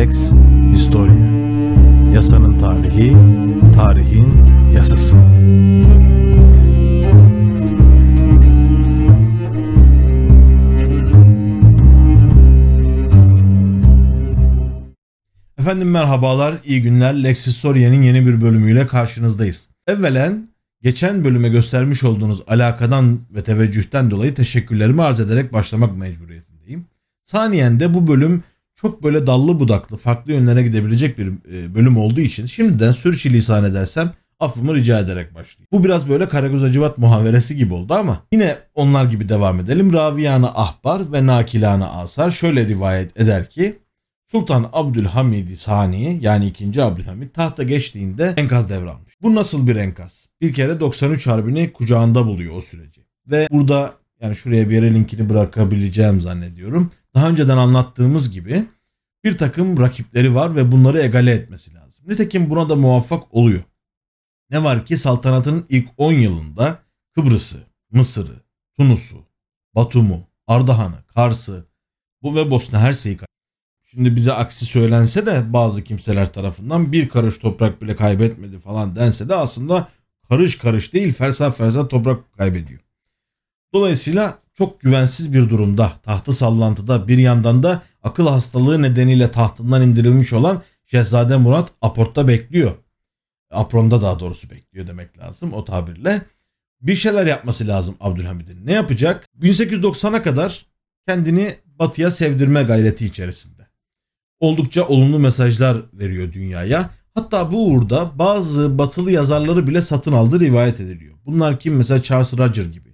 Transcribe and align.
Lex 0.00 0.32
Historia 0.72 1.30
Yasanın 2.14 2.58
tarihi, 2.58 3.16
tarihin 3.76 4.32
yasası. 4.74 5.16
Efendim 15.58 15.90
merhabalar, 15.90 16.54
iyi 16.64 16.82
günler. 16.82 17.22
Lex 17.22 17.46
Historia'nın 17.46 18.02
yeni 18.02 18.26
bir 18.26 18.40
bölümüyle 18.40 18.86
karşınızdayız. 18.86 19.70
Evvelen 19.86 20.48
geçen 20.82 21.24
bölüme 21.24 21.48
göstermiş 21.48 22.04
olduğunuz 22.04 22.42
alakadan 22.46 23.20
ve 23.30 23.42
teveccühten 23.42 24.10
dolayı 24.10 24.34
teşekkürlerimi 24.34 25.02
arz 25.02 25.20
ederek 25.20 25.52
başlamak 25.52 25.96
mecburiyetindeyim. 25.96 26.86
Saniyen 27.24 27.80
de 27.80 27.94
bu 27.94 28.06
bölüm 28.06 28.42
çok 28.80 29.02
böyle 29.02 29.26
dallı 29.26 29.60
budaklı, 29.60 29.96
farklı 29.96 30.32
yönlere 30.32 30.62
gidebilecek 30.62 31.18
bir 31.18 31.26
e, 31.26 31.74
bölüm 31.74 31.96
olduğu 31.96 32.20
için 32.20 32.46
şimdiden 32.46 32.92
sürçülisan 32.92 33.64
edersem 33.64 34.12
affımı 34.40 34.74
rica 34.74 34.98
ederek 34.98 35.34
başlayayım. 35.34 35.68
Bu 35.72 35.84
biraz 35.84 36.08
böyle 36.08 36.28
Karagöz 36.28 36.64
Acıvat 36.64 36.98
muhaveresi 36.98 37.56
gibi 37.56 37.74
oldu 37.74 37.94
ama 37.94 38.22
yine 38.32 38.58
onlar 38.74 39.04
gibi 39.04 39.28
devam 39.28 39.60
edelim. 39.60 39.92
Raviyana 39.92 40.52
Ahbar 40.54 41.12
ve 41.12 41.26
Nakilana 41.26 41.90
Asar 41.90 42.30
şöyle 42.30 42.68
rivayet 42.68 43.20
eder 43.20 43.50
ki 43.50 43.78
Sultan 44.26 44.70
Abdülhamid 44.72 45.48
Sani 45.48 46.18
yani 46.20 46.46
2. 46.46 46.82
Abdülhamid 46.82 47.28
tahta 47.30 47.62
geçtiğinde 47.62 48.34
enkaz 48.36 48.70
devralmış. 48.70 49.12
Bu 49.22 49.34
nasıl 49.34 49.66
bir 49.66 49.76
enkaz? 49.76 50.26
Bir 50.40 50.52
kere 50.52 50.80
93 50.80 51.26
Harbi'ni 51.26 51.72
kucağında 51.72 52.26
buluyor 52.26 52.56
o 52.56 52.60
süreci. 52.60 53.00
Ve 53.26 53.48
burada 53.50 53.94
yani 54.22 54.36
şuraya 54.36 54.68
bir 54.70 54.74
yere 54.74 54.94
linkini 54.94 55.28
bırakabileceğim 55.28 56.20
zannediyorum. 56.20 56.90
Daha 57.14 57.28
önceden 57.28 57.56
anlattığımız 57.56 58.30
gibi 58.30 58.68
bir 59.24 59.38
takım 59.38 59.80
rakipleri 59.80 60.34
var 60.34 60.56
ve 60.56 60.72
bunları 60.72 60.98
egale 60.98 61.30
etmesi 61.30 61.74
lazım. 61.74 62.04
Nitekim 62.08 62.50
buna 62.50 62.68
da 62.68 62.76
muvaffak 62.76 63.34
oluyor. 63.34 63.62
Ne 64.50 64.64
var 64.64 64.86
ki 64.86 64.96
saltanatının 64.96 65.66
ilk 65.68 65.88
10 65.96 66.12
yılında 66.12 66.82
Kıbrıs'ı, 67.14 67.66
Mısır'ı, 67.90 68.40
Tunus'u, 68.76 69.24
Batum'u, 69.74 70.28
Ardahan'ı, 70.46 71.04
Kars'ı 71.14 71.66
bu 72.22 72.34
ve 72.34 72.50
Bosna 72.50 72.80
Hersey'i 72.80 73.18
Şimdi 73.90 74.16
bize 74.16 74.32
aksi 74.32 74.66
söylense 74.66 75.26
de 75.26 75.52
bazı 75.52 75.84
kimseler 75.84 76.32
tarafından 76.32 76.92
bir 76.92 77.08
karış 77.08 77.38
toprak 77.38 77.82
bile 77.82 77.96
kaybetmedi 77.96 78.58
falan 78.58 78.96
dense 78.96 79.28
de 79.28 79.34
aslında 79.34 79.88
karış 80.28 80.58
karış 80.58 80.92
değil 80.92 81.12
fersah 81.12 81.52
fersah 81.52 81.88
toprak 81.88 82.32
kaybediyor. 82.32 82.80
Dolayısıyla 83.74 84.38
çok 84.60 84.80
güvensiz 84.80 85.32
bir 85.32 85.50
durumda 85.50 85.92
tahtı 86.02 86.32
sallantıda 86.32 87.08
bir 87.08 87.18
yandan 87.18 87.62
da 87.62 87.82
akıl 88.02 88.26
hastalığı 88.26 88.82
nedeniyle 88.82 89.30
tahtından 89.30 89.82
indirilmiş 89.82 90.32
olan 90.32 90.62
Şehzade 90.86 91.36
Murat 91.36 91.70
aportta 91.80 92.28
bekliyor. 92.28 92.72
Apronda 93.50 94.02
daha 94.02 94.18
doğrusu 94.18 94.50
bekliyor 94.50 94.86
demek 94.86 95.18
lazım 95.18 95.52
o 95.52 95.64
tabirle. 95.64 96.22
Bir 96.80 96.94
şeyler 96.94 97.26
yapması 97.26 97.68
lazım 97.68 97.96
Abdülhamid'in. 98.00 98.66
Ne 98.66 98.72
yapacak? 98.72 99.28
1890'a 99.40 100.22
kadar 100.22 100.66
kendini 101.08 101.56
batıya 101.64 102.10
sevdirme 102.10 102.62
gayreti 102.62 103.06
içerisinde. 103.06 103.66
Oldukça 104.40 104.86
olumlu 104.86 105.18
mesajlar 105.18 105.76
veriyor 105.92 106.32
dünyaya. 106.32 106.90
Hatta 107.14 107.52
bu 107.52 107.66
uğurda 107.66 108.18
bazı 108.18 108.78
batılı 108.78 109.12
yazarları 109.12 109.66
bile 109.66 109.82
satın 109.82 110.12
aldığı 110.12 110.40
rivayet 110.40 110.80
ediliyor. 110.80 111.14
Bunlar 111.26 111.60
kim? 111.60 111.76
Mesela 111.76 112.02
Charles 112.02 112.38
Roger 112.38 112.64
gibi. 112.64 112.89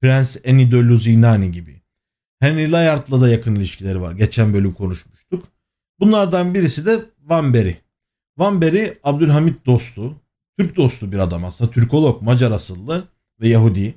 Prens 0.00 0.36
Enido 0.44 0.78
Luzinani 0.78 1.52
gibi. 1.52 1.82
Henry 2.40 2.72
Layard'la 2.72 3.20
da 3.20 3.28
yakın 3.28 3.54
ilişkileri 3.54 4.00
var. 4.00 4.12
Geçen 4.12 4.54
bölüm 4.54 4.72
konuşmuştuk. 4.72 5.44
Bunlardan 6.00 6.54
birisi 6.54 6.86
de 6.86 7.04
Van 7.20 7.54
Berry. 7.54 8.98
Abdülhamit 9.04 9.66
dostu. 9.66 10.16
Türk 10.58 10.76
dostu 10.76 11.12
bir 11.12 11.18
adam 11.18 11.44
aslında. 11.44 11.70
Türkolog, 11.70 12.22
Macar 12.22 12.50
asıllı 12.50 13.08
ve 13.40 13.48
Yahudi. 13.48 13.94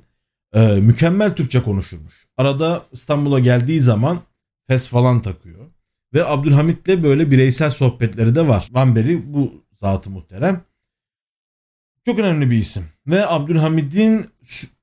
Ee, 0.54 0.80
mükemmel 0.80 1.36
Türkçe 1.36 1.62
konuşurmuş. 1.62 2.14
Arada 2.36 2.86
İstanbul'a 2.92 3.38
geldiği 3.38 3.80
zaman 3.80 4.20
fes 4.66 4.88
falan 4.88 5.22
takıyor. 5.22 5.66
Ve 6.14 6.24
Abdülhamit'le 6.24 7.02
böyle 7.02 7.30
bireysel 7.30 7.70
sohbetleri 7.70 8.34
de 8.34 8.48
var. 8.48 8.68
Van 8.70 8.96
Berry 8.96 9.32
bu 9.32 9.52
zatı 9.72 10.10
muhterem. 10.10 10.64
Çok 12.04 12.18
önemli 12.18 12.50
bir 12.50 12.56
isim. 12.56 12.84
Ve 13.06 13.26
Abdülhamid'in 13.26 14.26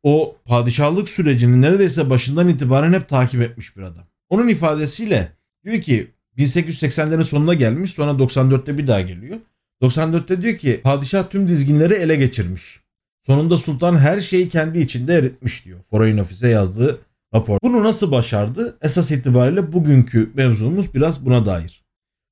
o 0.03 0.35
padişahlık 0.46 1.09
sürecini 1.09 1.62
neredeyse 1.62 2.09
başından 2.09 2.47
itibaren 2.47 2.94
hep 2.94 3.09
takip 3.09 3.41
etmiş 3.41 3.78
bir 3.78 3.81
adam. 3.81 4.03
Onun 4.30 4.47
ifadesiyle 4.47 5.31
diyor 5.66 5.81
ki 5.81 6.12
1880'lerin 6.38 7.24
sonuna 7.24 7.53
gelmiş 7.53 7.91
sonra 7.91 8.12
94'te 8.12 8.78
bir 8.78 8.88
daha 8.88 9.02
geliyor. 9.02 9.40
94'te 9.81 10.41
diyor 10.41 10.57
ki 10.57 10.81
padişah 10.84 11.30
tüm 11.30 11.47
dizginleri 11.47 11.94
ele 11.94 12.16
geçirmiş. 12.16 12.80
Sonunda 13.22 13.57
sultan 13.57 13.97
her 13.97 14.19
şeyi 14.19 14.50
kendi 14.50 14.80
içinde 14.80 15.16
eritmiş 15.16 15.66
diyor. 15.66 15.80
Foreign 15.84 16.18
Office'e 16.18 16.50
yazdığı 16.50 17.00
rapor. 17.34 17.57
Bunu 17.63 17.84
nasıl 17.84 18.12
başardı? 18.12 18.78
Esas 18.81 19.12
itibariyle 19.12 19.74
bugünkü 19.74 20.31
mevzumuz 20.34 20.94
biraz 20.94 21.25
buna 21.25 21.46
dair. 21.46 21.84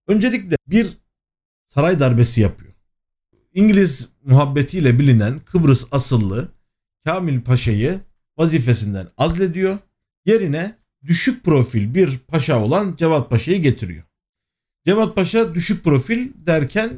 Öncelikle 0.07 0.55
bir 0.67 0.97
saray 1.67 1.99
darbesi 1.99 2.41
yapıyor. 2.41 2.66
İngiliz 3.57 4.09
muhabbetiyle 4.25 4.99
bilinen 4.99 5.39
Kıbrıs 5.39 5.85
asıllı 5.91 6.47
Kamil 7.05 7.41
Paşa'yı 7.41 7.99
vazifesinden 8.37 9.07
azlediyor. 9.17 9.77
Yerine 10.25 10.75
düşük 11.05 11.43
profil 11.43 11.93
bir 11.93 12.17
paşa 12.17 12.59
olan 12.59 12.95
Cevat 12.97 13.29
Paşa'yı 13.29 13.61
getiriyor. 13.61 14.03
Cevat 14.85 15.15
Paşa 15.15 15.55
düşük 15.55 15.83
profil 15.83 16.29
derken 16.35 16.89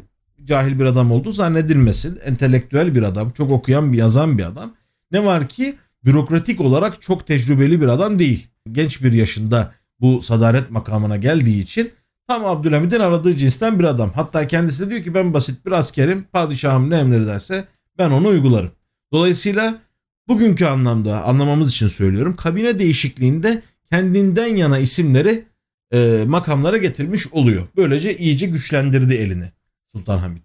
cahil 0.44 0.80
bir 0.80 0.86
adam 0.86 1.12
olduğu 1.12 1.32
zannedilmesin. 1.32 2.20
Entelektüel 2.24 2.96
bir 2.96 3.04
adam, 3.04 3.30
çok 3.32 3.52
okuyan 3.52 3.94
bir 3.94 3.98
yazan 3.98 4.38
bir 4.38 4.44
adam. 4.44 4.76
Ne 5.12 5.26
var 5.26 5.48
ki 5.48 5.76
bürokratik 6.06 6.62
olarak 6.62 7.02
çok 7.02 7.28
tecrübeli 7.28 7.82
bir 7.82 7.88
adam 7.88 8.20
değil. 8.20 8.48
Genç 8.72 9.04
bir 9.04 9.14
yaşında 9.14 9.74
bu 10.00 10.22
sadaret 10.22 10.72
makamına 10.72 11.18
geldiği 11.18 11.62
için 11.62 11.92
tam 12.30 12.46
Abdülhamid'in 12.46 13.00
aradığı 13.00 13.38
cinsten 13.38 13.80
bir 13.80 13.84
adam. 13.84 14.12
Hatta 14.16 14.48
kendisi 14.48 14.86
de 14.86 14.90
diyor 14.90 15.04
ki 15.04 15.14
ben 15.14 15.34
basit 15.34 15.66
bir 15.66 15.72
askerim. 15.72 16.24
Padişahım 16.24 16.90
ne 16.90 16.98
emrederse 16.98 17.66
ben 17.98 18.10
onu 18.10 18.28
uygularım. 18.28 18.72
Dolayısıyla 19.14 19.80
bugünkü 20.28 20.66
anlamda 20.66 21.24
anlamamız 21.24 21.72
için 21.72 21.88
söylüyorum. 21.88 22.36
Kabine 22.36 22.80
değişikliğinde 22.80 23.62
kendinden 23.92 24.56
yana 24.56 24.80
isimleri 24.80 25.46
e, 25.94 26.24
makamlara 26.28 26.78
getirmiş 26.78 27.34
oluyor. 27.34 27.68
Böylece 27.78 28.18
iyice 28.18 28.48
güçlendirdi 28.48 29.14
elini 29.14 29.52
Sultan 29.92 30.18
Hamid. 30.18 30.44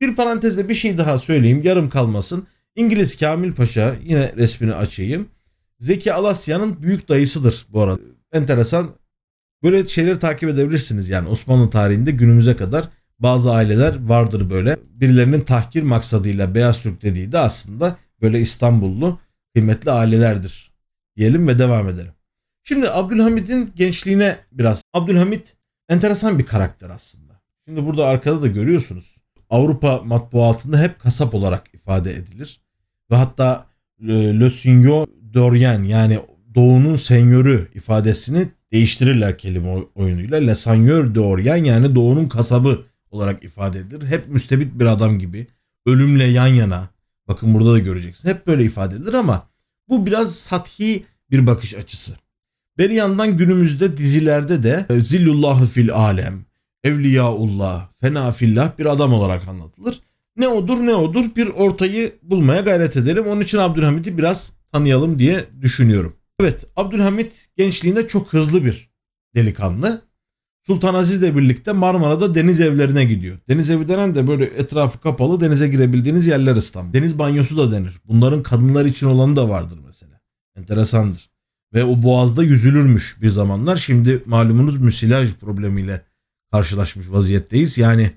Bir 0.00 0.16
parantezde 0.16 0.68
bir 0.68 0.74
şey 0.74 0.98
daha 0.98 1.18
söyleyeyim 1.18 1.62
yarım 1.64 1.88
kalmasın. 1.88 2.46
İngiliz 2.76 3.16
Kamil 3.16 3.52
Paşa 3.52 3.96
yine 4.04 4.32
resmini 4.36 4.74
açayım. 4.74 5.28
Zeki 5.78 6.12
Alasya'nın 6.12 6.82
büyük 6.82 7.08
dayısıdır 7.08 7.66
bu 7.68 7.80
arada. 7.82 8.00
Enteresan. 8.32 9.03
Böyle 9.64 9.88
şeyleri 9.88 10.18
takip 10.18 10.48
edebilirsiniz 10.48 11.08
yani 11.08 11.28
Osmanlı 11.28 11.70
tarihinde 11.70 12.10
günümüze 12.10 12.56
kadar 12.56 12.88
bazı 13.18 13.52
aileler 13.52 14.06
vardır 14.06 14.50
böyle. 14.50 14.76
Birilerinin 14.90 15.40
tahkir 15.40 15.82
maksadıyla 15.82 16.54
Beyaz 16.54 16.82
Türk 16.82 17.02
dediği 17.02 17.32
de 17.32 17.38
aslında 17.38 17.96
böyle 18.22 18.40
İstanbullu 18.40 19.18
kıymetli 19.54 19.90
ailelerdir. 19.90 20.72
Diyelim 21.16 21.48
ve 21.48 21.58
devam 21.58 21.88
edelim. 21.88 22.12
Şimdi 22.62 22.90
Abdülhamid'in 22.90 23.72
gençliğine 23.76 24.38
biraz. 24.52 24.82
Abdülhamid 24.92 25.46
enteresan 25.88 26.38
bir 26.38 26.46
karakter 26.46 26.90
aslında. 26.90 27.40
Şimdi 27.68 27.86
burada 27.86 28.06
arkada 28.06 28.42
da 28.42 28.46
görüyorsunuz. 28.46 29.16
Avrupa 29.50 30.02
matbuatında 30.04 30.80
hep 30.80 31.00
kasap 31.00 31.34
olarak 31.34 31.74
ifade 31.74 32.14
edilir. 32.14 32.60
Ve 33.10 33.16
hatta 33.16 33.66
e, 34.00 34.40
Le 34.40 34.50
Signor 34.50 35.06
d'Orient 35.34 35.88
yani 35.88 36.18
doğunun 36.54 36.94
senyörü 36.94 37.68
ifadesini 37.74 38.48
değiştirirler 38.74 39.38
kelime 39.38 39.68
oyunuyla. 39.94 40.38
Le 40.38 40.54
Seigneur 40.54 41.14
d'Orient 41.14 41.66
yani 41.66 41.94
doğunun 41.94 42.26
kasabı 42.26 42.82
olarak 43.10 43.44
ifade 43.44 43.78
edilir. 43.78 44.06
Hep 44.06 44.28
müstebit 44.28 44.74
bir 44.74 44.86
adam 44.86 45.18
gibi. 45.18 45.46
Ölümle 45.86 46.24
yan 46.24 46.46
yana. 46.46 46.88
Bakın 47.28 47.54
burada 47.54 47.72
da 47.72 47.78
göreceksin. 47.78 48.28
Hep 48.28 48.46
böyle 48.46 48.64
ifade 48.64 48.94
edilir 48.94 49.14
ama 49.14 49.48
bu 49.88 50.06
biraz 50.06 50.34
sathi 50.34 51.04
bir 51.30 51.46
bakış 51.46 51.74
açısı. 51.74 52.14
Bir 52.78 52.90
yandan 52.90 53.36
günümüzde 53.36 53.96
dizilerde 53.96 54.62
de 54.62 54.86
e, 54.90 55.00
Zillullahı 55.00 55.66
fil 55.66 55.92
alem, 55.92 56.44
Evliyaullah, 56.84 57.88
Fena 58.00 58.32
fillah 58.32 58.78
bir 58.78 58.86
adam 58.86 59.12
olarak 59.12 59.48
anlatılır. 59.48 60.00
Ne 60.36 60.48
odur 60.48 60.78
ne 60.78 60.94
odur 60.94 61.24
bir 61.36 61.48
ortayı 61.48 62.14
bulmaya 62.22 62.60
gayret 62.60 62.96
edelim. 62.96 63.26
Onun 63.26 63.40
için 63.40 63.58
Abdülhamid'i 63.58 64.18
biraz 64.18 64.52
tanıyalım 64.72 65.18
diye 65.18 65.44
düşünüyorum. 65.60 66.16
Evet 66.40 66.64
Abdülhamit 66.76 67.48
gençliğinde 67.56 68.08
çok 68.08 68.32
hızlı 68.32 68.64
bir 68.64 68.90
delikanlı. 69.36 70.02
Sultan 70.62 70.94
Aziz 70.94 71.18
ile 71.18 71.36
birlikte 71.36 71.72
Marmara'da 71.72 72.34
deniz 72.34 72.60
evlerine 72.60 73.04
gidiyor. 73.04 73.38
Deniz 73.48 73.70
evi 73.70 73.88
denen 73.88 74.14
de 74.14 74.26
böyle 74.26 74.44
etrafı 74.44 75.00
kapalı 75.00 75.40
denize 75.40 75.68
girebildiğiniz 75.68 76.26
yerler 76.26 76.56
İstanbul. 76.56 76.92
Deniz 76.92 77.18
banyosu 77.18 77.56
da 77.56 77.72
denir. 77.72 78.00
Bunların 78.04 78.42
kadınlar 78.42 78.84
için 78.84 79.06
olanı 79.06 79.36
da 79.36 79.48
vardır 79.48 79.78
mesela. 79.86 80.20
Enteresandır. 80.56 81.30
Ve 81.74 81.84
o 81.84 82.02
boğazda 82.02 82.42
yüzülürmüş 82.42 83.22
bir 83.22 83.28
zamanlar. 83.28 83.76
Şimdi 83.76 84.22
malumunuz 84.26 84.76
müsilaj 84.76 85.34
problemiyle 85.34 86.02
karşılaşmış 86.52 87.10
vaziyetteyiz. 87.10 87.78
Yani 87.78 88.10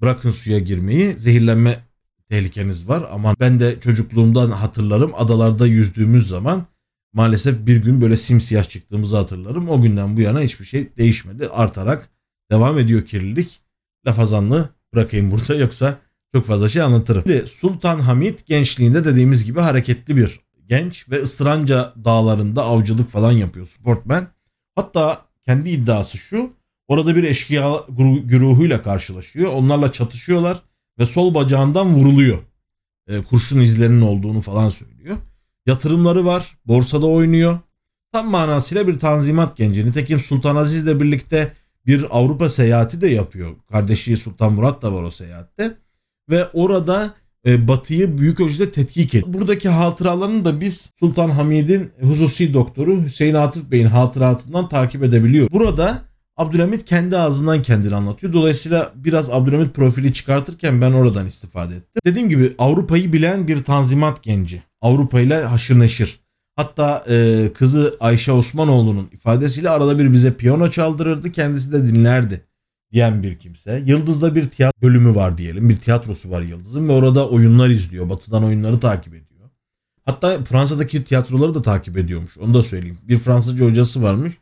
bırakın 0.00 0.30
suya 0.30 0.58
girmeyi 0.58 1.18
zehirlenme 1.18 1.84
tehlikeniz 2.28 2.88
var. 2.88 3.08
Ama 3.10 3.34
ben 3.40 3.60
de 3.60 3.80
çocukluğumdan 3.80 4.50
hatırlarım 4.50 5.12
adalarda 5.14 5.66
yüzdüğümüz 5.66 6.28
zaman 6.28 6.66
maalesef 7.12 7.66
bir 7.66 7.76
gün 7.76 8.00
böyle 8.00 8.16
simsiyah 8.16 8.64
çıktığımızı 8.64 9.16
hatırlarım. 9.16 9.68
O 9.68 9.82
günden 9.82 10.16
bu 10.16 10.20
yana 10.20 10.40
hiçbir 10.40 10.64
şey 10.64 10.96
değişmedi. 10.96 11.48
Artarak 11.48 12.08
devam 12.50 12.78
ediyor 12.78 13.06
kirlilik. 13.06 13.60
Lafazanlı 14.06 14.68
bırakayım 14.94 15.30
burada 15.30 15.54
yoksa 15.54 15.98
çok 16.34 16.46
fazla 16.46 16.68
şey 16.68 16.82
anlatırım. 16.82 17.22
Şimdi 17.26 17.46
Sultan 17.46 17.98
Hamid 17.98 18.38
gençliğinde 18.46 19.04
dediğimiz 19.04 19.44
gibi 19.44 19.60
hareketli 19.60 20.16
bir 20.16 20.40
genç 20.68 21.10
ve 21.10 21.22
Istıranca 21.22 21.92
dağlarında 22.04 22.64
avcılık 22.64 23.10
falan 23.10 23.32
yapıyor 23.32 23.66
sportmen. 23.66 24.28
Hatta 24.74 25.22
kendi 25.44 25.70
iddiası 25.70 26.18
şu 26.18 26.50
orada 26.88 27.16
bir 27.16 27.24
eşkıya 27.24 27.80
güruhuyla 28.24 28.82
karşılaşıyor. 28.82 29.52
Onlarla 29.52 29.92
çatışıyorlar 29.92 30.62
ve 30.98 31.06
sol 31.06 31.34
bacağından 31.34 31.86
vuruluyor. 31.86 32.38
E, 33.08 33.22
kurşun 33.22 33.60
izlerinin 33.60 34.00
olduğunu 34.00 34.40
falan 34.40 34.68
söylüyor. 34.68 34.91
Yatırımları 35.66 36.24
var. 36.24 36.58
Borsada 36.66 37.06
oynuyor. 37.06 37.58
Tam 38.12 38.30
manasıyla 38.30 38.86
bir 38.86 38.98
tanzimat 38.98 39.56
genci. 39.56 39.86
Nitekim 39.86 40.20
Sultan 40.20 40.56
Aziz'le 40.56 41.00
birlikte 41.00 41.52
bir 41.86 42.06
Avrupa 42.10 42.48
seyahati 42.48 43.00
de 43.00 43.08
yapıyor. 43.08 43.50
Kardeşi 43.72 44.16
Sultan 44.16 44.52
Murat 44.52 44.82
da 44.82 44.92
var 44.92 45.02
o 45.02 45.10
seyahatte. 45.10 45.76
Ve 46.30 46.48
orada 46.52 47.14
e, 47.46 47.68
Batı'yı 47.68 48.18
büyük 48.18 48.40
ölçüde 48.40 48.70
tetkik 48.70 49.14
ediyor. 49.14 49.32
Buradaki 49.32 49.68
hatıralarını 49.68 50.44
da 50.44 50.60
biz 50.60 50.92
Sultan 51.00 51.28
Hamid'in 51.28 51.90
hususi 52.02 52.54
doktoru 52.54 53.02
Hüseyin 53.04 53.34
Atıf 53.34 53.70
Bey'in 53.70 53.86
hatıratından 53.86 54.68
takip 54.68 55.02
edebiliyoruz. 55.02 55.52
Burada 55.52 56.02
Abdülhamit 56.36 56.84
kendi 56.84 57.18
ağzından 57.18 57.62
kendini 57.62 57.94
anlatıyor. 57.94 58.32
Dolayısıyla 58.32 58.92
biraz 58.94 59.30
Abdülhamit 59.30 59.74
profili 59.74 60.12
çıkartırken 60.12 60.80
ben 60.80 60.92
oradan 60.92 61.26
istifade 61.26 61.76
ettim. 61.76 62.00
Dediğim 62.06 62.28
gibi 62.28 62.54
Avrupa'yı 62.58 63.12
bilen 63.12 63.48
bir 63.48 63.64
tanzimat 63.64 64.22
genci. 64.22 64.62
Avrupa 64.80 65.20
ile 65.20 65.44
haşır 65.44 65.78
neşir. 65.78 66.20
Hatta 66.56 67.04
e, 67.08 67.48
kızı 67.54 67.96
Ayşe 68.00 68.32
Osmanoğlu'nun 68.32 69.08
ifadesiyle 69.12 69.70
arada 69.70 69.98
bir 69.98 70.12
bize 70.12 70.34
piyano 70.34 70.70
çaldırırdı. 70.70 71.32
Kendisi 71.32 71.72
de 71.72 71.86
dinlerdi 71.86 72.46
diyen 72.92 73.22
bir 73.22 73.38
kimse. 73.38 73.82
Yıldız'da 73.86 74.34
bir 74.34 74.50
tiyatro 74.50 74.82
bölümü 74.82 75.14
var 75.14 75.38
diyelim. 75.38 75.68
Bir 75.68 75.76
tiyatrosu 75.76 76.30
var 76.30 76.40
Yıldız'ın 76.40 76.88
ve 76.88 76.92
orada 76.92 77.28
oyunlar 77.28 77.68
izliyor. 77.68 78.08
Batı'dan 78.10 78.44
oyunları 78.44 78.80
takip 78.80 79.14
ediyor. 79.14 79.50
Hatta 80.04 80.44
Fransa'daki 80.44 81.04
tiyatroları 81.04 81.54
da 81.54 81.62
takip 81.62 81.98
ediyormuş. 81.98 82.38
Onu 82.38 82.54
da 82.54 82.62
söyleyeyim. 82.62 82.98
Bir 83.02 83.18
Fransızca 83.18 83.66
hocası 83.66 84.02
varmış. 84.02 84.32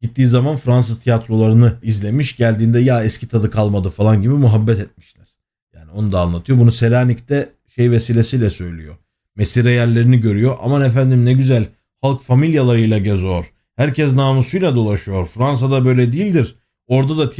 Gittiği 0.00 0.26
zaman 0.26 0.56
Fransız 0.56 1.00
tiyatrolarını 1.00 1.74
izlemiş. 1.82 2.36
Geldiğinde 2.36 2.80
ya 2.80 3.04
eski 3.04 3.28
tadı 3.28 3.50
kalmadı 3.50 3.90
falan 3.90 4.22
gibi 4.22 4.34
muhabbet 4.34 4.80
etmişler. 4.80 5.26
Yani 5.74 5.90
onu 5.90 6.12
da 6.12 6.20
anlatıyor. 6.20 6.58
Bunu 6.58 6.72
Selanik'te 6.72 7.52
şey 7.68 7.90
vesilesiyle 7.90 8.50
söylüyor. 8.50 8.96
Mesire 9.36 9.70
yerlerini 9.70 10.20
görüyor. 10.20 10.56
Aman 10.60 10.82
efendim 10.82 11.24
ne 11.24 11.32
güzel 11.32 11.66
halk 12.00 12.22
familyalarıyla 12.22 12.98
geziyor. 12.98 13.52
Herkes 13.76 14.14
namusuyla 14.14 14.74
dolaşıyor. 14.74 15.26
Fransa'da 15.26 15.84
böyle 15.84 16.12
değildir. 16.12 16.54
Orada 16.86 17.18
da 17.18 17.30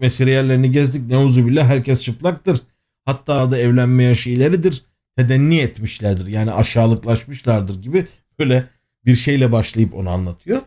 mesire 0.00 0.30
yerlerini 0.30 0.72
gezdik. 0.72 1.10
Neuzubillah 1.10 1.68
herkes 1.68 2.02
çıplaktır. 2.02 2.60
Hatta 3.04 3.50
da 3.50 3.58
evlenme 3.58 4.02
yaşı 4.02 4.30
ileridir. 4.30 4.84
Tedenni 5.16 5.58
etmişlerdir. 5.58 6.26
Yani 6.26 6.52
aşağılıklaşmışlardır 6.52 7.82
gibi 7.82 8.06
böyle 8.38 8.68
bir 9.06 9.14
şeyle 9.14 9.52
başlayıp 9.52 9.94
onu 9.94 10.10
anlatıyor. 10.10 10.62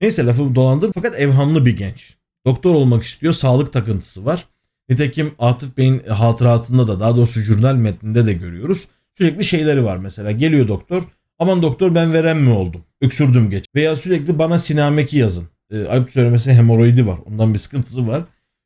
Neyse 0.00 0.26
lafı 0.26 0.54
dolandır 0.54 0.92
fakat 0.94 1.20
evhamlı 1.20 1.66
bir 1.66 1.76
genç. 1.76 2.16
Doktor 2.46 2.74
olmak 2.74 3.02
istiyor. 3.02 3.32
Sağlık 3.32 3.72
takıntısı 3.72 4.24
var. 4.24 4.44
Nitekim 4.88 5.32
Atıf 5.38 5.76
Bey'in 5.76 5.98
hatıratında 6.08 6.86
da 6.86 7.00
daha 7.00 7.16
doğrusu 7.16 7.40
jurnal 7.40 7.74
metninde 7.74 8.26
de 8.26 8.32
görüyoruz. 8.32 8.88
Sürekli 9.14 9.44
şeyleri 9.44 9.84
var 9.84 9.96
mesela. 9.96 10.30
Geliyor 10.30 10.68
doktor. 10.68 11.02
Aman 11.38 11.62
doktor 11.62 11.94
ben 11.94 12.12
verem 12.12 12.40
mi 12.40 12.50
oldum? 12.50 12.84
Öksürdüm 13.00 13.50
geç. 13.50 13.64
Veya 13.74 13.96
sürekli 13.96 14.38
bana 14.38 14.58
sinameki 14.58 15.18
yazın. 15.18 15.48
E, 15.70 15.84
ayıp 15.84 16.10
söylemesi 16.10 16.52
hemoroidi 16.52 17.06
var. 17.06 17.18
Ondan 17.26 17.54
bir 17.54 17.58
sıkıntısı 17.58 18.08
var. 18.08 18.24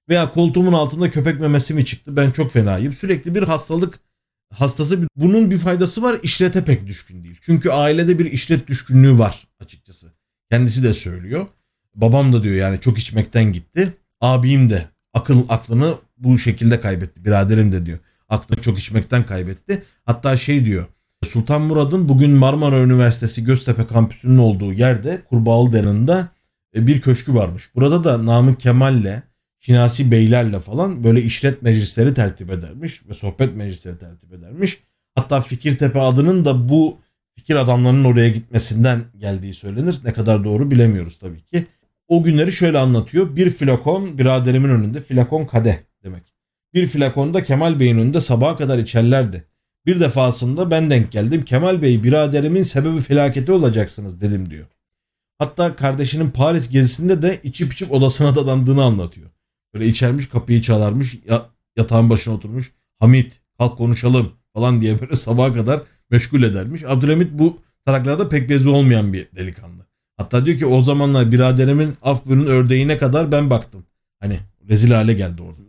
Veya 0.08 0.30
koltuğumun 0.30 0.72
altında 0.72 1.10
köpek 1.10 1.40
memesi 1.40 1.74
mi 1.74 1.84
çıktı? 1.84 2.16
Ben 2.16 2.30
çok 2.30 2.52
fenayım. 2.52 2.92
Sürekli 2.92 3.34
bir 3.34 3.42
hastalık 3.42 4.00
hastası. 4.54 5.08
Bunun 5.16 5.50
bir 5.50 5.58
faydası 5.58 6.02
var. 6.02 6.16
İşlete 6.22 6.64
pek 6.64 6.86
düşkün 6.86 7.24
değil. 7.24 7.38
Çünkü 7.40 7.70
ailede 7.70 8.18
bir 8.18 8.26
işlet 8.26 8.68
düşkünlüğü 8.68 9.18
var 9.18 9.48
açıkçası. 9.60 10.12
Kendisi 10.52 10.82
de 10.82 10.94
söylüyor. 10.94 11.46
Babam 11.94 12.32
da 12.32 12.42
diyor 12.42 12.54
yani 12.54 12.80
çok 12.80 12.98
içmekten 12.98 13.52
gitti. 13.52 13.92
Abim 14.20 14.70
de 14.70 14.84
akıl 15.14 15.42
aklını 15.48 15.94
bu 16.18 16.38
şekilde 16.38 16.80
kaybetti. 16.80 17.24
Biraderim 17.24 17.72
de 17.72 17.86
diyor. 17.86 17.98
Aklını 18.28 18.62
çok 18.62 18.78
içmekten 18.78 19.26
kaybetti. 19.26 19.82
Hatta 20.04 20.36
şey 20.36 20.64
diyor. 20.64 20.86
Sultan 21.24 21.62
Murad'ın 21.62 22.08
bugün 22.08 22.30
Marmara 22.30 22.78
Üniversitesi 22.78 23.44
Göztepe 23.44 23.86
kampüsünün 23.86 24.38
olduğu 24.38 24.72
yerde 24.72 25.22
Kurbağalı 25.30 25.72
Deren'de 25.72 26.26
bir 26.74 27.00
köşkü 27.00 27.34
varmış. 27.34 27.70
Burada 27.74 28.04
da 28.04 28.26
Namık 28.26 28.60
Kemal'le 28.60 29.22
Şinasi 29.60 30.10
Beylerle 30.10 30.60
falan 30.60 31.04
böyle 31.04 31.22
işlet 31.22 31.62
meclisleri 31.62 32.14
tertip 32.14 32.50
edermiş 32.50 33.08
ve 33.08 33.14
sohbet 33.14 33.56
meclisleri 33.56 33.98
tertip 33.98 34.32
edermiş. 34.32 34.78
Hatta 35.14 35.40
Fikirtepe 35.40 36.00
adının 36.00 36.44
da 36.44 36.68
bu 36.68 36.98
fikir 37.42 37.56
adamlarının 37.56 38.04
oraya 38.04 38.28
gitmesinden 38.28 39.04
geldiği 39.18 39.54
söylenir. 39.54 39.98
Ne 40.04 40.12
kadar 40.12 40.44
doğru 40.44 40.70
bilemiyoruz 40.70 41.18
tabii 41.18 41.42
ki. 41.42 41.66
O 42.08 42.22
günleri 42.22 42.52
şöyle 42.52 42.78
anlatıyor. 42.78 43.36
Bir 43.36 43.50
flakon 43.50 44.18
biraderimin 44.18 44.68
önünde 44.68 45.00
flakon 45.00 45.44
kadeh 45.44 45.76
demek. 46.04 46.22
Bir 46.74 46.86
flakonda 46.86 47.44
Kemal 47.44 47.80
Bey'in 47.80 47.98
önünde 47.98 48.20
sabaha 48.20 48.56
kadar 48.56 48.78
içerlerdi. 48.78 49.44
Bir 49.86 50.00
defasında 50.00 50.70
ben 50.70 50.90
denk 50.90 51.12
geldim. 51.12 51.42
Kemal 51.42 51.82
Bey 51.82 52.04
biraderimin 52.04 52.62
sebebi 52.62 52.98
felaketi 52.98 53.52
olacaksınız 53.52 54.20
dedim 54.20 54.50
diyor. 54.50 54.66
Hatta 55.38 55.76
kardeşinin 55.76 56.30
Paris 56.30 56.70
gezisinde 56.70 57.22
de 57.22 57.40
içip 57.42 57.72
içip 57.72 57.92
odasına 57.92 58.34
dadandığını 58.34 58.82
anlatıyor. 58.82 59.30
Böyle 59.74 59.86
içermiş 59.86 60.28
kapıyı 60.28 60.62
çalarmış 60.62 61.18
ya, 61.28 61.46
yatağın 61.76 62.10
başına 62.10 62.34
oturmuş. 62.34 62.72
Hamit 62.98 63.40
kalk 63.58 63.78
konuşalım 63.78 64.32
falan 64.54 64.80
diye 64.80 65.00
böyle 65.00 65.16
sabaha 65.16 65.52
kadar 65.52 65.82
meşgul 66.12 66.42
edermiş. 66.42 66.82
Abdülhamit 66.84 67.32
bu 67.32 67.58
taraklarda 67.86 68.28
pek 68.28 68.48
bezi 68.48 68.68
olmayan 68.68 69.12
bir 69.12 69.28
delikanlı. 69.36 69.86
Hatta 70.16 70.46
diyor 70.46 70.58
ki 70.58 70.66
o 70.66 70.82
zamanlar 70.82 71.32
biraderimin 71.32 71.94
af 72.02 72.26
buyurun 72.26 72.46
ördeğine 72.46 72.98
kadar 72.98 73.32
ben 73.32 73.50
baktım. 73.50 73.84
Hani 74.20 74.40
rezil 74.68 74.90
hale 74.90 75.12
geldi 75.12 75.42
orada. 75.42 75.60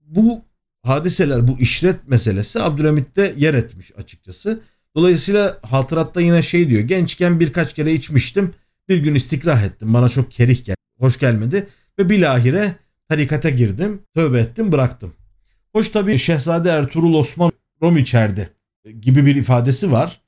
Bu 0.00 0.42
hadiseler 0.82 1.48
bu 1.48 1.58
işlet 1.58 2.08
meselesi 2.08 2.62
Abdülhamit'te 2.62 3.34
yer 3.36 3.54
etmiş 3.54 3.92
açıkçası. 3.96 4.60
Dolayısıyla 4.96 5.58
hatıratta 5.62 6.20
yine 6.20 6.42
şey 6.42 6.70
diyor. 6.70 6.80
Gençken 6.80 7.40
birkaç 7.40 7.72
kere 7.72 7.92
içmiştim. 7.92 8.54
Bir 8.88 8.96
gün 8.96 9.14
istikrah 9.14 9.62
ettim. 9.62 9.94
Bana 9.94 10.08
çok 10.08 10.32
kerih 10.32 10.64
geldi. 10.64 10.76
Hoş 10.98 11.18
gelmedi. 11.18 11.66
Ve 11.98 12.10
bilahire 12.10 12.76
tarikata 13.08 13.50
girdim. 13.50 14.02
Tövbe 14.14 14.38
ettim 14.38 14.72
bıraktım. 14.72 15.12
Hoş 15.72 15.88
tabii 15.88 16.18
Şehzade 16.18 16.70
Ertuğrul 16.70 17.14
Osman 17.14 17.52
Rom 17.82 17.98
içerdi 17.98 18.50
gibi 19.00 19.26
bir 19.26 19.36
ifadesi 19.36 19.92
var. 19.92 20.20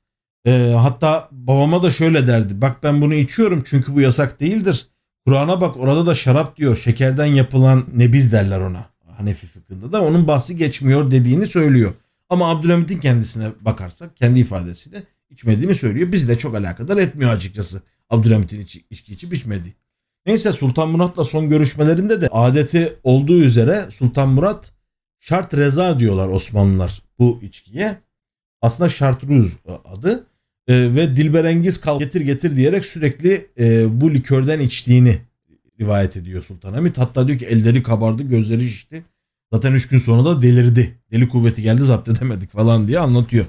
E, 0.45 0.73
hatta 0.77 1.29
babama 1.31 1.83
da 1.83 1.91
şöyle 1.91 2.27
derdi. 2.27 2.61
Bak 2.61 2.83
ben 2.83 3.01
bunu 3.01 3.13
içiyorum 3.13 3.63
çünkü 3.65 3.95
bu 3.95 4.01
yasak 4.01 4.39
değildir. 4.39 4.87
Kur'an'a 5.25 5.61
bak 5.61 5.77
orada 5.77 6.05
da 6.05 6.15
şarap 6.15 6.57
diyor. 6.57 6.75
Şekerden 6.75 7.25
yapılan 7.25 7.85
nebiz 7.95 8.31
derler 8.31 8.59
ona. 8.59 8.89
Hanefi 9.17 9.47
fıkhında 9.47 9.91
da 9.91 10.01
onun 10.01 10.27
bahsi 10.27 10.57
geçmiyor 10.57 11.11
dediğini 11.11 11.47
söylüyor. 11.47 11.93
Ama 12.29 12.49
Abdülhamit'in 12.49 12.99
kendisine 12.99 13.51
bakarsak 13.61 14.17
kendi 14.17 14.39
ifadesiyle 14.39 15.03
içmediğini 15.29 15.75
söylüyor. 15.75 16.11
Biz 16.11 16.29
de 16.29 16.37
çok 16.37 16.55
alakadar 16.55 16.97
etmiyor 16.97 17.31
açıkçası. 17.31 17.81
Abdülhamit'in 18.09 18.59
iç, 18.61 18.77
içki 18.89 19.13
içip 19.13 19.33
içmediği. 19.33 19.75
Neyse 20.25 20.51
Sultan 20.51 20.89
Murat'la 20.89 21.25
son 21.25 21.49
görüşmelerinde 21.49 22.21
de 22.21 22.27
adeti 22.27 22.93
olduğu 23.03 23.39
üzere 23.39 23.87
Sultan 23.91 24.29
Murat 24.29 24.71
şart 25.19 25.53
reza 25.53 25.99
diyorlar 25.99 26.27
Osmanlılar 26.27 27.01
bu 27.19 27.39
içkiye. 27.41 27.97
Aslında 28.61 28.89
şartruz 28.89 29.55
adı. 29.85 30.25
E, 30.67 30.95
ve 30.95 31.15
Dilberengiz 31.15 31.81
kal 31.81 31.99
getir 31.99 32.21
getir 32.21 32.55
diyerek 32.55 32.85
sürekli 32.85 33.47
e, 33.59 34.01
bu 34.01 34.13
likörden 34.13 34.59
içtiğini 34.59 35.17
rivayet 35.79 36.17
ediyor 36.17 36.43
Sultan 36.43 36.73
Hamit. 36.73 36.97
Hatta 36.97 37.27
diyor 37.27 37.39
ki 37.39 37.45
elleri 37.45 37.83
kabardı 37.83 38.23
gözleri 38.23 38.67
şişti. 38.67 39.03
Zaten 39.53 39.73
3 39.73 39.87
gün 39.89 39.97
sonra 39.97 40.25
da 40.25 40.41
delirdi. 40.41 40.95
Deli 41.11 41.29
kuvveti 41.29 41.61
geldi 41.61 41.83
zapt 41.83 42.07
edemedik 42.07 42.51
falan 42.51 42.87
diye 42.87 42.99
anlatıyor. 42.99 43.45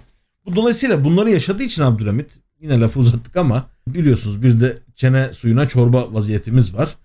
Bu 0.46 0.56
dolayısıyla 0.56 1.04
bunları 1.04 1.30
yaşadığı 1.30 1.62
için 1.62 1.82
Abdülhamit 1.82 2.38
yine 2.60 2.80
lafı 2.80 3.00
uzattık 3.00 3.36
ama 3.36 3.66
biliyorsunuz 3.86 4.42
bir 4.42 4.60
de 4.60 4.78
çene 4.94 5.32
suyuna 5.32 5.68
çorba 5.68 6.14
vaziyetimiz 6.14 6.74
var. 6.74 6.96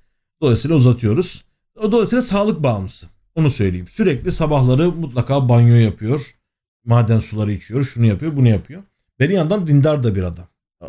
Dolayısıyla 0.41 0.77
uzatıyoruz. 0.77 1.43
Dolayısıyla 1.81 2.21
sağlık 2.21 2.63
bağımlısı. 2.63 3.07
Onu 3.35 3.49
söyleyeyim. 3.49 3.87
Sürekli 3.87 4.31
sabahları 4.31 4.91
mutlaka 4.91 5.49
banyo 5.49 5.75
yapıyor. 5.75 6.35
Maden 6.85 7.19
suları 7.19 7.51
içiyor. 7.51 7.83
Şunu 7.83 8.05
yapıyor 8.05 8.37
bunu 8.37 8.47
yapıyor. 8.47 8.83
Bir 9.19 9.29
yandan 9.29 9.67
dindar 9.67 10.03
da 10.03 10.15
bir 10.15 10.23
adam. 10.23 10.47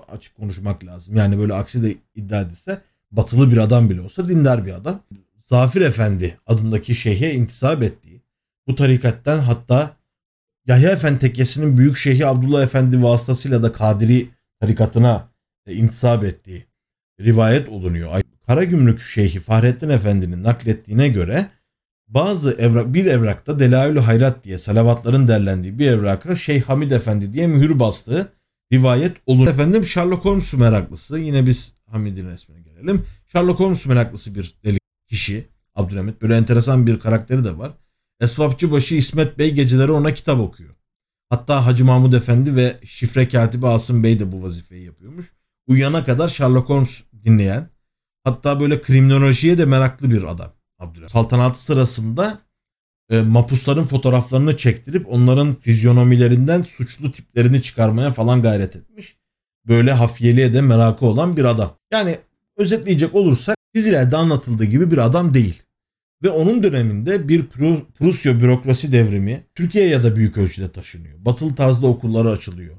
Açık 0.08 0.36
konuşmak 0.36 0.84
lazım. 0.84 1.16
Yani 1.16 1.38
böyle 1.38 1.54
aksi 1.54 1.82
de 1.82 1.96
iddia 2.14 2.40
edilse 2.40 2.80
batılı 3.12 3.52
bir 3.52 3.56
adam 3.56 3.90
bile 3.90 4.00
olsa 4.00 4.28
dindar 4.28 4.66
bir 4.66 4.74
adam. 4.74 5.00
Zafir 5.38 5.80
Efendi 5.80 6.36
adındaki 6.46 6.94
şeyhe 6.94 7.34
intisap 7.34 7.82
ettiği, 7.82 8.22
bu 8.66 8.74
tarikattan 8.74 9.38
hatta 9.38 9.96
Yahya 10.66 10.90
Efendi 10.90 11.18
tekkesinin 11.18 11.78
büyük 11.78 11.96
şeyhi 11.96 12.26
Abdullah 12.26 12.62
Efendi 12.62 13.02
vasıtasıyla 13.02 13.62
da 13.62 13.72
Kadiri 13.72 14.28
tarikatına 14.60 15.28
e, 15.66 15.74
intisap 15.74 16.24
ettiği 16.24 16.66
rivayet 17.20 17.68
olunuyor. 17.68 18.20
Karagümrük 18.46 19.00
Şeyhi 19.00 19.40
Fahrettin 19.40 19.88
Efendi'nin 19.88 20.44
naklettiğine 20.44 21.08
göre 21.08 21.48
bazı 22.08 22.52
evrak, 22.52 22.94
bir 22.94 23.06
evrakta 23.06 23.58
Delailü 23.58 24.00
Hayrat 24.00 24.44
diye 24.44 24.58
salavatların 24.58 25.28
derlendiği 25.28 25.78
bir 25.78 25.86
evraka 25.86 26.36
Şeyh 26.36 26.62
Hamid 26.62 26.90
Efendi 26.90 27.32
diye 27.32 27.46
mühür 27.46 27.78
bastığı 27.80 28.32
rivayet 28.72 29.16
olur. 29.26 29.48
Efendim 29.48 29.84
Sherlock 29.84 30.24
Holmes 30.24 30.54
meraklısı 30.54 31.18
yine 31.18 31.46
biz 31.46 31.72
Hamid'in 31.86 32.28
resmine 32.28 32.60
gelelim. 32.60 33.02
Sherlock 33.26 33.60
Holmes 33.60 33.86
meraklısı 33.86 34.34
bir 34.34 34.54
deli 34.64 34.78
kişi 35.06 35.48
Abdülhamit. 35.74 36.22
Böyle 36.22 36.36
enteresan 36.36 36.86
bir 36.86 37.00
karakteri 37.00 37.44
de 37.44 37.58
var. 37.58 37.72
Esvapçıbaşı 38.20 38.94
İsmet 38.94 39.38
Bey 39.38 39.54
geceleri 39.54 39.92
ona 39.92 40.14
kitap 40.14 40.40
okuyor. 40.40 40.74
Hatta 41.30 41.66
Hacı 41.66 41.84
Mahmud 41.84 42.12
Efendi 42.12 42.56
ve 42.56 42.76
şifre 42.84 43.28
katibi 43.28 43.66
Asım 43.66 44.04
Bey 44.04 44.18
de 44.20 44.32
bu 44.32 44.42
vazifeyi 44.42 44.84
yapıyormuş. 44.84 45.32
Uyuyana 45.66 46.04
kadar 46.04 46.28
Sherlock 46.28 46.68
Holmes 46.68 47.04
dinleyen 47.24 47.68
hatta 48.24 48.60
böyle 48.60 48.80
kriminolojiye 48.80 49.58
de 49.58 49.64
meraklı 49.64 50.10
bir 50.10 50.22
adam 50.22 50.52
Abdülhamit. 50.78 51.10
Saltanatı 51.10 51.64
sırasında 51.64 52.40
e, 53.10 53.20
mapusların 53.20 53.84
fotoğraflarını 53.84 54.56
çektirip 54.56 55.06
onların 55.08 55.54
fizyonomilerinden 55.54 56.62
suçlu 56.62 57.12
tiplerini 57.12 57.62
çıkarmaya 57.62 58.10
falan 58.10 58.42
gayret 58.42 58.76
etmiş. 58.76 59.16
Böyle 59.66 59.92
hafiyeliğe 59.92 60.54
de 60.54 60.60
merakı 60.60 61.06
olan 61.06 61.36
bir 61.36 61.44
adam. 61.44 61.76
Yani 61.92 62.18
özetleyecek 62.56 63.14
olursak 63.14 63.56
dizilerde 63.74 64.16
anlatıldığı 64.16 64.64
gibi 64.64 64.90
bir 64.90 64.98
adam 64.98 65.34
değil. 65.34 65.62
Ve 66.22 66.30
onun 66.30 66.62
döneminde 66.62 67.28
bir 67.28 67.44
Pru- 67.44 67.84
Prusya 67.92 68.40
bürokrasi 68.40 68.92
devrimi 68.92 69.46
Türkiye'ye 69.54 70.02
da 70.02 70.16
büyük 70.16 70.38
ölçüde 70.38 70.72
taşınıyor. 70.72 71.24
Batılı 71.24 71.54
tarzda 71.54 71.86
okulları 71.86 72.30
açılıyor. 72.30 72.76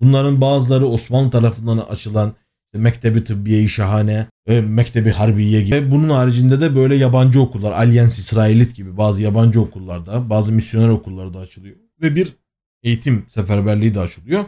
Bunların 0.00 0.40
bazıları 0.40 0.86
Osmanlı 0.86 1.30
tarafından 1.30 1.78
açılan 1.78 2.34
Mektebi 2.74 3.24
Tıbbiye-i 3.24 3.68
Şahane, 3.68 4.26
e, 4.46 4.60
Mektebi 4.60 5.10
Harbiye 5.10 5.62
gibi. 5.62 5.76
Ve 5.76 5.90
bunun 5.90 6.08
haricinde 6.08 6.60
de 6.60 6.76
böyle 6.76 6.96
yabancı 6.96 7.40
okullar, 7.40 7.72
Alyans 7.72 8.18
İsrailit 8.18 8.76
gibi 8.76 8.96
bazı 8.96 9.22
yabancı 9.22 9.60
okullarda, 9.60 10.30
bazı 10.30 10.52
misyoner 10.52 10.88
okulları 10.88 11.34
da 11.34 11.38
açılıyor. 11.38 11.76
Ve 12.02 12.14
bir 12.14 12.36
eğitim 12.82 13.24
seferberliği 13.28 13.94
de 13.94 14.00
açılıyor. 14.00 14.44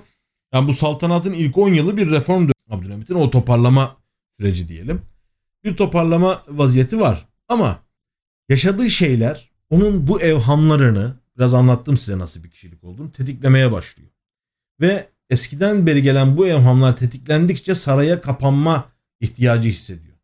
Yani 0.53 0.69
bu 0.69 0.73
saltanatın 0.73 1.33
ilk 1.33 1.59
10 1.59 1.69
yılı 1.69 1.97
bir 1.97 2.11
reform 2.11 2.41
dönemi. 2.41 2.53
Abdülhamit'in 2.71 3.15
o 3.15 3.31
toparlama 3.31 3.97
süreci 4.37 4.69
diyelim. 4.69 5.03
Bir 5.65 5.77
toparlama 5.77 6.43
vaziyeti 6.49 7.01
var. 7.01 7.29
Ama 7.49 7.79
yaşadığı 8.49 8.91
şeyler 8.91 9.51
onun 9.71 10.07
bu 10.07 10.21
evhamlarını 10.21 11.15
biraz 11.37 11.55
anlattım 11.55 11.97
size 11.97 12.19
nasıl 12.19 12.45
bir 12.45 12.51
kişilik 12.51 12.85
olduğunu 12.85 13.13
tetiklemeye 13.13 13.73
başlıyor. 13.73 14.11
Ve 14.81 15.09
eskiden 15.31 15.87
beri 15.87 16.03
gelen 16.03 16.37
bu 16.37 16.47
evhamlar 16.47 16.97
tetiklendikçe 16.97 17.75
saraya 17.75 18.21
kapanma 18.21 18.89
ihtiyacı 19.21 19.69
hissediyor. 19.69 20.17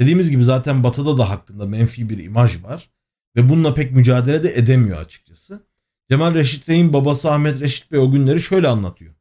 Dediğimiz 0.00 0.30
gibi 0.30 0.44
zaten 0.44 0.84
batıda 0.84 1.18
da 1.18 1.30
hakkında 1.30 1.66
menfi 1.66 2.10
bir 2.10 2.24
imaj 2.24 2.62
var. 2.64 2.90
Ve 3.36 3.48
bununla 3.48 3.74
pek 3.74 3.92
mücadele 3.92 4.42
de 4.42 4.58
edemiyor 4.58 5.00
açıkçası. 5.00 5.62
Cemal 6.10 6.34
Reşit 6.34 6.68
Bey'in 6.68 6.92
babası 6.92 7.30
Ahmet 7.30 7.60
Reşit 7.60 7.92
Bey 7.92 7.98
o 7.98 8.10
günleri 8.10 8.40
şöyle 8.40 8.68
anlatıyor. 8.68 9.14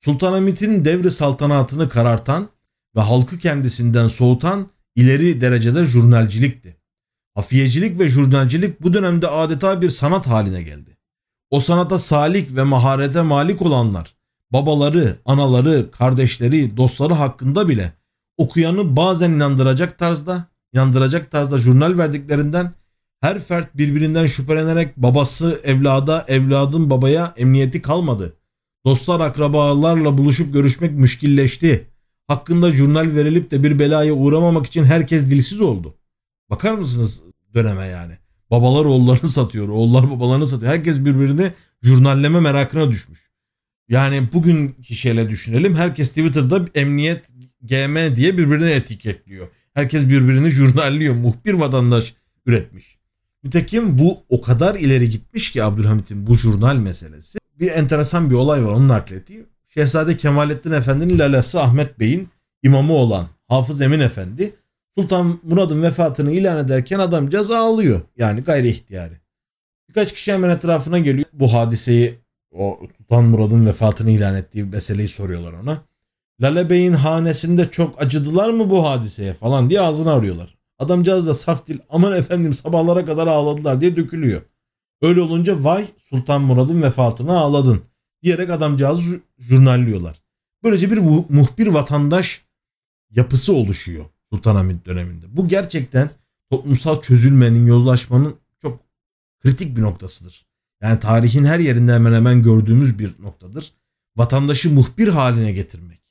Sultanahmet'in 0.00 0.84
devri 0.84 1.10
saltanatını 1.10 1.88
karartan 1.88 2.48
ve 2.96 3.00
halkı 3.00 3.38
kendisinden 3.38 4.08
soğutan 4.08 4.68
ileri 4.96 5.40
derecede 5.40 5.84
jurnalcilikti. 5.84 6.76
Hafiyecilik 7.34 7.98
ve 7.98 8.08
jurnalcilik 8.08 8.82
bu 8.82 8.94
dönemde 8.94 9.28
adeta 9.28 9.82
bir 9.82 9.90
sanat 9.90 10.26
haline 10.26 10.62
geldi. 10.62 10.96
O 11.50 11.60
sanata 11.60 11.98
salik 11.98 12.56
ve 12.56 12.62
maharete 12.62 13.22
malik 13.22 13.62
olanlar, 13.62 14.14
babaları, 14.50 15.16
anaları, 15.24 15.90
kardeşleri, 15.90 16.76
dostları 16.76 17.14
hakkında 17.14 17.68
bile 17.68 17.92
okuyanı 18.38 18.96
bazen 18.96 19.30
inandıracak 19.30 19.98
tarzda, 19.98 20.48
inandıracak 20.72 21.30
tarzda 21.30 21.58
jurnal 21.58 21.98
verdiklerinden 21.98 22.72
her 23.20 23.38
fert 23.38 23.76
birbirinden 23.76 24.26
şüphelenerek 24.26 24.96
babası 24.96 25.60
evlada, 25.64 26.24
evladın 26.28 26.90
babaya 26.90 27.34
emniyeti 27.36 27.82
kalmadı. 27.82 28.36
Dostlar 28.86 29.20
akrabalarla 29.20 30.18
buluşup 30.18 30.52
görüşmek 30.52 30.92
müşkilleşti. 30.92 31.86
Hakkında 32.28 32.72
jurnal 32.72 33.14
verilip 33.14 33.50
de 33.50 33.62
bir 33.62 33.78
belaya 33.78 34.12
uğramamak 34.12 34.66
için 34.66 34.84
herkes 34.84 35.30
dilsiz 35.30 35.60
oldu. 35.60 35.94
Bakar 36.50 36.72
mısınız 36.72 37.22
döneme 37.54 37.86
yani? 37.86 38.18
Babalar 38.50 38.84
oğullarını 38.84 39.28
satıyor, 39.28 39.68
oğullar 39.68 40.10
babalarını 40.10 40.46
satıyor. 40.46 40.72
Herkes 40.72 41.00
birbirini 41.04 41.52
jurnalleme 41.82 42.40
merakına 42.40 42.90
düşmüş. 42.90 43.30
Yani 43.88 44.32
bugünkü 44.32 44.94
şeyle 44.94 45.30
düşünelim. 45.30 45.74
Herkes 45.74 46.08
Twitter'da 46.08 46.64
emniyet 46.74 47.33
GM 47.64 48.16
diye 48.16 48.38
birbirini 48.38 48.70
etiketliyor. 48.70 49.48
Herkes 49.74 50.08
birbirini 50.08 50.50
jurnalliyor. 50.50 51.14
Muhbir 51.14 51.52
vatandaş 51.52 52.14
üretmiş. 52.46 52.98
Nitekim 53.44 53.98
bu 53.98 54.18
o 54.28 54.40
kadar 54.40 54.74
ileri 54.74 55.10
gitmiş 55.10 55.52
ki 55.52 55.64
Abdülhamit'in 55.64 56.26
bu 56.26 56.36
jurnal 56.36 56.76
meselesi. 56.76 57.38
Bir 57.60 57.70
enteresan 57.70 58.30
bir 58.30 58.34
olay 58.34 58.64
var 58.64 58.72
onun 58.72 58.88
naklettiği. 58.88 59.46
Şehzade 59.68 60.16
Kemalettin 60.16 60.72
Efendi'nin 60.72 61.18
lalası 61.18 61.60
Ahmet 61.60 62.00
Bey'in 62.00 62.28
imamı 62.62 62.92
olan 62.92 63.28
Hafız 63.48 63.80
Emin 63.80 64.00
Efendi 64.00 64.52
Sultan 64.94 65.40
Murad'ın 65.42 65.82
vefatını 65.82 66.32
ilan 66.32 66.64
ederken 66.64 66.98
adamcağız 66.98 67.50
ağlıyor. 67.50 68.00
Yani 68.16 68.40
gayri 68.40 68.68
ihtiyari. 68.68 69.14
Birkaç 69.88 70.12
kişi 70.14 70.32
hemen 70.32 70.50
etrafına 70.50 70.98
geliyor. 70.98 71.26
Bu 71.32 71.52
hadiseyi 71.52 72.18
o 72.52 72.80
Sultan 72.98 73.24
Murad'ın 73.24 73.66
vefatını 73.66 74.10
ilan 74.10 74.34
ettiği 74.34 74.64
meseleyi 74.64 75.08
soruyorlar 75.08 75.52
ona. 75.52 75.84
Lale 76.42 76.70
Bey'in 76.70 76.92
hanesinde 76.92 77.70
çok 77.70 78.02
acıdılar 78.02 78.48
mı 78.50 78.70
bu 78.70 78.84
hadiseye 78.84 79.34
falan 79.34 79.70
diye 79.70 79.80
ağzını 79.80 80.12
arıyorlar. 80.12 80.54
Adamcağız 80.78 81.26
da 81.26 81.34
saf 81.34 81.66
dil 81.66 81.78
aman 81.90 82.12
efendim 82.12 82.52
sabahlara 82.52 83.04
kadar 83.04 83.26
ağladılar 83.26 83.80
diye 83.80 83.96
dökülüyor. 83.96 84.42
Öyle 85.02 85.20
olunca 85.20 85.64
vay 85.64 85.86
Sultan 85.98 86.42
Murad'ın 86.42 86.82
vefatına 86.82 87.38
ağladın 87.38 87.80
diyerek 88.22 88.50
adamcağızı 88.50 89.20
jurnalliyorlar. 89.38 90.22
Böylece 90.62 90.90
bir 90.90 90.98
mu- 90.98 91.26
muhbir 91.28 91.66
vatandaş 91.66 92.44
yapısı 93.10 93.54
oluşuyor 93.54 94.04
Sultanahmet 94.32 94.86
döneminde. 94.86 95.26
Bu 95.36 95.48
gerçekten 95.48 96.10
toplumsal 96.50 97.00
çözülmenin, 97.00 97.66
yozlaşmanın 97.66 98.34
çok 98.62 98.80
kritik 99.40 99.76
bir 99.76 99.82
noktasıdır. 99.82 100.46
Yani 100.82 100.98
tarihin 100.98 101.44
her 101.44 101.58
yerinde 101.58 101.92
hemen 101.94 102.12
hemen 102.12 102.42
gördüğümüz 102.42 102.98
bir 102.98 103.12
noktadır. 103.18 103.72
Vatandaşı 104.16 104.70
muhbir 104.70 105.08
haline 105.08 105.52
getirmek. 105.52 106.03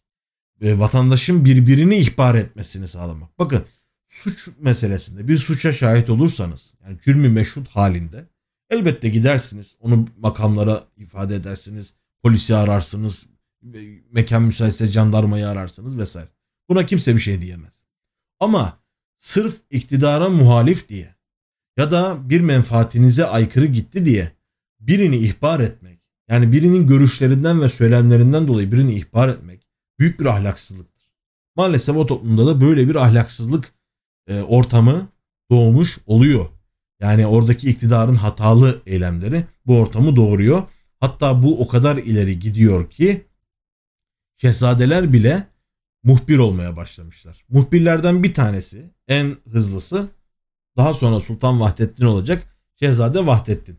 Ve 0.64 0.80
vatandaşın 0.80 1.46
birbirini 1.46 1.98
ihbar 1.98 2.36
etmesini 2.36 2.88
sağlamak. 2.88 3.40
Bakın 3.40 3.66
suç 4.08 4.50
meselesinde 4.60 5.28
bir 5.28 5.38
suça 5.38 5.74
şahit 5.74 6.10
olursanız 6.10 6.74
yani 6.86 6.98
cürmü 7.02 7.30
meşhut 7.30 7.68
halinde 7.68 8.26
elbette 8.70 9.10
gidersiniz. 9.10 9.76
Onu 9.80 10.08
makamlara 10.18 10.84
ifade 10.98 11.36
edersiniz. 11.36 11.94
Polisi 12.24 12.56
ararsınız. 12.56 13.26
Mekan 14.12 14.44
müsaitse 14.44 14.88
jandarmayı 14.88 15.48
ararsınız 15.48 15.98
vesaire. 15.98 16.30
Buna 16.70 16.86
kimse 16.86 17.16
bir 17.16 17.20
şey 17.20 17.42
diyemez. 17.42 17.84
Ama 18.40 18.78
sırf 19.18 19.62
iktidara 19.72 20.30
muhalif 20.30 20.90
diye 20.90 21.16
ya 21.78 21.92
da 21.92 22.30
bir 22.30 22.42
menfaatinize 22.42 23.26
aykırı 23.26 23.66
gitti 23.66 24.06
diye 24.06 24.32
birini 24.80 25.18
ihbar 25.18 25.60
etmek 25.60 26.00
yani 26.30 26.52
birinin 26.52 26.88
görüşlerinden 26.88 27.62
ve 27.62 27.70
söylemlerinden 27.70 28.48
dolayı 28.48 28.72
birini 28.72 28.94
ihbar 28.94 29.30
etmek 29.30 29.63
büyük 30.00 30.20
bir 30.20 30.26
ahlaksızlıktır. 30.26 31.04
Maalesef 31.56 31.96
o 31.96 32.06
toplumda 32.06 32.48
da 32.48 32.62
böyle 32.62 32.90
bir 32.90 32.96
ahlaksızlık 32.96 33.74
e, 34.28 34.42
ortamı 34.42 35.08
doğmuş 35.52 36.00
oluyor. 36.06 36.46
Yani 37.00 37.28
oradaki 37.28 37.70
iktidarın 37.70 38.16
hatalı 38.16 38.82
eylemleri 38.86 39.46
bu 39.66 39.78
ortamı 39.78 40.16
doğuruyor. 40.16 40.64
Hatta 41.00 41.44
bu 41.44 41.62
o 41.62 41.68
kadar 41.68 41.98
ileri 41.98 42.40
gidiyor 42.40 42.90
ki 42.90 43.26
şehzadeler 44.38 45.14
bile 45.14 45.48
muhbir 46.04 46.38
olmaya 46.38 46.76
başlamışlar. 46.76 47.46
Muhbirlerden 47.50 48.24
bir 48.24 48.34
tanesi 48.34 48.92
en 49.08 49.38
hızlısı 49.52 50.08
daha 50.78 50.94
sonra 50.94 51.20
Sultan 51.20 51.60
Vahdettin 51.60 52.06
olacak 52.06 52.44
Şehzade 52.80 53.26
Vahdettin. 53.26 53.78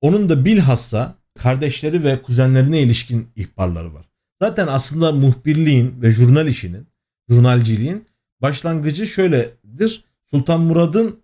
Onun 0.00 0.28
da 0.28 0.44
bilhassa 0.44 1.14
kardeşleri 1.34 2.04
ve 2.04 2.22
kuzenlerine 2.22 2.80
ilişkin 2.80 3.28
ihbarları 3.36 3.94
var. 3.94 4.11
Zaten 4.42 4.66
aslında 4.66 5.12
muhbirliğin 5.12 6.02
ve 6.02 6.10
jurnal 6.10 6.46
işinin, 6.46 6.86
jurnalciliğin 7.28 8.06
başlangıcı 8.40 9.06
şöyledir. 9.06 10.04
Sultan 10.24 10.60
Murad'ın 10.60 11.20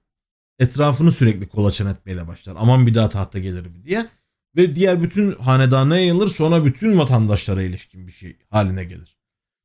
etrafını 0.59 1.13
sürekli 1.13 1.49
kolaçan 1.49 1.87
etmeyle 1.87 2.29
başlar. 2.29 2.57
Aman 2.59 2.87
bir 2.87 2.95
daha 2.95 3.09
tahta 3.09 3.39
gelir 3.39 3.67
mi 3.67 3.85
diye. 3.85 4.09
Ve 4.57 4.75
diğer 4.75 5.03
bütün 5.03 5.33
hanedana 5.33 5.99
yayılır 5.99 6.29
sonra 6.29 6.65
bütün 6.65 6.99
vatandaşlara 6.99 7.63
ilişkin 7.63 8.07
bir 8.07 8.13
şey 8.13 8.37
haline 8.51 8.85
gelir. 8.85 9.17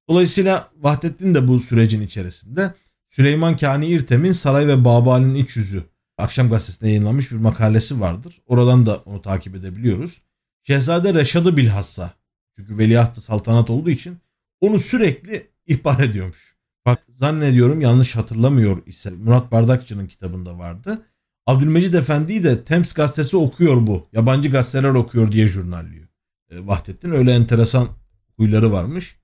Dolayısıyla 0.09 0.71
Vahdettin 0.77 1.35
de 1.35 1.47
bu 1.47 1.59
sürecin 1.59 2.01
içerisinde 2.01 2.73
Süleyman 3.09 3.57
Kani 3.57 3.85
İrtem'in 3.85 4.31
Saray 4.31 4.67
ve 4.67 4.85
Babali'nin 4.85 5.35
İç 5.35 5.57
Yüzü 5.57 5.83
Akşam 6.17 6.49
Gazetesi'nde 6.49 6.89
yayınlanmış 6.89 7.31
bir 7.31 7.37
makalesi 7.37 7.99
vardır. 7.99 8.41
Oradan 8.45 8.85
da 8.85 8.97
onu 8.97 9.21
takip 9.21 9.55
edebiliyoruz. 9.55 10.21
Şehzade 10.63 11.13
Reşad'ı 11.13 11.57
bilhassa 11.57 12.22
çünkü 12.55 12.77
veliahtı 12.77 13.21
saltanat 13.21 13.69
olduğu 13.69 13.89
için 13.89 14.17
onu 14.61 14.79
sürekli 14.79 15.47
ihbar 15.67 15.99
ediyormuş. 15.99 16.55
Bak 16.85 17.03
zannediyorum 17.09 17.81
yanlış 17.81 18.15
hatırlamıyor 18.15 18.87
ise 18.87 19.11
Murat 19.11 19.51
Bardakçı'nın 19.51 20.07
kitabında 20.07 20.57
vardı. 20.57 21.05
Abdülmecid 21.45 21.93
Efendi'yi 21.93 22.43
de 22.43 22.63
Temps 22.63 22.93
gazetesi 22.93 23.37
okuyor 23.37 23.87
bu. 23.87 24.07
Yabancı 24.13 24.51
gazeteler 24.51 24.89
okuyor 24.89 25.31
diye 25.31 25.47
jurnalliyor. 25.47 26.07
E, 26.51 26.67
Vahdettin 26.67 27.11
öyle 27.11 27.31
enteresan 27.33 27.89
huyları 28.37 28.71
varmış. 28.71 29.17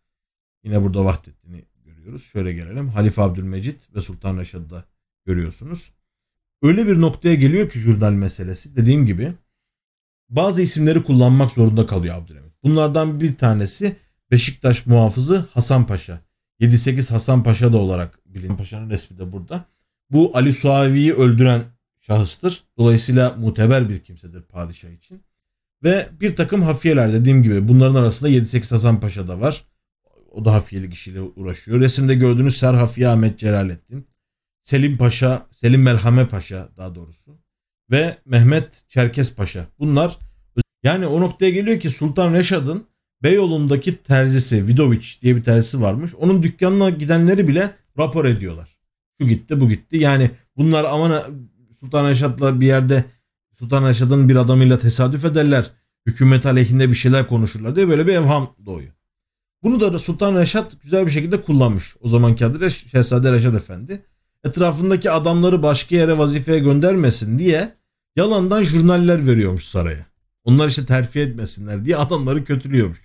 Yine 0.63 0.83
burada 0.83 1.05
Vahdettin'i 1.05 1.65
görüyoruz. 1.86 2.24
Şöyle 2.24 2.53
gelelim. 2.53 2.89
Halife 2.89 3.21
Abdülmecid 3.21 3.79
ve 3.95 4.01
Sultan 4.01 4.38
Reşad'ı 4.38 4.69
da 4.69 4.86
görüyorsunuz. 5.25 5.91
Öyle 6.62 6.88
bir 6.88 7.01
noktaya 7.01 7.36
geliyor 7.36 7.69
ki 7.69 7.79
jurnal 7.79 8.13
meselesi. 8.13 8.75
Dediğim 8.75 9.05
gibi 9.05 9.33
bazı 10.29 10.62
isimleri 10.62 11.03
kullanmak 11.03 11.51
zorunda 11.51 11.86
kalıyor 11.86 12.15
Abdülhamit. 12.15 12.49
Bunlardan 12.63 13.20
bir 13.20 13.38
tanesi 13.38 13.96
Beşiktaş 14.32 14.86
muhafızı 14.86 15.46
Hasan 15.54 15.88
Paşa. 15.88 16.22
7-8 16.60 17.13
Hasan 17.13 17.44
Paşa 17.44 17.74
da 17.74 17.78
olarak 17.78 18.20
bilin. 18.25 18.56
Paşa'nın 18.56 18.89
resmi 18.89 19.18
de 19.18 19.32
burada. 19.32 19.66
Bu 20.12 20.32
Ali 20.34 20.54
Suavi'yi 20.54 21.13
öldüren 21.13 21.63
şahıstır. 22.00 22.63
Dolayısıyla 22.78 23.36
muteber 23.38 23.89
bir 23.89 24.00
kimsedir 24.00 24.42
padişah 24.42 24.89
için. 24.89 25.24
Ve 25.84 26.10
bir 26.22 26.36
takım 26.36 26.62
hafiyeler 26.62 27.13
dediğim 27.13 27.44
gibi 27.44 27.68
bunların 27.68 27.96
arasında 27.96 28.30
7-8 28.30 28.72
Hasan 28.72 29.00
Paşa 29.00 29.28
da 29.28 29.42
var. 29.42 29.66
O 30.32 30.46
da 30.46 30.54
hafiyelik 30.54 30.94
işiyle 30.94 31.22
uğraşıyor. 31.22 31.80
Resimde 31.80 32.16
gördüğünüz 32.16 32.58
Ser 32.58 32.74
Hafiye 32.74 33.08
Ahmet 33.08 33.39
Celalettin. 33.39 34.08
Selim 34.63 34.98
Paşa, 34.98 35.48
Selim 35.51 35.82
Melhame 35.82 36.28
Paşa 36.28 36.70
daha 36.78 36.96
doğrusu. 36.96 37.39
Ve 37.92 38.18
Mehmet 38.25 38.84
Çerkes 38.88 39.36
Paşa. 39.36 39.68
Bunlar 39.80 40.18
yani 40.83 41.07
o 41.07 41.21
noktaya 41.21 41.51
geliyor 41.51 41.79
ki 41.79 41.89
Sultan 41.89 42.33
Reşad'ın 42.33 42.86
Beyoğlu'ndaki 43.24 43.95
terzisi 43.95 44.67
Vidoviç 44.67 45.21
diye 45.21 45.36
bir 45.36 45.43
terzisi 45.43 45.81
varmış. 45.81 46.15
Onun 46.15 46.43
dükkanına 46.43 46.89
gidenleri 46.89 47.48
bile 47.48 47.71
rapor 47.98 48.25
ediyorlar. 48.25 48.77
Şu 49.21 49.27
gitti 49.27 49.62
bu 49.62 49.69
gitti. 49.69 49.98
Yani 49.98 50.31
bunlar 50.57 50.83
aman 50.83 51.24
Sultan 51.79 52.09
Reşad'la 52.09 52.62
bir 52.62 52.67
yerde 52.67 53.05
Sultan 53.53 53.88
Reşad'ın 53.88 54.29
bir 54.29 54.36
adamıyla 54.36 54.79
tesadüf 54.79 55.25
ederler. 55.25 55.71
Hükümet 56.05 56.45
aleyhinde 56.45 56.89
bir 56.89 56.95
şeyler 56.95 57.27
konuşurlar 57.27 57.75
diye 57.75 57.88
böyle 57.88 58.07
bir 58.07 58.13
evham 58.13 58.55
doğuyor. 58.65 58.91
Bunu 59.63 59.79
da 59.79 60.00
Sultan 60.00 60.36
Reşad 60.36 60.71
güzel 60.83 61.05
bir 61.05 61.12
şekilde 61.12 61.41
kullanmış. 61.41 61.95
O 62.01 62.07
zamanki 62.07 62.45
adı 62.45 62.71
Şehzade 62.71 63.31
Reşad 63.31 63.53
Efendi. 63.53 64.05
Etrafındaki 64.43 65.12
adamları 65.12 65.63
başka 65.63 65.95
yere 65.95 66.17
vazifeye 66.17 66.59
göndermesin 66.59 67.39
diye 67.39 67.74
yalandan 68.15 68.62
jurnaller 68.63 69.27
veriyormuş 69.27 69.63
saraya. 69.63 70.09
Onlar 70.50 70.68
işte 70.70 70.86
terfi 70.86 71.20
etmesinler 71.20 71.86
diye 71.86 71.98
adamları 71.98 72.44
kötülüyormuş. 72.44 73.01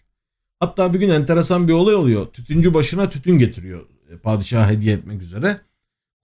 Hatta 0.61 0.95
bir 0.95 0.99
gün 0.99 1.09
enteresan 1.09 1.69
bir 1.69 1.73
olay 1.73 1.95
oluyor. 1.95 2.27
Tütüncü 2.27 2.75
başına 2.75 3.09
tütün 3.09 3.39
getiriyor 3.39 3.87
e, 4.11 4.17
padişaha 4.17 4.71
hediye 4.71 4.95
etmek 4.95 5.23
üzere. 5.23 5.61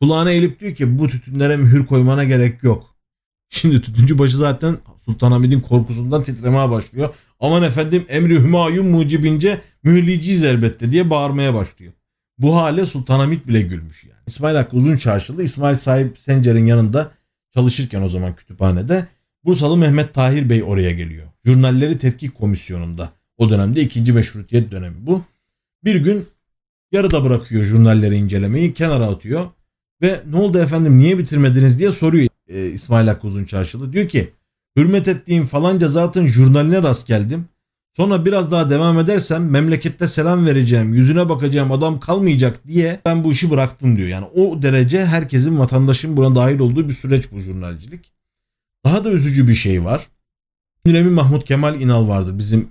Kulağına 0.00 0.31
eğilip 0.31 0.61
diyor 0.61 0.75
ki 0.75 0.99
bu 0.99 1.09
tütünlere 1.09 1.57
mühür 1.57 1.87
koymana 1.87 2.25
gerek 2.25 2.62
yok. 2.62 2.97
Şimdi 3.49 3.81
tütüncü 3.81 4.19
başı 4.19 4.37
zaten 4.37 4.77
Sultanahmet'in 5.05 5.61
korkusundan 5.61 6.23
titremeye 6.23 6.71
başlıyor. 6.71 7.15
Aman 7.41 7.62
efendim 7.62 8.07
emri 8.09 8.41
hümayun 8.41 8.87
mucibince 8.87 9.61
mühürleyeceğiz 9.83 10.45
elbette 10.45 10.93
diye 10.93 11.11
bağırmaya 11.11 11.55
başlıyor. 11.55 11.93
Bu 12.39 12.57
hale 12.57 12.87
Sultanahmet 12.87 13.49
bile 13.49 13.62
gülmüş 13.62 14.05
yani. 14.05 14.21
İsmail 14.27 14.57
Hakkı 14.57 14.77
Uzun 14.77 14.97
Çarşılı 14.97 15.43
İsmail 15.43 15.77
Sahip 15.77 16.19
Sencer'in 16.19 16.67
yanında 16.67 17.12
çalışırken 17.55 18.03
o 18.03 18.09
zaman 18.09 18.37
kütüphanede 18.37 19.07
Bursalı 19.44 19.76
Mehmet 19.76 20.14
Tahir 20.14 20.50
Bey 20.50 20.62
oraya 20.62 20.90
geliyor. 20.90 21.26
Jurnalleri 21.44 21.99
Tetkik 21.99 22.35
Komisyonu'nda. 22.35 23.12
O 23.37 23.50
dönemde 23.50 23.81
ikinci 23.81 24.12
meşrutiyet 24.12 24.70
dönemi 24.70 24.96
bu. 25.07 25.22
Bir 25.85 25.96
gün 25.96 26.26
yarıda 26.92 27.24
bırakıyor 27.24 27.64
jurnalleri 27.64 28.16
incelemeyi 28.16 28.74
kenara 28.74 29.05
atıyor. 29.05 29.46
Ve 30.03 30.22
ne 30.31 30.37
oldu 30.37 30.59
efendim 30.59 30.98
niye 30.98 31.18
bitirmediniz 31.18 31.79
diye 31.79 31.92
soruyor 31.92 32.29
e, 32.48 32.66
İsmail 32.66 33.09
Hakkı 33.09 33.26
Uzun 33.26 33.44
Çarşılı. 33.44 33.92
Diyor 33.92 34.09
ki 34.09 34.31
hürmet 34.76 35.09
ettiğim 35.09 35.46
falanca 35.46 35.88
zatın 35.88 36.26
jurnaline 36.26 36.83
rast 36.83 37.07
geldim. 37.07 37.44
Sonra 37.96 38.24
biraz 38.24 38.53
daha 38.53 38.70
devam 38.70 38.98
edersem 38.98 39.50
memlekette 39.50 40.09
selam 40.09 40.46
vereceğim, 40.46 40.94
yüzüne 40.94 41.29
bakacağım 41.29 41.72
adam 41.72 42.00
kalmayacak 42.00 42.66
diye 42.66 43.00
ben 43.05 43.24
bu 43.24 43.33
işi 43.33 43.50
bıraktım 43.50 43.96
diyor. 43.96 44.09
Yani 44.09 44.26
o 44.26 44.62
derece 44.62 45.05
herkesin 45.05 45.59
vatandaşın 45.59 46.16
buna 46.16 46.35
dahil 46.35 46.59
olduğu 46.59 46.88
bir 46.88 46.94
süreç 46.94 47.33
bu 47.33 47.38
jurnalcilik. 47.38 48.12
Daha 48.85 49.05
da 49.05 49.11
üzücü 49.11 49.49
bir 49.49 49.55
şey 49.55 49.85
var. 49.85 50.09
Dönemin 50.87 51.12
Mahmut 51.12 51.45
Kemal 51.45 51.81
İnal 51.81 52.09
vardır. 52.09 52.38
Bizim 52.38 52.69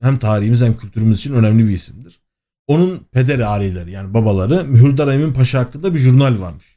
hem 0.00 0.18
tarihimiz 0.18 0.62
hem 0.62 0.76
kültürümüz 0.76 1.18
için 1.18 1.34
önemli 1.34 1.68
bir 1.68 1.72
isimdir. 1.72 2.20
Onun 2.66 3.06
pederi 3.12 3.46
aileleri 3.46 3.90
yani 3.90 4.14
babaları 4.14 4.64
Mühürdar 4.64 5.08
Emin 5.08 5.32
Paşa 5.32 5.60
hakkında 5.60 5.94
bir 5.94 5.98
jurnal 5.98 6.40
varmış. 6.40 6.76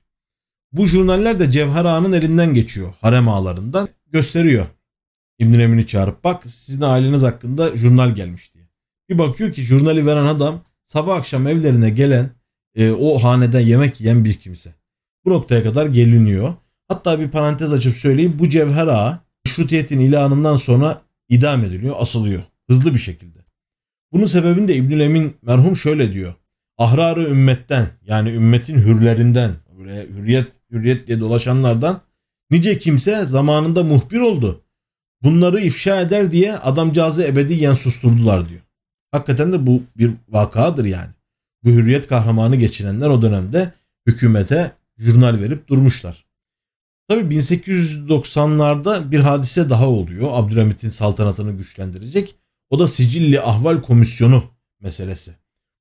Bu 0.72 0.88
jurnaller 0.88 1.40
de 1.40 1.52
Cevher 1.52 1.86
Ağa'nın 1.86 2.12
elinden 2.12 2.54
geçiyor 2.54 2.94
harem 3.02 3.30
ağalarından 3.30 3.90
gösteriyor. 4.12 4.66
İbn 5.40 5.60
Emin'i 5.60 5.88
çağırıp 5.88 6.24
bak 6.24 6.44
sizin 6.46 6.82
aileniz 6.82 7.24
hakkında 7.24 7.78
jurnal 7.78 8.16
gelmiş 8.16 8.54
diye. 8.54 8.64
Bir 9.10 9.18
bakıyor 9.18 9.54
ki 9.54 9.64
jurnali 9.64 10.06
veren 10.06 10.26
adam 10.26 10.62
sabah 10.86 11.16
akşam 11.16 11.48
evlerine 11.48 11.90
gelen 11.90 12.30
e, 12.76 12.92
o 12.92 13.18
haneden 13.18 13.60
yemek 13.60 14.02
yiyen 14.02 14.26
bir 14.26 14.34
kimse. 14.34 14.74
Bu 15.26 15.30
noktaya 15.30 15.64
kadar 15.64 15.86
geliniyor. 15.86 16.54
Hatta 16.88 17.20
bir 17.20 17.32
parantez 17.32 17.72
açıp 17.72 17.96
söyleyeyim 17.96 18.36
bu 18.40 18.50
Cevher 18.50 18.88
Ağa 18.88 19.20
meşrutiyetin 19.46 20.00
ilanından 20.00 20.56
sonra 20.56 20.98
idam 21.30 21.64
ediliyor, 21.64 21.96
asılıyor. 22.00 22.44
Hızlı 22.70 22.94
bir 22.94 23.00
şekilde. 23.00 23.40
Bunun 24.12 24.26
sebebini 24.26 24.68
de 24.68 24.76
İbnül 24.76 25.00
Emin 25.00 25.38
merhum 25.42 25.76
şöyle 25.76 26.14
diyor. 26.14 26.34
Ahrarı 26.78 27.30
ümmetten 27.30 27.88
yani 28.06 28.30
ümmetin 28.30 28.78
hürlerinden 28.78 29.52
böyle 29.78 30.08
hürriyet 30.08 30.48
hürriyet 30.72 31.08
diye 31.08 31.20
dolaşanlardan 31.20 32.02
nice 32.52 32.78
kimse 32.78 33.26
zamanında 33.26 33.84
muhbir 33.84 34.20
oldu. 34.20 34.64
Bunları 35.24 35.62
ifşa 35.62 36.02
eder 36.02 36.32
diye 36.32 36.58
adamcağızı 36.58 37.24
ebediyen 37.24 37.74
susturdular 37.74 38.50
diyor. 38.50 38.62
Hakikaten 39.12 39.54
de 39.54 39.68
bu 39.68 39.84
bir 39.98 40.12
vakadır 40.30 40.86
yani. 40.86 41.10
Bu 41.64 41.70
hürriyet 41.70 42.08
kahramanı 42.08 42.56
geçirenler 42.56 43.10
o 43.10 43.22
dönemde 43.22 43.74
hükümete 44.08 44.72
jurnal 44.98 45.40
verip 45.40 45.68
durmuşlar. 45.68 46.25
Tabi 47.08 47.36
1890'larda 47.36 49.12
bir 49.12 49.20
hadise 49.20 49.70
daha 49.70 49.90
oluyor. 49.90 50.30
Abdülhamit'in 50.32 50.90
saltanatını 50.90 51.52
güçlendirecek. 51.52 52.36
O 52.70 52.80
da 52.80 52.88
Sicilli 52.88 53.42
Ahval 53.42 53.82
Komisyonu 53.82 54.44
meselesi. 54.80 55.36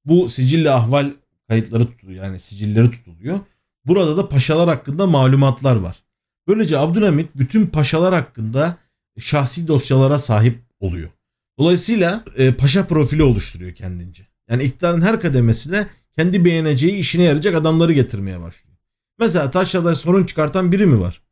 Bu 0.05 0.29
Sicilli 0.29 0.71
Ahval 0.71 1.13
kayıtları 1.49 1.87
tutuluyor 1.87 2.25
yani 2.25 2.41
sicilleri 2.41 2.91
tutuluyor. 2.91 3.41
Burada 3.87 4.17
da 4.17 4.29
paşalar 4.29 4.69
hakkında 4.69 5.07
malumatlar 5.07 5.77
var. 5.77 6.03
Böylece 6.49 6.79
Abdülhamit 6.79 7.37
bütün 7.37 7.67
paşalar 7.67 8.15
hakkında 8.15 8.77
şahsi 9.19 9.69
dosyalara 9.69 10.19
sahip 10.19 10.59
oluyor. 10.81 11.11
Dolayısıyla 11.59 12.25
e, 12.37 12.55
paşa 12.55 12.87
profili 12.87 13.23
oluşturuyor 13.23 13.73
kendince. 13.75 14.27
Yani 14.51 14.63
iktidarın 14.63 15.01
her 15.01 15.21
kademesine 15.21 15.87
kendi 16.17 16.45
beğeneceği 16.45 16.93
işine 16.93 17.23
yarayacak 17.23 17.55
adamları 17.55 17.93
getirmeye 17.93 18.41
başlıyor. 18.41 18.74
Mesela 19.19 19.51
Taşra'da 19.51 19.95
sorun 19.95 20.25
çıkartan 20.25 20.73
biri 20.73 20.87
mi 20.87 21.01
var? 21.01 21.23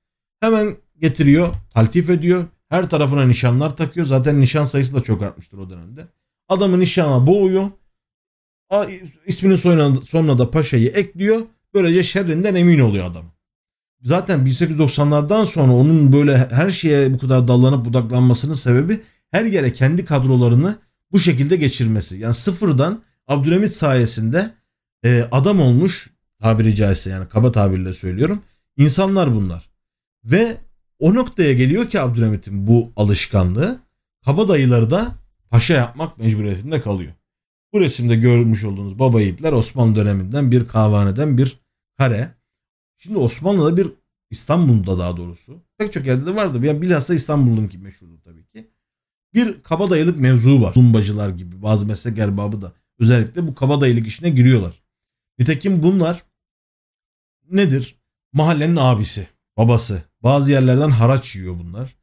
Hemen 0.41 0.77
getiriyor, 1.01 1.55
taltif 1.75 2.11
ediyor. 2.11 2.45
Her 2.69 2.91
tarafına 2.91 3.25
nişanlar 3.25 3.77
takıyor. 3.77 4.07
Zaten 4.07 4.41
nişan 4.41 4.65
sayısı 4.65 4.95
da 4.95 5.01
çok 5.01 5.23
artmıştır 5.23 5.59
o 5.59 5.71
dönemde. 5.71 6.07
Adamı 6.49 6.81
nişana 6.81 7.27
boğuyor. 7.27 7.71
İsminin 9.27 9.57
sonuna, 9.57 10.01
sonuna 10.01 10.39
da 10.39 10.51
paşayı 10.51 10.89
ekliyor. 10.89 11.47
Böylece 11.75 12.03
şerrinden 12.03 12.55
emin 12.55 12.79
oluyor 12.79 13.05
adam. 13.05 13.25
Zaten 14.03 14.47
1890'lardan 14.47 15.45
sonra 15.45 15.73
onun 15.73 16.13
böyle 16.13 16.37
her 16.37 16.71
şeye 16.71 17.15
bu 17.15 17.19
kadar 17.19 17.49
dallanıp 17.49 17.85
budaklanmasının 17.85 18.55
sebebi 18.55 19.01
her 19.31 19.45
yere 19.45 19.73
kendi 19.73 20.05
kadrolarını 20.05 20.79
bu 21.13 21.19
şekilde 21.19 21.57
geçirmesi. 21.57 22.17
Yani 22.17 22.35
sıfırdan 22.35 23.03
Abdülhamit 23.29 23.73
sayesinde 23.73 24.51
e, 25.05 25.29
adam 25.33 25.61
olmuş 25.61 26.11
tabiri 26.43 26.75
caizse 26.75 27.11
yani 27.11 27.29
kaba 27.29 27.53
tabirle 27.53 27.95
söylüyorum. 27.95 28.43
İnsanlar 28.77 29.35
bunlar. 29.35 29.71
Ve 30.25 30.57
o 30.99 31.15
noktaya 31.15 31.53
geliyor 31.53 31.89
ki 31.89 32.01
Abdülhamit'in 32.01 32.67
bu 32.67 32.93
alışkanlığı 32.97 33.81
kabadayıları 34.25 34.91
da 34.91 35.15
paşa 35.51 35.75
yapmak 35.75 36.19
mecburiyetinde 36.19 36.81
kalıyor. 36.81 37.13
Bu 37.73 37.81
resimde 37.81 38.17
görmüş 38.17 38.65
olduğunuz 38.65 38.99
baba 38.99 39.21
yiğitler 39.21 39.53
Osmanlı 39.53 39.97
döneminden 39.97 40.53
bir 40.53 40.69
kahvaneden 40.69 41.39
bir 41.39 41.61
kare. 41.99 42.35
Şimdi 42.99 43.19
Osmanlı'da 43.19 43.77
bir 43.77 43.89
İstanbul'da 44.31 44.99
daha 44.99 45.17
doğrusu 45.17 45.63
pek 45.79 45.93
çok 45.93 46.07
yerde 46.07 46.27
de 46.27 46.37
vardı. 46.37 46.67
Yani 46.67 46.83
bilhassa 46.83 47.15
İstanbul'un 47.15 47.69
ki 47.69 47.79
meşhurdur 47.79 48.21
tabii 48.25 48.47
ki. 48.47 48.71
Bir 49.35 49.63
kabadayılık 49.63 50.21
mevzu 50.21 50.63
var. 50.63 50.75
Lumbacılar 50.77 51.29
gibi 51.29 51.63
bazı 51.63 51.87
meslek 51.87 52.19
erbabı 52.19 52.63
da 52.63 52.73
özellikle 52.99 53.49
bu 53.49 53.55
kabadayılık 53.55 54.07
işine 54.07 54.31
giriyorlar. 54.31 54.83
Nitekim 55.39 55.83
bunlar 55.83 56.23
nedir? 57.53 57.97
Mahallenin 58.33 58.77
abisi, 58.77 59.27
babası. 59.57 60.03
Bazı 60.23 60.51
yerlerden 60.53 60.91
haraç 60.91 61.37
yiyor 61.37 61.59
bunlar. 61.59 61.97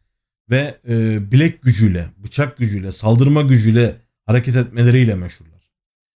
Ve 0.49 0.77
e, 0.89 1.31
bilek 1.31 1.61
gücüyle, 1.61 2.09
bıçak 2.17 2.57
gücüyle, 2.57 2.91
saldırma 2.91 3.41
gücüyle 3.41 3.95
hareket 4.25 4.55
etmeleriyle 4.55 5.15
meşhurlar. 5.15 5.71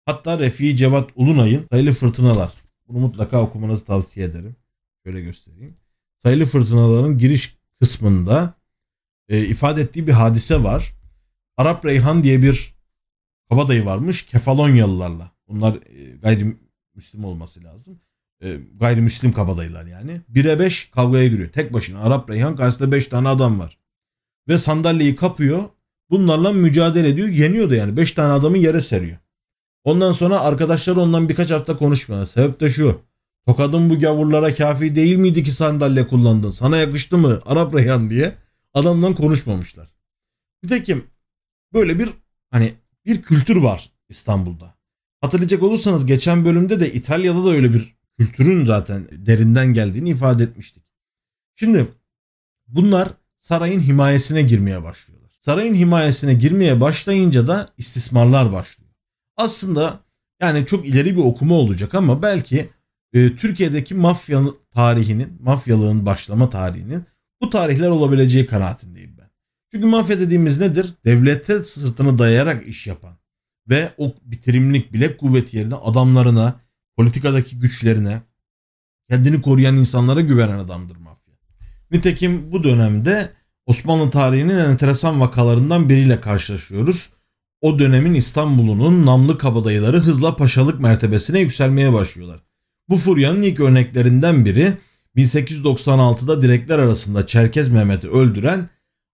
Hatta 0.06 0.39
Refi 0.39 0.78
Cevat 0.78 1.10
Ulunay'ın 1.15 1.65
Sayılı 1.72 1.92
Fırtınalar. 1.92 2.54
Bunu 2.88 3.00
mutlaka 3.00 3.42
okumanızı 3.42 3.86
tavsiye 3.86 4.26
ederim. 4.26 4.56
Şöyle 5.06 5.22
göstereyim. 5.22 5.76
Sayılı 6.18 6.46
Fırtınaların 6.46 7.18
giriş 7.18 7.58
kısmında 7.80 8.54
e, 9.30 9.46
ifade 9.46 9.82
ettiği 9.82 10.08
bir 10.08 10.13
hadise 10.13 10.63
var. 10.63 10.94
Arap 11.58 11.86
Reyhan 11.86 12.24
diye 12.24 12.42
bir 12.42 12.74
kabadayı 13.50 13.86
varmış 13.86 14.26
Kefalonyalılarla. 14.26 15.32
Bunlar 15.48 15.76
e, 15.76 16.15
gayrimüslim 16.15 17.26
olması 17.26 17.63
lazım. 17.63 18.00
E, 18.43 18.58
gayrimüslim 18.80 19.32
kabadayılar 19.32 19.86
yani. 19.86 20.21
1'e 20.34 20.60
5 20.60 20.89
kavgaya 20.91 21.28
giriyor. 21.28 21.49
Tek 21.52 21.73
başına 21.73 21.99
Arap 21.99 22.30
Reyhan 22.30 22.56
karşısında 22.56 22.91
5 22.91 23.08
tane 23.08 23.28
adam 23.28 23.60
var. 23.60 23.78
Ve 24.47 24.58
sandalyeyi 24.58 25.15
kapıyor. 25.15 25.63
Bunlarla 26.10 26.52
mücadele 26.52 27.10
ediyor. 27.10 27.28
Yeniyor 27.28 27.69
da 27.69 27.75
yani. 27.75 27.97
5 27.97 28.12
tane 28.12 28.34
adamı 28.34 28.58
yere 28.58 28.82
seriyor. 28.82 29.17
Ondan 29.84 30.12
sonra 30.12 30.39
arkadaşlar 30.39 30.95
ondan 30.95 31.30
birkaç 31.30 31.52
hafta 31.52 31.78
konuşmuyor. 31.78 32.25
Sebep 32.25 32.60
de 32.60 32.69
şu. 32.69 33.02
Tokadın 33.45 33.89
bu 33.89 33.99
gavurlara 33.99 34.54
kafi 34.54 34.95
değil 34.95 35.15
miydi 35.15 35.43
ki 35.43 35.52
sandalye 35.52 36.08
kullandın? 36.08 36.52
Sana 36.52 36.78
yakıştı 36.78 37.17
mı 37.17 37.41
Arap 37.45 37.75
Reyhan 37.75 38.10
diye 38.10 38.36
adamdan 38.73 39.15
konuşmamışlar. 39.15 39.88
Nitekim 40.63 41.06
böyle 41.73 41.99
bir 41.99 42.10
hani 42.52 42.73
bir 43.06 43.21
kültür 43.21 43.56
var 43.56 43.91
İstanbul'da. 44.10 44.75
Hatırlayacak 45.21 45.63
olursanız 45.63 46.06
geçen 46.06 46.45
bölümde 46.45 46.80
de 46.80 46.93
İtalya'da 46.93 47.45
da 47.45 47.49
öyle 47.49 47.73
bir 47.73 47.99
kültürün 48.20 48.66
zaten 48.66 49.08
derinden 49.12 49.74
geldiğini 49.74 50.10
ifade 50.10 50.44
etmiştik. 50.44 50.84
Şimdi 51.56 51.88
bunlar 52.68 53.10
sarayın 53.40 53.82
himayesine 53.82 54.42
girmeye 54.42 54.84
başlıyorlar. 54.84 55.32
Sarayın 55.40 55.74
himayesine 55.74 56.34
girmeye 56.34 56.82
başlayınca 56.82 57.48
da 57.48 57.70
istismarlar 57.78 58.52
başlıyor. 58.52 58.92
Aslında 59.38 60.00
yani 60.42 60.66
çok 60.66 60.88
ileri 60.88 61.18
bir 61.18 61.22
okuma 61.22 61.56
olacak 61.56 61.96
ama 61.96 62.22
belki 62.22 62.70
e, 63.14 63.36
Türkiye'deki 63.36 63.96
mafya 63.96 64.44
tarihinin, 64.72 65.38
mafyalığın 65.42 66.06
başlama 66.06 66.50
tarihinin 66.50 67.06
bu 67.42 67.50
tarihler 67.50 67.90
olabileceği 67.90 68.46
kanaatindeyim 68.46 69.18
ben. 69.18 69.30
Çünkü 69.72 69.86
mafya 69.86 70.20
dediğimiz 70.20 70.60
nedir? 70.60 70.94
Devlete 71.06 71.64
sırtını 71.64 72.18
dayayarak 72.18 72.68
iş 72.68 72.88
yapan 72.88 73.18
ve 73.70 73.94
o 73.98 74.16
bitirimlik 74.24 74.94
bilek 74.94 75.18
kuvveti 75.18 75.58
yerine 75.58 75.76
adamlarına, 75.76 76.60
politikadaki 77.00 77.60
güçlerine, 77.60 78.22
kendini 79.10 79.42
koruyan 79.42 79.78
insanlara 79.78 80.22
güvenen 80.22 80.60
adamdır 80.60 80.98
mafya. 80.98 81.34
Nitekim 81.92 82.52
bu 82.52 82.64
dönemde 82.64 83.32
Osmanlı 83.66 84.10
tarihinin 84.10 84.58
enteresan 84.58 85.22
vakalarından 85.22 85.90
biriyle 85.90 86.22
karşılaşıyoruz. 86.22 87.10
O 87.62 87.80
dönemin 87.80 88.14
İstanbul'unun 88.14 89.06
namlı 89.06 89.38
kabadayıları 89.38 90.00
hızla 90.00 90.36
paşalık 90.36 90.80
mertebesine 90.80 91.40
yükselmeye 91.40 91.94
başlıyorlar. 91.94 92.40
Bu 92.90 92.98
furyanın 92.98 93.42
ilk 93.42 93.60
örneklerinden 93.60 94.46
biri 94.46 94.74
1896'da 95.16 96.42
direkler 96.42 96.80
arasında 96.80 97.28
Çerkez 97.28 97.70
Mehmet'i 97.70 98.10
öldüren 98.10 98.70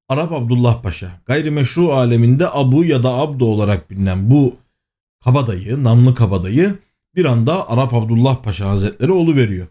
Arap 0.09 0.31
Abdullah 0.31 0.81
Paşa. 0.81 1.21
Gayrimeşru 1.25 1.93
aleminde 1.93 2.47
Abu 2.51 2.85
ya 2.85 3.03
da 3.03 3.13
Abdo 3.13 3.45
olarak 3.45 3.91
bilinen 3.91 4.31
bu 4.31 4.55
kabadayı, 5.23 5.83
namlı 5.83 6.15
kabadayı 6.15 6.75
bir 7.15 7.25
anda 7.25 7.69
Arap 7.69 7.93
Abdullah 7.93 8.43
Paşa 8.43 8.69
Hazretleri 8.69 9.11
olu 9.11 9.35
veriyor. 9.35 9.67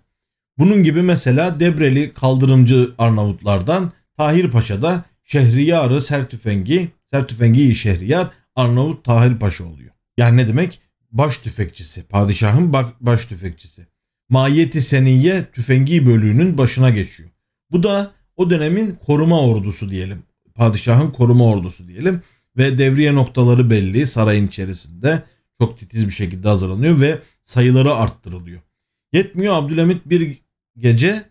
Bunun 0.58 0.82
gibi 0.82 1.02
mesela 1.02 1.60
Debreli 1.60 2.12
kaldırımcı 2.12 2.94
Arnavutlardan 2.98 3.92
Tahir 4.16 4.50
Paşa'da 4.50 5.04
Şehriyarı 5.24 6.00
Sertüfengi, 6.00 6.88
Sertüfengi 7.10 7.74
Şehriyar 7.74 8.30
Arnavut 8.56 9.04
Tahir 9.04 9.38
Paşa 9.38 9.64
oluyor. 9.64 9.90
Yani 10.18 10.36
ne 10.36 10.48
demek? 10.48 10.80
Baş 11.12 11.38
tüfekçisi, 11.38 12.02
padişahın 12.02 12.72
baş 13.00 13.26
tüfekçisi. 13.26 13.86
Mahiyeti 14.28 14.80
Seniye 14.80 15.44
tüfengi 15.52 16.06
bölüğünün 16.06 16.58
başına 16.58 16.90
geçiyor. 16.90 17.30
Bu 17.70 17.82
da 17.82 18.12
o 18.36 18.50
dönemin 18.50 18.94
koruma 18.94 19.40
ordusu 19.40 19.90
diyelim. 19.90 20.22
Padişahın 20.54 21.10
koruma 21.10 21.44
ordusu 21.44 21.88
diyelim. 21.88 22.22
Ve 22.56 22.78
devriye 22.78 23.14
noktaları 23.14 23.70
belli 23.70 24.06
sarayın 24.06 24.46
içerisinde 24.46 25.22
çok 25.60 25.78
titiz 25.78 26.06
bir 26.06 26.12
şekilde 26.12 26.48
hazırlanıyor 26.48 27.00
ve 27.00 27.18
sayıları 27.44 27.94
arttırılıyor. 27.94 28.60
Yetmiyor 29.12 29.54
Abdülhamit 29.54 30.06
bir 30.06 30.38
gece 30.78 31.24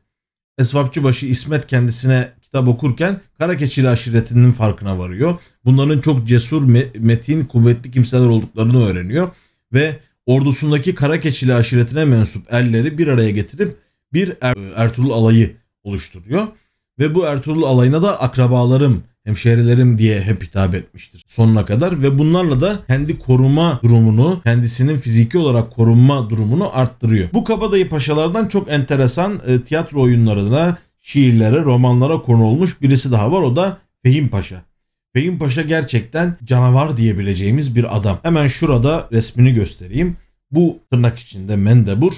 Esvapçıbaşı 0.57 1.25
İsmet 1.25 1.67
kendisine 1.67 2.33
kitap 2.41 2.67
okurken 2.67 3.21
Karakeçili 3.37 3.89
aşiretinin 3.89 4.51
farkına 4.51 4.99
varıyor. 4.99 5.39
Bunların 5.65 5.99
çok 5.99 6.27
cesur, 6.27 6.63
metin, 6.99 7.45
kuvvetli 7.45 7.91
kimseler 7.91 8.25
olduklarını 8.25 8.85
öğreniyor. 8.85 9.31
Ve 9.73 9.99
ordusundaki 10.25 10.95
Karakeçili 10.95 11.53
aşiretine 11.53 12.05
mensup 12.05 12.53
erleri 12.53 12.97
bir 12.97 13.07
araya 13.07 13.31
getirip 13.31 13.75
bir 14.13 14.33
er 14.41 14.57
Ertuğrul 14.75 15.11
alayı 15.11 15.55
oluşturuyor. 15.83 16.47
Ve 16.99 17.15
bu 17.15 17.25
Ertuğrul 17.25 17.63
alayına 17.63 18.01
da 18.01 18.21
akrabalarım, 18.21 19.03
hemşehrilerim 19.23 19.97
diye 19.97 20.21
hep 20.21 20.43
hitap 20.43 20.75
etmiştir 20.75 21.23
sonuna 21.33 21.65
kadar 21.65 22.01
ve 22.01 22.17
bunlarla 22.17 22.61
da 22.61 22.79
kendi 22.87 23.19
koruma 23.19 23.79
durumunu, 23.83 24.41
kendisinin 24.43 24.97
fiziki 24.97 25.37
olarak 25.37 25.71
korunma 25.71 26.29
durumunu 26.29 26.77
arttırıyor. 26.77 27.29
Bu 27.33 27.43
kabadayı 27.43 27.89
paşalardan 27.89 28.47
çok 28.47 28.71
enteresan 28.71 29.41
e, 29.47 29.61
tiyatro 29.61 30.01
oyunlarına, 30.01 30.77
şiirlere, 31.01 31.61
romanlara 31.61 32.21
konu 32.21 32.43
olmuş 32.43 32.81
birisi 32.81 33.11
daha 33.11 33.31
var 33.31 33.41
o 33.41 33.55
da 33.55 33.77
Fehim 34.03 34.27
Paşa. 34.27 34.61
Fehim 35.13 35.39
Paşa 35.39 35.61
gerçekten 35.61 36.37
canavar 36.43 36.97
diyebileceğimiz 36.97 37.75
bir 37.75 37.97
adam. 37.97 38.19
Hemen 38.23 38.47
şurada 38.47 39.07
resmini 39.11 39.53
göstereyim. 39.53 40.17
Bu 40.51 40.79
tırnak 40.91 41.19
içinde 41.19 41.55
mendebur 41.55 42.13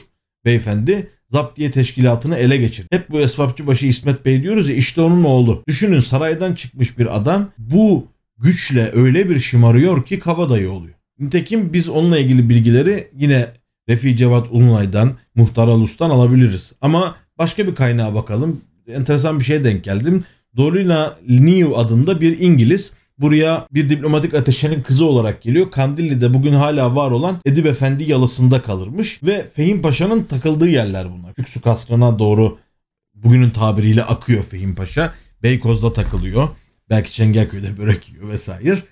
beyefendi 0.45 1.09
zaptiye 1.35 1.71
teşkilatını 1.71 2.35
ele 2.35 2.57
geçirdi. 2.57 2.87
Hep 2.91 3.09
bu 3.11 3.19
esvapçıbaşı 3.19 3.85
İsmet 3.85 4.25
Bey 4.25 4.43
diyoruz 4.43 4.69
ya 4.69 4.75
işte 4.75 5.01
onun 5.01 5.23
oğlu. 5.23 5.63
Düşünün 5.67 5.99
saraydan 5.99 6.53
çıkmış 6.53 6.99
bir 6.99 7.17
adam 7.17 7.51
bu 7.57 8.07
güçle 8.37 8.91
öyle 8.93 9.29
bir 9.29 9.39
şımarıyor 9.39 10.05
ki 10.05 10.19
kabadayı 10.19 10.71
oluyor. 10.71 10.95
Nitekim 11.19 11.73
biz 11.73 11.89
onunla 11.89 12.19
ilgili 12.19 12.49
bilgileri 12.49 13.07
yine 13.17 13.47
Refi 13.89 14.15
Cevat 14.15 14.47
Ulunay'dan, 14.51 15.13
Muhtar 15.35 15.67
Alus'tan 15.67 16.09
alabiliriz. 16.09 16.73
Ama 16.81 17.15
başka 17.37 17.67
bir 17.67 17.75
kaynağa 17.75 18.15
bakalım. 18.15 18.61
Enteresan 18.87 19.39
bir 19.39 19.45
şeye 19.45 19.63
denk 19.63 19.83
geldim. 19.83 20.23
Dorina 20.57 21.17
New 21.27 21.75
adında 21.75 22.21
bir 22.21 22.39
İngiliz 22.39 22.93
buraya 23.17 23.67
bir 23.71 23.89
diplomatik 23.89 24.33
ateşenin 24.33 24.81
kızı 24.81 25.05
olarak 25.05 25.41
geliyor. 25.41 25.71
Kandilli'de 25.71 26.33
bugün 26.33 26.53
hala 26.53 26.95
var 26.95 27.11
olan 27.11 27.41
Edip 27.45 27.65
Efendi 27.65 28.11
yalısında 28.11 28.61
kalırmış 28.61 29.23
ve 29.23 29.47
Fehim 29.53 29.81
Paşa'nın 29.81 30.23
takıldığı 30.23 30.67
yerler 30.67 31.11
bunlar. 31.11 31.33
Küçük 31.33 31.63
Kasran'a 31.63 32.19
doğru 32.19 32.57
bugünün 33.15 33.49
tabiriyle 33.49 34.03
akıyor 34.03 34.43
Fehim 34.43 34.75
Paşa. 34.75 35.13
Beykoz'da 35.43 35.93
takılıyor. 35.93 36.49
Belki 36.89 37.11
Çengelköy'de 37.11 37.77
börek 37.77 38.09
yiyor 38.09 38.29
vesaire. 38.29 38.83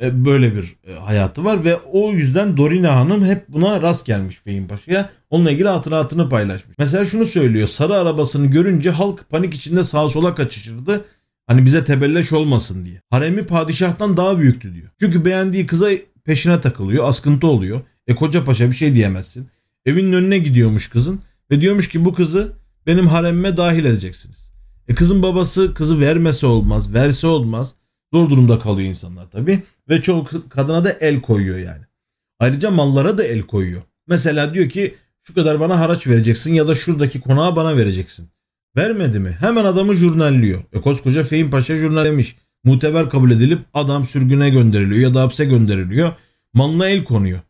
E, 0.00 0.24
böyle 0.24 0.54
bir 0.54 0.76
e, 0.86 0.92
hayatı 0.92 1.44
var 1.44 1.64
ve 1.64 1.76
o 1.76 2.12
yüzden 2.12 2.56
Dorina 2.56 2.96
Hanım 2.96 3.24
hep 3.24 3.48
buna 3.48 3.82
rast 3.82 4.06
gelmiş 4.06 4.36
Fehim 4.44 4.68
Paşa'ya. 4.68 5.10
Onunla 5.30 5.50
ilgili 5.50 5.68
hatıratını 5.68 6.28
paylaşmış. 6.28 6.78
Mesela 6.78 7.04
şunu 7.04 7.24
söylüyor. 7.24 7.68
Sarı 7.68 7.94
arabasını 7.94 8.46
görünce 8.46 8.90
halk 8.90 9.30
panik 9.30 9.54
içinde 9.54 9.84
sağa 9.84 10.08
sola 10.08 10.34
kaçışırdı. 10.34 11.04
Hani 11.46 11.64
bize 11.64 11.84
tebelleş 11.84 12.32
olmasın 12.32 12.84
diye. 12.84 13.00
Haremi 13.10 13.46
padişahtan 13.46 14.16
daha 14.16 14.38
büyüktü 14.38 14.74
diyor. 14.74 14.88
Çünkü 15.00 15.24
beğendiği 15.24 15.66
kıza 15.66 15.88
peşine 16.24 16.60
takılıyor. 16.60 17.08
Askıntı 17.08 17.46
oluyor. 17.46 17.80
E 18.06 18.14
koca 18.14 18.44
paşa 18.44 18.70
bir 18.70 18.76
şey 18.76 18.94
diyemezsin. 18.94 19.48
Evinin 19.86 20.12
önüne 20.12 20.38
gidiyormuş 20.38 20.88
kızın. 20.88 21.20
Ve 21.50 21.60
diyormuş 21.60 21.88
ki 21.88 22.04
bu 22.04 22.14
kızı 22.14 22.52
benim 22.86 23.06
haremime 23.06 23.56
dahil 23.56 23.84
edeceksiniz. 23.84 24.50
E 24.88 24.94
kızın 24.94 25.22
babası 25.22 25.74
kızı 25.74 26.00
vermese 26.00 26.46
olmaz. 26.46 26.94
Verse 26.94 27.26
olmaz. 27.26 27.74
Zor 28.12 28.30
durumda 28.30 28.58
kalıyor 28.58 28.88
insanlar 28.88 29.30
tabii. 29.30 29.62
Ve 29.88 30.02
çoğu 30.02 30.26
kadına 30.48 30.84
da 30.84 30.92
el 30.92 31.20
koyuyor 31.20 31.58
yani. 31.58 31.84
Ayrıca 32.38 32.70
mallara 32.70 33.18
da 33.18 33.24
el 33.24 33.42
koyuyor. 33.42 33.82
Mesela 34.06 34.54
diyor 34.54 34.68
ki 34.68 34.94
şu 35.22 35.34
kadar 35.34 35.60
bana 35.60 35.80
haraç 35.80 36.06
vereceksin 36.06 36.54
ya 36.54 36.68
da 36.68 36.74
şuradaki 36.74 37.20
konağı 37.20 37.56
bana 37.56 37.76
vereceksin. 37.76 38.28
Vermedi 38.76 39.18
mi? 39.18 39.36
Hemen 39.40 39.64
adamı 39.64 39.94
jurnalliyor. 39.94 40.62
E 40.72 40.80
koskoca 40.80 41.22
Fehim 41.22 41.50
Paşa 41.50 41.76
jurnallemiş. 41.76 42.36
Muteber 42.64 43.10
kabul 43.10 43.30
edilip 43.30 43.58
adam 43.74 44.04
sürgüne 44.04 44.50
gönderiliyor 44.50 45.00
ya 45.00 45.14
da 45.14 45.22
hapse 45.22 45.44
gönderiliyor. 45.44 46.12
Malına 46.54 46.88
el 46.88 47.04
konuyor. 47.04 47.40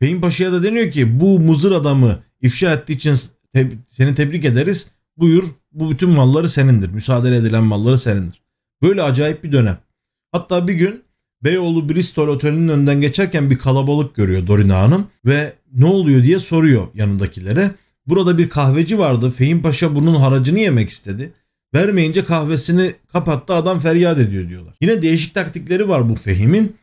Fehim 0.00 0.20
Paşa'ya 0.20 0.52
da 0.52 0.62
deniyor 0.62 0.90
ki 0.90 1.20
bu 1.20 1.40
muzır 1.40 1.72
adamı 1.72 2.18
ifşa 2.40 2.72
ettiği 2.72 2.92
için 2.92 3.14
te- 3.54 3.68
seni 3.88 4.14
tebrik 4.14 4.44
ederiz. 4.44 4.90
Buyur 5.16 5.44
bu 5.72 5.90
bütün 5.90 6.10
malları 6.10 6.48
senindir. 6.48 6.88
Müsaade 6.90 7.36
edilen 7.36 7.64
malları 7.64 7.98
senindir. 7.98 8.42
Böyle 8.82 9.02
acayip 9.02 9.44
bir 9.44 9.52
dönem. 9.52 9.78
Hatta 10.32 10.68
bir 10.68 10.74
gün 10.74 11.02
Beyoğlu 11.44 11.88
Bristol 11.88 12.28
Oteli'nin 12.28 12.68
önünden 12.68 13.00
geçerken 13.00 13.50
bir 13.50 13.58
kalabalık 13.58 14.14
görüyor 14.14 14.46
Dorina 14.46 14.78
Hanım 14.78 15.06
ve 15.26 15.52
ne 15.74 15.84
oluyor 15.84 16.22
diye 16.22 16.38
soruyor 16.38 16.86
yanındakilere. 16.94 17.70
Burada 18.06 18.38
bir 18.38 18.48
kahveci 18.48 18.98
vardı. 18.98 19.30
Fehim 19.30 19.62
Paşa 19.62 19.94
bunun 19.94 20.14
haracını 20.14 20.58
yemek 20.58 20.90
istedi. 20.90 21.32
Vermeyince 21.74 22.24
kahvesini 22.24 22.94
kapattı 23.12 23.54
adam 23.54 23.80
feryat 23.80 24.18
ediyor 24.18 24.48
diyorlar. 24.48 24.74
Yine 24.80 25.02
değişik 25.02 25.34
taktikleri 25.34 25.88
var 25.88 26.10
bu 26.10 26.14
Fehim'in. 26.14 26.76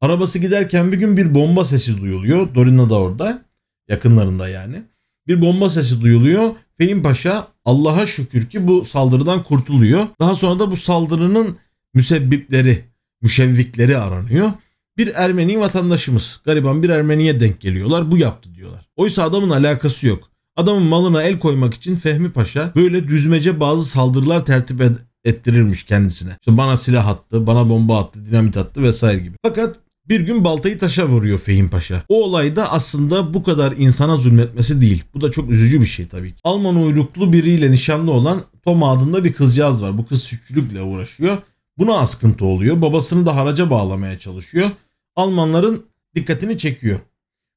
Arabası 0.00 0.38
giderken 0.38 0.92
bir 0.92 0.96
gün 0.96 1.16
bir 1.16 1.34
bomba 1.34 1.64
sesi 1.64 2.00
duyuluyor. 2.00 2.54
Dorina 2.54 2.90
da 2.90 2.94
orada. 2.94 3.42
Yakınlarında 3.88 4.48
yani. 4.48 4.82
Bir 5.26 5.42
bomba 5.42 5.68
sesi 5.68 6.00
duyuluyor. 6.00 6.50
Fehim 6.78 7.02
Paşa 7.02 7.48
Allah'a 7.64 8.06
şükür 8.06 8.46
ki 8.46 8.66
bu 8.66 8.84
saldırıdan 8.84 9.42
kurtuluyor. 9.42 10.06
Daha 10.20 10.34
sonra 10.34 10.58
da 10.58 10.70
bu 10.70 10.76
saldırının 10.76 11.56
müsebbipleri, 11.94 12.84
müşevvikleri 13.22 13.98
aranıyor. 13.98 14.50
Bir 14.96 15.14
Ermeni 15.14 15.60
vatandaşımız, 15.60 16.40
gariban 16.44 16.82
bir 16.82 16.88
Ermeniye 16.88 17.40
denk 17.40 17.60
geliyorlar. 17.60 18.10
Bu 18.10 18.18
yaptı 18.18 18.54
diyorlar. 18.54 18.86
Oysa 18.96 19.22
adamın 19.22 19.50
alakası 19.50 20.06
yok. 20.06 20.30
Adamın 20.56 20.82
malına 20.82 21.22
el 21.22 21.38
koymak 21.38 21.74
için 21.74 21.96
Fehmi 21.96 22.30
Paşa 22.30 22.72
böyle 22.76 23.08
düzmece 23.08 23.60
bazı 23.60 23.84
saldırılar 23.84 24.44
tertip 24.44 24.80
ed- 24.80 24.98
ettirirmiş 25.24 25.84
kendisine. 25.84 26.36
İşte 26.40 26.56
bana 26.56 26.76
silah 26.76 27.06
attı, 27.08 27.46
bana 27.46 27.68
bomba 27.68 28.00
attı, 28.00 28.26
dinamit 28.26 28.56
attı 28.56 28.82
vesaire 28.82 29.18
gibi. 29.20 29.36
Fakat 29.42 29.76
bir 30.08 30.20
gün 30.20 30.44
baltayı 30.44 30.78
taşa 30.78 31.06
vuruyor 31.08 31.38
Fehim 31.38 31.68
Paşa. 31.70 32.02
O 32.08 32.24
olayda 32.24 32.72
aslında 32.72 33.34
bu 33.34 33.42
kadar 33.42 33.74
insana 33.76 34.16
zulmetmesi 34.16 34.80
değil. 34.80 35.04
Bu 35.14 35.20
da 35.20 35.30
çok 35.30 35.50
üzücü 35.50 35.80
bir 35.80 35.86
şey 35.86 36.06
tabii 36.06 36.30
ki. 36.30 36.40
Alman 36.44 36.76
uyruklu 36.76 37.32
biriyle 37.32 37.70
nişanlı 37.70 38.10
olan 38.12 38.42
Tom 38.64 38.82
adında 38.82 39.24
bir 39.24 39.32
kızcağız 39.32 39.82
var. 39.82 39.98
Bu 39.98 40.06
kız 40.06 40.22
sütçülükle 40.22 40.82
uğraşıyor. 40.82 41.38
Buna 41.78 41.94
askıntı 41.94 42.44
oluyor. 42.44 42.82
Babasını 42.82 43.26
da 43.26 43.36
haraca 43.36 43.70
bağlamaya 43.70 44.18
çalışıyor. 44.18 44.70
Almanların 45.16 45.86
dikkatini 46.14 46.58
çekiyor. 46.58 47.00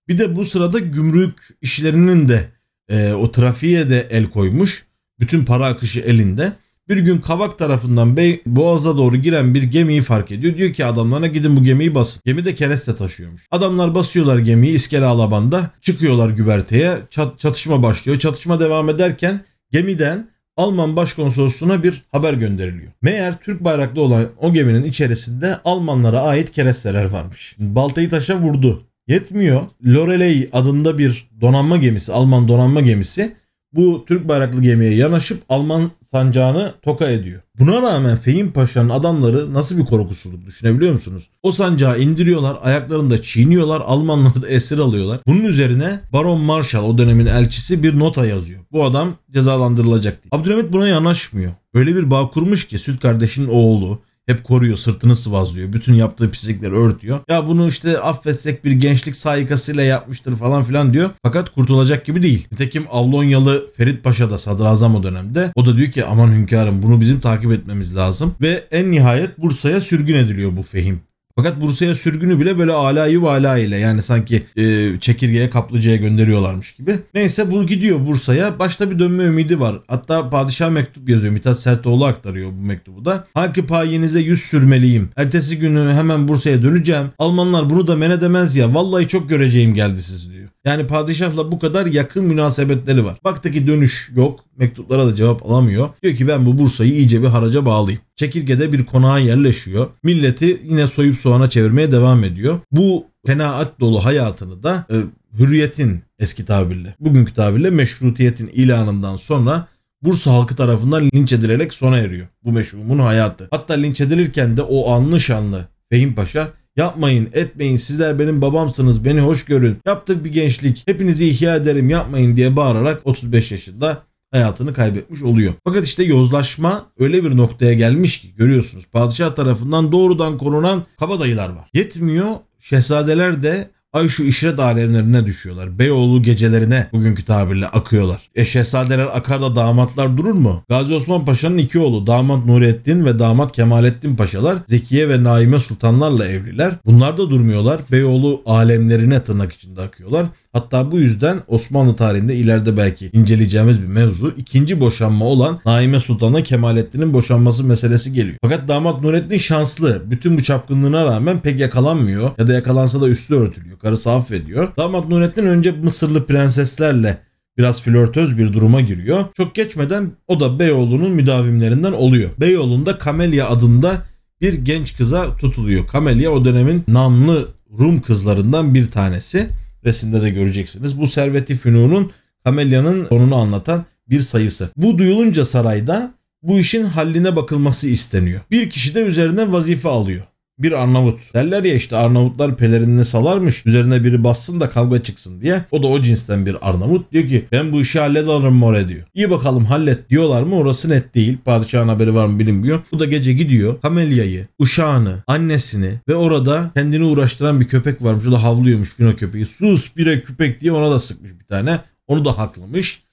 Bir 0.07 0.17
de 0.17 0.35
bu 0.35 0.45
sırada 0.45 0.79
gümrük 0.79 1.39
işlerinin 1.61 2.29
de 2.29 2.49
e, 2.89 3.13
o 3.13 3.31
trafiğe 3.31 3.89
de 3.89 4.07
el 4.11 4.29
koymuş. 4.29 4.85
Bütün 5.19 5.45
para 5.45 5.65
akışı 5.65 5.99
elinde. 5.99 6.53
Bir 6.89 6.97
gün 6.97 7.17
Kavak 7.17 7.59
tarafından 7.59 8.17
Bey, 8.17 8.41
Boğaz'a 8.45 8.97
doğru 8.97 9.17
giren 9.17 9.53
bir 9.53 9.63
gemiyi 9.63 10.01
fark 10.01 10.31
ediyor. 10.31 10.57
Diyor 10.57 10.73
ki 10.73 10.85
adamlarına 10.85 11.27
gidin 11.27 11.57
bu 11.57 11.63
gemiyi 11.63 11.95
basın. 11.95 12.21
Gemi 12.25 12.45
de 12.45 12.55
kereste 12.55 12.95
taşıyormuş. 12.95 13.41
Adamlar 13.51 13.95
basıyorlar 13.95 14.37
gemiyi 14.37 14.73
İskele 14.73 15.05
Alaban'da. 15.05 15.71
Çıkıyorlar 15.81 16.29
güverteye. 16.29 16.97
Çat, 17.09 17.39
çatışma 17.39 17.83
başlıyor. 17.83 18.19
Çatışma 18.19 18.59
devam 18.59 18.89
ederken 18.89 19.41
gemiden 19.71 20.29
Alman 20.57 20.95
başkonsolosluğuna 20.95 21.83
bir 21.83 22.03
haber 22.11 22.33
gönderiliyor. 22.33 22.91
Meğer 23.01 23.39
Türk 23.39 23.63
bayraklı 23.63 24.01
olan 24.01 24.25
o 24.37 24.53
geminin 24.53 24.83
içerisinde 24.83 25.59
Almanlara 25.65 26.21
ait 26.21 26.51
keresteler 26.51 27.05
varmış. 27.05 27.55
Baltayı 27.59 28.09
taşa 28.09 28.39
vurdu. 28.39 28.88
Yetmiyor. 29.09 29.61
Loreley 29.85 30.49
adında 30.53 30.97
bir 30.97 31.29
donanma 31.41 31.77
gemisi, 31.77 32.13
Alman 32.13 32.47
donanma 32.47 32.81
gemisi 32.81 33.35
bu 33.73 34.05
Türk 34.07 34.27
bayraklı 34.27 34.61
gemiye 34.61 34.95
yanaşıp 34.95 35.43
Alman 35.49 35.91
sancağını 36.11 36.73
toka 36.81 37.09
ediyor. 37.09 37.41
Buna 37.59 37.81
rağmen 37.81 38.17
Fehim 38.17 38.51
Paşa'nın 38.51 38.89
adamları 38.89 39.53
nasıl 39.53 39.77
bir 39.77 39.85
korkusuzluk 39.85 40.45
düşünebiliyor 40.45 40.93
musunuz? 40.93 41.29
O 41.43 41.51
sancağı 41.51 41.99
indiriyorlar, 41.99 42.57
ayaklarında 42.61 43.21
çiğniyorlar, 43.21 43.81
Almanları 43.81 44.41
da 44.41 44.47
esir 44.47 44.77
alıyorlar. 44.77 45.19
Bunun 45.27 45.45
üzerine 45.45 45.99
Baron 46.13 46.41
Marshall 46.41 46.83
o 46.83 46.97
dönemin 46.97 47.25
elçisi 47.25 47.83
bir 47.83 47.99
nota 47.99 48.25
yazıyor. 48.25 48.61
Bu 48.71 48.83
adam 48.83 49.15
cezalandırılacak 49.31 50.23
diye. 50.23 50.29
Abdülhamit 50.31 50.73
buna 50.73 50.87
yanaşmıyor. 50.87 51.51
Öyle 51.73 51.95
bir 51.95 52.11
bağ 52.11 52.29
kurmuş 52.29 52.67
ki 52.67 52.79
süt 52.79 53.01
kardeşinin 53.01 53.47
oğlu, 53.47 54.01
hep 54.29 54.43
koruyor, 54.43 54.77
sırtını 54.77 55.15
sıvazlıyor. 55.15 55.73
Bütün 55.73 55.93
yaptığı 55.93 56.31
pislikleri 56.31 56.73
örtüyor. 56.73 57.19
Ya 57.29 57.47
bunu 57.47 57.67
işte 57.67 57.99
affetsek 57.99 58.65
bir 58.65 58.71
gençlik 58.71 59.15
saikasıyla 59.15 59.83
yapmıştır 59.83 60.35
falan 60.35 60.63
filan 60.63 60.93
diyor. 60.93 61.09
Fakat 61.23 61.49
kurtulacak 61.49 62.05
gibi 62.05 62.23
değil. 62.23 62.47
Nitekim 62.51 62.85
Avlonyalı 62.91 63.71
Ferit 63.77 64.03
Paşa 64.03 64.29
da 64.29 64.37
sadrazam 64.37 64.95
o 64.95 65.03
dönemde. 65.03 65.51
O 65.55 65.65
da 65.65 65.77
diyor 65.77 65.91
ki 65.91 66.05
aman 66.05 66.31
hünkârım 66.31 66.81
bunu 66.81 67.01
bizim 67.01 67.19
takip 67.19 67.51
etmemiz 67.51 67.95
lazım. 67.95 68.35
Ve 68.41 68.63
en 68.71 68.91
nihayet 68.91 69.37
Bursa'ya 69.37 69.81
sürgün 69.81 70.15
ediliyor 70.15 70.57
bu 70.57 70.63
Fehim. 70.63 71.08
Fakat 71.39 71.61
Bursa'ya 71.61 71.95
sürgünü 71.95 72.39
bile 72.39 72.57
böyle 72.57 72.71
alayı 72.71 73.21
vala 73.21 73.57
ile 73.57 73.77
yani 73.77 74.01
sanki 74.01 74.43
e, 74.57 74.99
çekirgeye 74.99 75.49
kaplıcaya 75.49 75.95
gönderiyorlarmış 75.95 76.71
gibi. 76.71 76.99
Neyse 77.13 77.51
bu 77.51 77.65
gidiyor 77.65 78.07
Bursa'ya. 78.07 78.59
Başta 78.59 78.91
bir 78.91 78.99
dönme 78.99 79.23
ümidi 79.23 79.59
var. 79.59 79.79
Hatta 79.87 80.29
padişah 80.29 80.69
mektup 80.69 81.09
yazıyor. 81.09 81.33
Mithat 81.33 81.59
Sertoğlu 81.59 82.05
aktarıyor 82.05 82.51
bu 82.51 82.61
mektubu 82.61 83.05
da. 83.05 83.27
Hangi 83.33 83.65
payinize 83.65 84.19
yüz 84.19 84.41
sürmeliyim. 84.41 85.09
Ertesi 85.15 85.59
günü 85.59 85.93
hemen 85.93 86.27
Bursa'ya 86.27 86.63
döneceğim. 86.63 87.07
Almanlar 87.19 87.69
bunu 87.69 87.87
da 87.87 87.95
men 87.95 88.11
edemez 88.11 88.55
ya. 88.55 88.73
Vallahi 88.73 89.07
çok 89.07 89.29
göreceğim 89.29 89.73
geldi 89.73 90.01
siz 90.01 90.33
diyor. 90.33 90.48
Yani 90.65 90.87
padişahla 90.87 91.51
bu 91.51 91.59
kadar 91.59 91.85
yakın 91.85 92.23
münasebetleri 92.23 93.05
var. 93.05 93.17
Baktı 93.23 93.51
ki 93.51 93.67
dönüş 93.67 94.11
yok. 94.15 94.45
Mektuplara 94.57 95.07
da 95.07 95.15
cevap 95.15 95.45
alamıyor. 95.45 95.89
Diyor 96.03 96.15
ki 96.15 96.27
ben 96.27 96.45
bu 96.45 96.57
Bursa'yı 96.57 96.91
iyice 96.91 97.21
bir 97.21 97.27
haraca 97.27 97.65
bağlayayım. 97.65 98.01
Çekirge'de 98.15 98.71
bir 98.71 98.85
konağa 98.85 99.19
yerleşiyor. 99.19 99.87
Milleti 100.03 100.61
yine 100.65 100.87
soyup 100.87 101.17
soğana 101.17 101.49
çevirmeye 101.49 101.91
devam 101.91 102.23
ediyor. 102.23 102.59
Bu 102.71 103.05
fenaat 103.25 103.79
dolu 103.79 104.05
hayatını 104.05 104.63
da 104.63 104.85
e, 104.91 104.95
hürriyetin 105.39 106.01
eski 106.19 106.45
tabirle, 106.45 106.95
bugünkü 106.99 107.33
tabirle 107.33 107.69
meşrutiyetin 107.69 108.47
ilanından 108.47 109.15
sonra 109.15 109.67
Bursa 110.01 110.31
halkı 110.31 110.55
tarafından 110.55 111.09
linç 111.15 111.33
edilerek 111.33 111.73
sona 111.73 111.97
eriyor. 111.97 112.27
Bu 112.43 112.51
meşrumun 112.51 112.99
hayatı. 112.99 113.47
Hatta 113.51 113.73
linç 113.73 114.01
edilirken 114.01 114.57
de 114.57 114.61
o 114.61 114.91
anlı 114.91 115.19
şanlı 115.19 115.67
Fehim 115.89 116.15
Paşa 116.15 116.47
Yapmayın, 116.79 117.29
etmeyin. 117.33 117.77
Sizler 117.77 118.19
benim 118.19 118.41
babamsınız. 118.41 119.05
Beni 119.05 119.21
hoş 119.21 119.45
görün. 119.45 119.77
Yaptık 119.85 120.25
bir 120.25 120.33
gençlik. 120.33 120.83
Hepinizi 120.87 121.29
ihya 121.29 121.55
ederim. 121.55 121.89
Yapmayın 121.89 122.35
diye 122.35 122.55
bağırarak 122.55 123.01
35 123.03 123.51
yaşında 123.51 124.03
hayatını 124.31 124.73
kaybetmiş 124.73 125.21
oluyor. 125.23 125.53
Fakat 125.63 125.85
işte 125.85 126.03
yozlaşma 126.03 126.85
öyle 126.99 127.23
bir 127.23 127.37
noktaya 127.37 127.73
gelmiş 127.73 128.21
ki 128.21 128.35
görüyorsunuz. 128.35 128.87
Padişah 128.91 129.35
tarafından 129.35 129.91
doğrudan 129.91 130.37
korunan 130.37 130.85
kabadayılar 130.99 131.49
var. 131.49 131.69
Yetmiyor. 131.73 132.35
Şehzadeler 132.59 133.43
de 133.43 133.69
ay 133.93 134.07
şu 134.07 134.23
işret 134.23 134.59
alemlerine 134.59 135.25
düşüyorlar. 135.25 135.79
Beyoğlu 135.79 136.21
gecelerine 136.21 136.87
bugünkü 136.93 137.25
tabirle 137.25 137.67
akıyorlar. 137.67 138.29
E 138.35 138.45
şehzadeler 138.45 139.07
akar 139.17 139.41
da 139.41 139.55
damatlar 139.55 140.17
durur 140.17 140.33
mu? 140.33 140.63
Gazi 140.69 140.93
Osman 140.93 141.25
Paşa'nın 141.25 141.57
iki 141.57 141.79
oğlu 141.79 142.07
damat 142.07 142.45
Nurettin 142.45 143.05
ve 143.05 143.19
damat 143.19 143.51
Kemalettin 143.51 144.15
Paşalar 144.15 144.57
Zekiye 144.67 145.09
ve 145.09 145.23
Naime 145.23 145.59
Sultanlarla 145.59 146.27
evliler. 146.27 146.73
Bunlar 146.85 147.17
da 147.17 147.29
durmuyorlar. 147.29 147.81
Beyoğlu 147.91 148.41
alemlerine 148.45 149.23
tırnak 149.23 149.53
içinde 149.53 149.81
akıyorlar. 149.81 150.25
Hatta 150.53 150.91
bu 150.91 150.99
yüzden 150.99 151.41
Osmanlı 151.47 151.95
tarihinde 151.95 152.35
ileride 152.35 152.77
belki 152.77 153.09
inceleyeceğimiz 153.13 153.81
bir 153.81 153.87
mevzu 153.87 154.33
ikinci 154.37 154.79
boşanma 154.79 155.25
olan 155.25 155.59
Naime 155.65 155.99
Sultan'a 155.99 156.43
Kemalettin'in 156.43 157.13
boşanması 157.13 157.63
meselesi 157.63 158.13
geliyor. 158.13 158.37
Fakat 158.41 158.67
damat 158.67 159.01
Nurettin 159.01 159.37
şanslı. 159.37 160.11
Bütün 160.11 160.37
bu 160.37 160.43
çapkınlığına 160.43 161.05
rağmen 161.05 161.39
pek 161.39 161.59
yakalanmıyor 161.59 162.31
ya 162.37 162.47
da 162.47 162.53
yakalansa 162.53 163.01
da 163.01 163.07
üstü 163.07 163.35
örtülüyor. 163.35 163.79
Karısı 163.79 164.11
affediyor. 164.11 164.75
Damat 164.77 165.09
Nurettin 165.09 165.45
önce 165.45 165.71
Mısırlı 165.71 166.25
prenseslerle 166.25 167.17
biraz 167.57 167.81
flörtöz 167.83 168.37
bir 168.37 168.53
duruma 168.53 168.81
giriyor. 168.81 169.25
Çok 169.37 169.55
geçmeden 169.55 170.11
o 170.27 170.39
da 170.39 170.59
Beyoğlu'nun 170.59 171.11
müdavimlerinden 171.11 171.91
oluyor. 171.93 172.29
Beyoğlu'nda 172.39 172.97
Kamelya 172.97 173.49
adında 173.49 174.01
bir 174.41 174.53
genç 174.53 174.97
kıza 174.97 175.35
tutuluyor. 175.35 175.87
Kamelya 175.87 176.31
o 176.31 176.45
dönemin 176.45 176.83
namlı 176.87 177.47
Rum 177.79 178.01
kızlarından 178.01 178.73
bir 178.73 178.87
tanesi. 178.87 179.49
Resimde 179.85 180.21
de 180.21 180.29
göreceksiniz. 180.29 180.99
Bu 180.99 181.07
Servet-i 181.07 181.55
Fünun'un 181.55 182.11
Kamelya'nın 182.43 183.07
sonunu 183.07 183.35
anlatan 183.35 183.85
bir 184.09 184.19
sayısı. 184.19 184.69
Bu 184.77 184.97
duyulunca 184.97 185.45
sarayda 185.45 186.13
bu 186.43 186.59
işin 186.59 186.83
halline 186.83 187.35
bakılması 187.35 187.89
isteniyor. 187.89 188.41
Bir 188.51 188.69
kişi 188.69 188.95
de 188.95 188.99
üzerine 189.01 189.51
vazife 189.51 189.89
alıyor. 189.89 190.23
Bir 190.59 190.71
Arnavut. 190.71 191.33
Derler 191.33 191.63
ya 191.63 191.73
işte 191.73 191.95
Arnavutlar 191.95 192.57
pelerinini 192.57 193.05
salarmış. 193.05 193.65
Üzerine 193.65 194.03
biri 194.03 194.23
bassın 194.23 194.59
da 194.59 194.69
kavga 194.69 195.03
çıksın 195.03 195.41
diye. 195.41 195.65
O 195.71 195.83
da 195.83 195.87
o 195.87 196.01
cinsten 196.01 196.45
bir 196.45 196.69
Arnavut. 196.69 197.11
Diyor 197.11 197.27
ki 197.27 197.45
ben 197.51 197.73
bu 197.73 197.81
işi 197.81 197.99
hallederim 197.99 198.53
more 198.53 198.89
diyor. 198.89 199.03
İyi 199.13 199.29
bakalım 199.29 199.65
hallet 199.65 200.09
diyorlar 200.09 200.43
mı 200.43 200.55
orası 200.55 200.89
net 200.89 201.15
değil. 201.15 201.37
Padişahın 201.45 201.87
haberi 201.87 202.15
var 202.15 202.25
mı 202.25 202.39
bilinmiyor. 202.39 202.79
Bu 202.91 202.99
da 202.99 203.05
gece 203.05 203.33
gidiyor. 203.33 203.81
Kamelya'yı, 203.81 204.47
uşağını, 204.59 205.23
annesini 205.27 205.93
ve 206.07 206.15
orada 206.15 206.71
kendini 206.75 207.03
uğraştıran 207.03 207.59
bir 207.59 207.67
köpek 207.67 208.03
varmış. 208.03 208.27
O 208.27 208.31
da 208.31 208.43
havlıyormuş 208.43 208.89
fino 208.89 209.15
köpeği. 209.15 209.45
Sus 209.45 209.95
bire 209.97 210.21
köpek 210.21 210.61
diye 210.61 210.71
ona 210.71 210.91
da 210.91 210.99
sıkmış 210.99 211.31
bir 211.39 211.45
tane. 211.45 211.79
Onu 212.07 212.25
da 212.25 212.37
haklamış. 212.37 213.03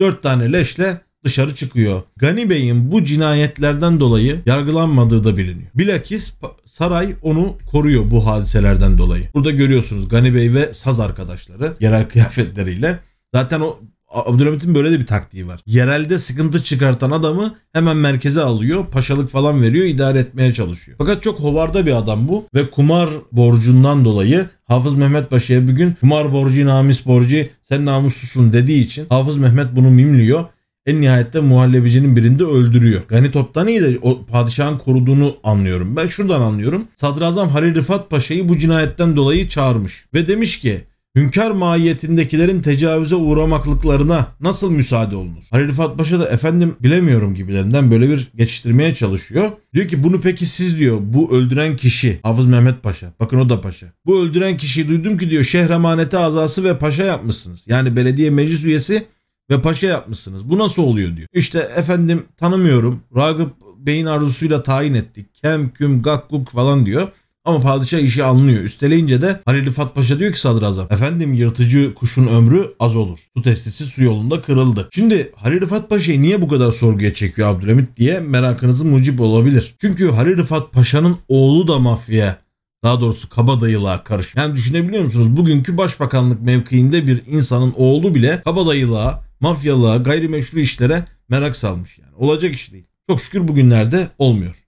Dört 0.00 0.22
tane 0.22 0.52
leşle 0.52 1.00
dışarı 1.26 1.54
çıkıyor. 1.54 2.02
Gani 2.16 2.50
Bey'in 2.50 2.92
bu 2.92 3.04
cinayetlerden 3.04 4.00
dolayı 4.00 4.40
yargılanmadığı 4.46 5.24
da 5.24 5.36
biliniyor. 5.36 5.70
Bilakis 5.74 6.34
saray 6.64 7.14
onu 7.22 7.56
koruyor 7.70 8.10
bu 8.10 8.26
hadiselerden 8.26 8.98
dolayı. 8.98 9.24
Burada 9.34 9.50
görüyorsunuz 9.50 10.08
Gani 10.08 10.34
Bey 10.34 10.54
ve 10.54 10.74
saz 10.74 11.00
arkadaşları 11.00 11.76
yerel 11.80 12.08
kıyafetleriyle. 12.08 12.98
Zaten 13.34 13.60
o 13.60 13.78
Abdülhamit'in 14.08 14.74
böyle 14.74 14.90
de 14.90 15.00
bir 15.00 15.06
taktiği 15.06 15.46
var. 15.46 15.60
Yerelde 15.66 16.18
sıkıntı 16.18 16.64
çıkartan 16.64 17.10
adamı 17.10 17.54
hemen 17.72 17.96
merkeze 17.96 18.40
alıyor. 18.40 18.86
Paşalık 18.86 19.30
falan 19.30 19.62
veriyor. 19.62 19.84
idare 19.84 20.18
etmeye 20.18 20.52
çalışıyor. 20.52 20.98
Fakat 20.98 21.22
çok 21.22 21.40
hovarda 21.40 21.86
bir 21.86 21.92
adam 21.92 22.28
bu. 22.28 22.44
Ve 22.54 22.70
kumar 22.70 23.08
borcundan 23.32 24.04
dolayı 24.04 24.46
Hafız 24.64 24.94
Mehmet 24.94 25.30
Paşa'ya 25.30 25.68
bir 25.68 25.72
gün 25.72 25.92
kumar 26.00 26.32
borcu, 26.32 26.66
namus 26.66 27.06
borcu 27.06 27.46
sen 27.62 27.84
namussusun 27.84 28.52
dediği 28.52 28.84
için 28.84 29.06
Hafız 29.08 29.36
Mehmet 29.36 29.76
bunu 29.76 29.90
mimliyor. 29.90 30.44
En 30.86 31.00
nihayette 31.00 31.40
muhallebicinin 31.40 32.16
birinde 32.16 32.44
öldürüyor. 32.44 33.02
Gani 33.08 33.30
Toptani'yi 33.30 33.82
de 33.82 33.98
o 34.02 34.24
padişahın 34.24 34.78
koruduğunu 34.78 35.36
anlıyorum. 35.44 35.96
Ben 35.96 36.06
şuradan 36.06 36.40
anlıyorum. 36.40 36.88
Sadrazam 36.96 37.48
Halil 37.48 37.74
Rıfat 37.74 38.10
Paşa'yı 38.10 38.48
bu 38.48 38.58
cinayetten 38.58 39.16
dolayı 39.16 39.48
çağırmış. 39.48 40.04
Ve 40.14 40.28
demiş 40.28 40.60
ki 40.60 40.84
hünkâr 41.16 41.50
mahiyetindekilerin 41.50 42.62
tecavüze 42.62 43.14
uğramaklıklarına 43.14 44.26
nasıl 44.40 44.70
müsaade 44.70 45.16
olunur? 45.16 45.42
Halil 45.50 45.68
Rıfat 45.68 45.98
Paşa 45.98 46.20
da 46.20 46.28
efendim 46.28 46.76
bilemiyorum 46.80 47.34
gibilerinden 47.34 47.90
böyle 47.90 48.08
bir 48.08 48.28
geçiştirmeye 48.34 48.94
çalışıyor. 48.94 49.50
Diyor 49.74 49.88
ki 49.88 50.02
bunu 50.02 50.20
peki 50.20 50.46
siz 50.46 50.78
diyor 50.78 50.98
bu 51.02 51.36
öldüren 51.36 51.76
kişi 51.76 52.20
Hafız 52.22 52.46
Mehmet 52.46 52.82
Paşa. 52.82 53.12
Bakın 53.20 53.38
o 53.38 53.48
da 53.48 53.60
paşa. 53.60 53.86
Bu 54.06 54.20
öldüren 54.20 54.56
kişiyi 54.56 54.88
duydum 54.88 55.18
ki 55.18 55.30
diyor 55.30 55.44
şehremaneti 55.44 56.18
azası 56.18 56.64
ve 56.64 56.78
paşa 56.78 57.04
yapmışsınız. 57.04 57.64
Yani 57.66 57.96
belediye 57.96 58.30
meclis 58.30 58.64
üyesi 58.64 59.06
ve 59.50 59.60
paşa 59.60 59.86
yapmışsınız. 59.86 60.50
Bu 60.50 60.58
nasıl 60.58 60.82
oluyor 60.82 61.16
diyor. 61.16 61.28
İşte 61.32 61.58
efendim 61.58 62.24
tanımıyorum. 62.36 63.00
Ragıp 63.16 63.52
Bey'in 63.78 64.06
arzusuyla 64.06 64.62
tayin 64.62 64.94
ettik. 64.94 65.34
Kem, 65.34 65.70
küm, 65.72 66.02
gakkuk 66.02 66.50
falan 66.50 66.86
diyor. 66.86 67.08
Ama 67.44 67.60
padişah 67.60 67.98
işi 67.98 68.24
anlıyor. 68.24 68.62
Üsteleyince 68.62 69.22
de 69.22 69.40
Halil 69.44 69.66
Rıfat 69.66 69.94
Paşa 69.94 70.18
diyor 70.18 70.32
ki 70.32 70.40
sadrazam. 70.40 70.86
Efendim 70.90 71.34
yırtıcı 71.34 71.94
kuşun 71.94 72.26
ömrü 72.26 72.74
az 72.80 72.96
olur. 72.96 73.18
Su 73.36 73.42
testisi 73.42 73.86
su 73.86 74.02
yolunda 74.02 74.40
kırıldı. 74.40 74.88
Şimdi 74.92 75.32
Halil 75.36 75.60
Rıfat 75.60 75.90
Paşa'yı 75.90 76.22
niye 76.22 76.42
bu 76.42 76.48
kadar 76.48 76.72
sorguya 76.72 77.14
çekiyor 77.14 77.48
Abdülhamit 77.48 77.96
diye 77.96 78.20
merakınızın 78.20 78.88
mucip 78.88 79.20
olabilir. 79.20 79.74
Çünkü 79.80 80.10
Halil 80.10 80.36
Rıfat 80.36 80.72
Paşa'nın 80.72 81.16
oğlu 81.28 81.68
da 81.68 81.78
mafya 81.78 82.38
daha 82.84 83.00
doğrusu 83.00 83.28
kabadayılığa 83.28 84.04
karış. 84.04 84.36
Yani 84.36 84.54
düşünebiliyor 84.54 85.04
musunuz? 85.04 85.36
Bugünkü 85.36 85.76
başbakanlık 85.76 86.42
mevkiinde 86.42 87.06
bir 87.06 87.22
insanın 87.26 87.74
oğlu 87.76 88.14
bile 88.14 88.42
kabadayılığa, 88.44 89.25
mafyalığa, 89.40 89.96
gayrimeşru 89.96 90.60
işlere 90.60 91.04
merak 91.28 91.56
salmış 91.56 91.98
yani. 91.98 92.14
Olacak 92.16 92.54
iş 92.54 92.72
değil. 92.72 92.86
Çok 93.08 93.20
şükür 93.20 93.48
bugünlerde 93.48 94.10
olmuyor. 94.18 94.66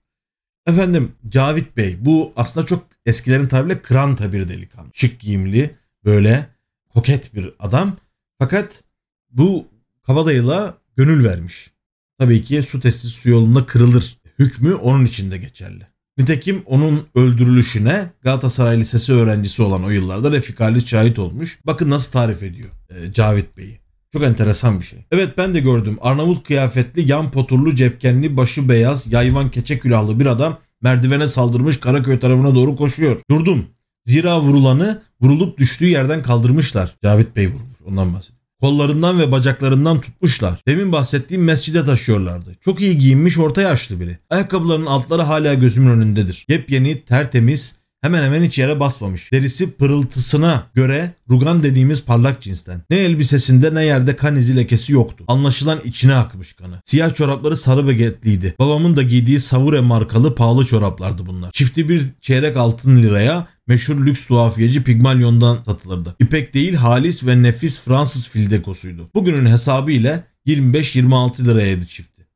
Efendim 0.67 1.11
Cavit 1.29 1.77
Bey 1.77 1.97
bu 1.99 2.33
aslında 2.35 2.65
çok 2.65 2.85
eskilerin 3.05 3.45
tabiriyle 3.45 3.81
kıranta 3.81 4.33
bir 4.33 4.47
delikanlı. 4.47 4.89
Şık 4.93 5.19
giyimli 5.19 5.75
böyle 6.05 6.47
koket 6.89 7.35
bir 7.35 7.53
adam. 7.59 7.97
Fakat 8.39 8.83
bu 9.29 9.67
kabadayıla 10.03 10.77
gönül 10.97 11.25
vermiş. 11.25 11.71
Tabii 12.17 12.43
ki 12.43 12.63
su 12.63 12.79
testi 12.79 13.07
su 13.07 13.29
yolunda 13.29 13.65
kırılır. 13.65 14.17
Hükmü 14.39 14.73
onun 14.73 15.05
için 15.05 15.31
de 15.31 15.37
geçerli. 15.37 15.87
Nitekim 16.17 16.63
onun 16.65 17.07
öldürülüşüne 17.15 18.11
Galatasaray 18.21 18.79
Lisesi 18.79 19.13
öğrencisi 19.13 19.61
olan 19.61 19.83
o 19.83 19.89
yıllarda 19.89 20.31
Refik 20.31 20.59
Halis 20.59 20.85
şahit 20.85 21.19
olmuş. 21.19 21.59
Bakın 21.65 21.89
nasıl 21.89 22.11
tarif 22.11 22.43
ediyor 22.43 22.69
e, 22.89 23.13
Cavit 23.13 23.57
Bey'i. 23.57 23.79
Çok 24.13 24.23
enteresan 24.23 24.79
bir 24.79 24.85
şey. 24.85 24.99
Evet 25.11 25.37
ben 25.37 25.53
de 25.53 25.59
gördüm. 25.59 25.97
Arnavut 26.01 26.47
kıyafetli, 26.47 27.11
yan 27.11 27.31
poturlu, 27.31 27.75
cepkenli, 27.75 28.37
başı 28.37 28.69
beyaz, 28.69 29.13
yayvan 29.13 29.51
keçe 29.51 29.79
külahlı 29.79 30.19
bir 30.19 30.25
adam 30.25 30.59
merdivene 30.81 31.27
saldırmış 31.27 31.79
Karaköy 31.79 32.19
tarafına 32.19 32.55
doğru 32.55 32.75
koşuyor. 32.75 33.21
Durdum. 33.29 33.65
Zira 34.05 34.41
vurulanı 34.41 35.01
vurulup 35.21 35.57
düştüğü 35.57 35.85
yerden 35.85 36.21
kaldırmışlar. 36.21 36.95
Cavit 37.03 37.35
Bey 37.35 37.47
vurmuş 37.47 37.81
ondan 37.85 38.13
bahsediyor. 38.13 38.39
Kollarından 38.61 39.19
ve 39.19 39.31
bacaklarından 39.31 40.01
tutmuşlar. 40.01 40.61
Demin 40.67 40.91
bahsettiğim 40.91 41.43
mescide 41.43 41.85
taşıyorlardı. 41.85 42.55
Çok 42.61 42.81
iyi 42.81 42.97
giyinmiş 42.97 43.37
orta 43.37 43.61
yaşlı 43.61 43.99
biri. 43.99 44.17
Ayakkabılarının 44.29 44.85
altları 44.85 45.21
hala 45.21 45.53
gözümün 45.53 45.91
önündedir. 45.91 46.45
Yepyeni, 46.47 47.01
tertemiz, 47.01 47.78
hemen 48.01 48.23
hemen 48.23 48.43
hiç 48.43 48.59
yere 48.59 48.79
basmamış. 48.79 49.31
Derisi 49.31 49.71
pırıltısına 49.71 50.67
göre 50.73 51.13
rugan 51.29 51.63
dediğimiz 51.63 52.05
parlak 52.05 52.41
cinsten. 52.41 52.81
Ne 52.89 52.97
elbisesinde 52.97 53.75
ne 53.75 53.85
yerde 53.85 54.15
kan 54.15 54.35
izi 54.35 54.55
lekesi 54.55 54.93
yoktu. 54.93 55.23
Anlaşılan 55.27 55.79
içine 55.85 56.15
akmış 56.15 56.53
kanı. 56.53 56.81
Siyah 56.85 57.15
çorapları 57.15 57.55
sarı 57.55 57.87
begetliydi. 57.87 58.55
Babamın 58.59 58.97
da 58.97 59.03
giydiği 59.03 59.39
Savure 59.39 59.79
markalı 59.79 60.35
pahalı 60.35 60.65
çoraplardı 60.65 61.25
bunlar. 61.25 61.51
Çifti 61.51 61.89
bir 61.89 62.05
çeyrek 62.21 62.57
altın 62.57 63.03
liraya 63.03 63.47
meşhur 63.67 64.05
lüks 64.05 64.25
tuhafiyeci 64.25 64.83
Pigmalion'dan 64.83 65.63
satılırdı. 65.65 66.15
İpek 66.19 66.53
değil 66.53 66.73
halis 66.73 67.25
ve 67.25 67.43
nefis 67.43 67.81
Fransız 67.81 68.29
fildekosuydu. 68.29 69.09
Bugünün 69.15 69.45
hesabı 69.45 69.91
ile 69.91 70.23
25-26 70.47 71.45
liraydı 71.45 71.87
çifti. 71.87 72.27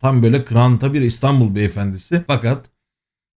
Tam 0.00 0.22
böyle 0.22 0.44
kranta 0.44 0.94
bir 0.94 1.00
İstanbul 1.00 1.54
beyefendisi 1.54 2.22
fakat 2.26 2.66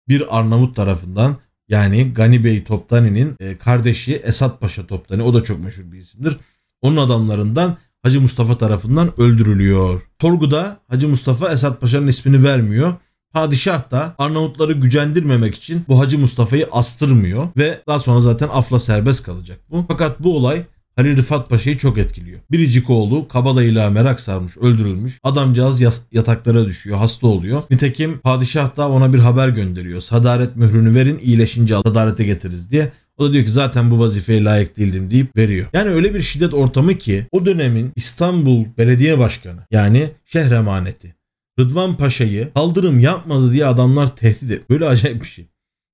bir 0.09 0.39
Arnavut 0.39 0.77
tarafından 0.77 1.37
yani 1.69 2.13
Gani 2.13 2.45
Bey 2.45 2.65
Toptani'nin 2.65 3.37
e, 3.41 3.59
kardeşi 3.59 4.17
Esat 4.17 4.61
Paşa 4.61 4.87
Toptani 4.87 5.23
o 5.23 5.35
da 5.35 5.43
çok 5.43 5.61
meşhur 5.61 5.93
bir 5.93 5.99
isimdir. 5.99 6.37
Onun 6.83 6.97
adamlarından 6.97 7.77
Hacı 8.03 8.21
Mustafa 8.21 8.59
tarafından 8.59 9.21
öldürülüyor. 9.21 10.03
Torgu'da 10.19 10.81
Hacı 10.89 11.09
Mustafa 11.09 11.53
Esat 11.53 11.81
Paşa'nın 11.81 12.07
ismini 12.07 12.45
vermiyor. 12.45 12.95
Padişah 13.33 13.91
da 13.91 14.15
Arnavutları 14.19 14.73
gücendirmemek 14.73 15.55
için 15.55 15.85
bu 15.89 16.01
Hacı 16.01 16.19
Mustafa'yı 16.19 16.69
astırmıyor 16.73 17.49
ve 17.57 17.83
daha 17.87 17.99
sonra 17.99 18.21
zaten 18.21 18.49
afla 18.53 18.79
serbest 18.79 19.23
kalacak 19.23 19.59
bu. 19.71 19.85
Fakat 19.89 20.21
bu 20.21 20.37
olay 20.37 20.65
Halil 20.99 21.17
Rıfat 21.17 21.51
Paşa'yı 21.51 21.79
çok 21.79 21.99
etkiliyor. 21.99 22.41
Biricik 22.51 22.91
oğlu 22.91 23.29
kabadayılığa 23.29 23.91
merak 23.91 24.21
sarmış, 24.21 24.57
öldürülmüş. 24.57 25.19
Adamcağız 25.23 25.83
yataklara 26.13 26.65
düşüyor, 26.67 26.99
hasta 26.99 27.27
oluyor. 27.27 27.63
Nitekim 27.71 28.19
padişah 28.19 28.77
da 28.77 28.89
ona 28.89 29.13
bir 29.13 29.19
haber 29.19 29.49
gönderiyor. 29.49 30.01
Sadaret 30.01 30.57
mührünü 30.57 30.95
verin, 30.95 31.19
iyileşince 31.23 31.75
sadalete 31.87 32.25
getiririz 32.25 32.71
diye. 32.71 32.93
O 33.17 33.25
da 33.25 33.33
diyor 33.33 33.45
ki 33.45 33.51
zaten 33.51 33.91
bu 33.91 33.99
vazifeye 33.99 34.45
layık 34.45 34.77
değildim 34.77 35.11
deyip 35.11 35.37
veriyor. 35.37 35.67
Yani 35.73 35.91
öyle 35.91 36.15
bir 36.15 36.21
şiddet 36.21 36.55
ortamı 36.55 36.95
ki 36.95 37.27
o 37.33 37.47
dönemin 37.47 37.93
İstanbul 37.97 38.65
Belediye 38.79 39.19
Başkanı 39.19 39.61
yani 39.71 40.11
şehre 40.25 40.55
emaneti 40.55 41.15
Rıdvan 41.61 41.97
Paşa'yı 41.97 42.53
kaldırım 42.55 43.01
yapmadı 43.01 43.53
diye 43.53 43.67
adamlar 43.67 44.17
tehdit 44.17 44.43
ediyor. 44.43 44.61
Böyle 44.71 44.87
acayip 44.87 45.23
bir 45.23 45.29
şey. 45.29 45.47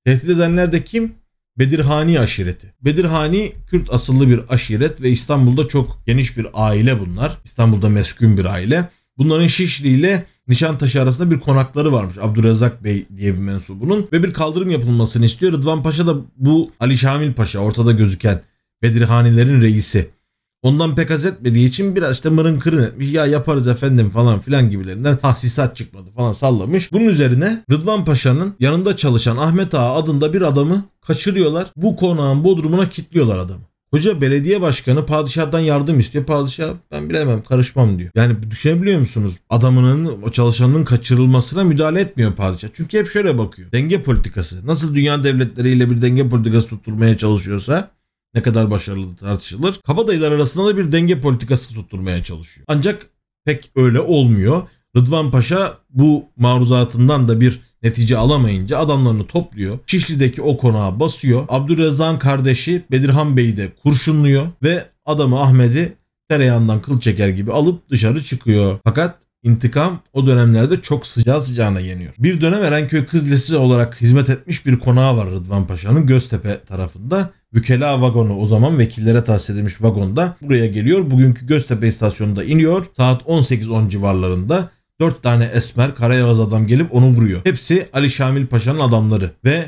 Tehdit 0.04 0.30
edenler 0.30 0.72
de 0.72 0.84
kim? 0.84 1.12
Bedirhani 1.58 2.20
aşireti. 2.20 2.74
Bedirhani 2.80 3.52
Kürt 3.70 3.92
asıllı 3.92 4.28
bir 4.28 4.40
aşiret 4.48 5.02
ve 5.02 5.10
İstanbul'da 5.10 5.68
çok 5.68 6.06
geniş 6.06 6.36
bir 6.36 6.46
aile 6.54 7.00
bunlar. 7.00 7.38
İstanbul'da 7.44 7.88
meskun 7.88 8.36
bir 8.36 8.44
aile. 8.44 8.88
Bunların 9.18 9.46
Şişli 9.46 9.88
ile 9.88 10.26
Nişantaşı 10.48 11.02
arasında 11.02 11.30
bir 11.30 11.40
konakları 11.40 11.92
varmış. 11.92 12.18
Abdurrezzak 12.18 12.84
Bey 12.84 13.06
diye 13.16 13.34
bir 13.34 13.38
mensubunun 13.38 14.08
ve 14.12 14.22
bir 14.22 14.32
kaldırım 14.32 14.70
yapılmasını 14.70 15.24
istiyor. 15.24 15.52
Rıdvan 15.52 15.82
Paşa 15.82 16.06
da 16.06 16.16
bu 16.36 16.70
Ali 16.80 16.98
Şamil 16.98 17.32
Paşa 17.32 17.58
ortada 17.58 17.92
gözüken 17.92 18.40
Bedirhanilerin 18.82 19.62
reisi. 19.62 20.10
Ondan 20.64 20.94
pek 20.94 21.10
haz 21.10 21.24
etmediği 21.24 21.68
için 21.68 21.96
biraz 21.96 22.16
işte 22.16 22.28
mırın 22.28 22.58
kırın 22.58 22.84
etmiş. 22.84 23.12
Ya 23.12 23.26
yaparız 23.26 23.68
efendim 23.68 24.10
falan 24.10 24.40
filan 24.40 24.70
gibilerinden 24.70 25.16
tahsisat 25.16 25.76
çıkmadı 25.76 26.10
falan 26.16 26.32
sallamış. 26.32 26.92
Bunun 26.92 27.04
üzerine 27.04 27.64
Rıdvan 27.70 28.04
Paşa'nın 28.04 28.54
yanında 28.60 28.96
çalışan 28.96 29.36
Ahmet 29.36 29.74
Ağa 29.74 29.94
adında 29.94 30.32
bir 30.32 30.42
adamı 30.42 30.84
kaçırıyorlar. 31.06 31.66
Bu 31.76 31.96
konağın 31.96 32.44
bodrumuna 32.44 32.88
kilitliyorlar 32.88 33.38
adamı. 33.38 33.62
Hoca 33.90 34.20
belediye 34.20 34.60
başkanı 34.60 35.06
padişahdan 35.06 35.60
yardım 35.60 35.98
istiyor. 35.98 36.24
Padişah 36.24 36.74
ben 36.92 37.10
bilemem 37.10 37.42
karışmam 37.42 37.98
diyor. 37.98 38.10
Yani 38.14 38.50
düşünebiliyor 38.50 38.98
musunuz? 38.98 39.38
Adamının 39.50 40.22
o 40.22 40.28
çalışanının 40.28 40.84
kaçırılmasına 40.84 41.64
müdahale 41.64 42.00
etmiyor 42.00 42.32
padişah. 42.32 42.68
Çünkü 42.72 42.98
hep 42.98 43.08
şöyle 43.08 43.38
bakıyor. 43.38 43.72
Denge 43.72 44.02
politikası. 44.02 44.66
Nasıl 44.66 44.94
dünya 44.94 45.24
devletleriyle 45.24 45.90
bir 45.90 46.02
denge 46.02 46.28
politikası 46.28 46.68
tutturmaya 46.68 47.16
çalışıyorsa 47.16 47.90
ne 48.34 48.42
kadar 48.42 48.70
başarılı 48.70 49.16
tartışılır. 49.16 49.80
Kabadayılar 49.86 50.32
arasında 50.32 50.66
da 50.66 50.76
bir 50.76 50.92
denge 50.92 51.20
politikası 51.20 51.74
tutturmaya 51.74 52.22
çalışıyor. 52.22 52.64
Ancak 52.68 53.06
pek 53.44 53.70
öyle 53.76 54.00
olmuyor. 54.00 54.62
Rıdvan 54.96 55.30
Paşa 55.30 55.78
bu 55.90 56.24
maruzatından 56.36 57.28
da 57.28 57.40
bir 57.40 57.60
netice 57.82 58.16
alamayınca 58.16 58.78
adamlarını 58.78 59.26
topluyor. 59.26 59.78
Şişli'deki 59.86 60.42
o 60.42 60.56
konağa 60.56 61.00
basıyor. 61.00 61.44
Abdurrezzak'ın 61.48 62.18
kardeşi 62.18 62.84
Bedirhan 62.90 63.36
Bey'i 63.36 63.56
de 63.56 63.72
kurşunluyor 63.82 64.46
ve 64.62 64.86
adamı 65.06 65.40
Ahmet'i 65.40 65.96
tereyağından 66.28 66.82
kıl 66.82 67.00
çeker 67.00 67.28
gibi 67.28 67.52
alıp 67.52 67.90
dışarı 67.90 68.24
çıkıyor. 68.24 68.78
Fakat 68.84 69.18
İntikam 69.44 70.00
o 70.12 70.26
dönemlerde 70.26 70.80
çok 70.80 71.06
sıcağı 71.06 71.40
sıcağına 71.40 71.80
yeniyor. 71.80 72.14
Bir 72.18 72.40
dönem 72.40 72.62
Erenköy 72.62 73.06
Kız 73.06 73.52
olarak 73.52 74.00
hizmet 74.00 74.30
etmiş 74.30 74.66
bir 74.66 74.78
konağı 74.78 75.16
var 75.16 75.30
Rıdvan 75.30 75.66
Paşa'nın 75.66 76.06
Göztepe 76.06 76.60
tarafında. 76.64 77.30
Vükela 77.54 78.00
vagonu 78.00 78.36
o 78.36 78.46
zaman 78.46 78.78
vekillere 78.78 79.24
tahsis 79.24 79.50
edilmiş 79.50 79.82
vagonda 79.82 80.36
buraya 80.42 80.66
geliyor. 80.66 81.10
Bugünkü 81.10 81.46
Göztepe 81.46 81.88
istasyonunda 81.88 82.44
iniyor. 82.44 82.86
Saat 82.96 83.22
18.10 83.22 83.90
civarlarında 83.90 84.70
4 85.00 85.22
tane 85.22 85.44
esmer 85.44 85.94
karayağız 85.94 86.40
adam 86.40 86.66
gelip 86.66 86.94
onu 86.94 87.06
vuruyor. 87.06 87.40
Hepsi 87.44 87.88
Ali 87.92 88.10
Şamil 88.10 88.46
Paşa'nın 88.46 88.80
adamları 88.80 89.30
ve 89.44 89.64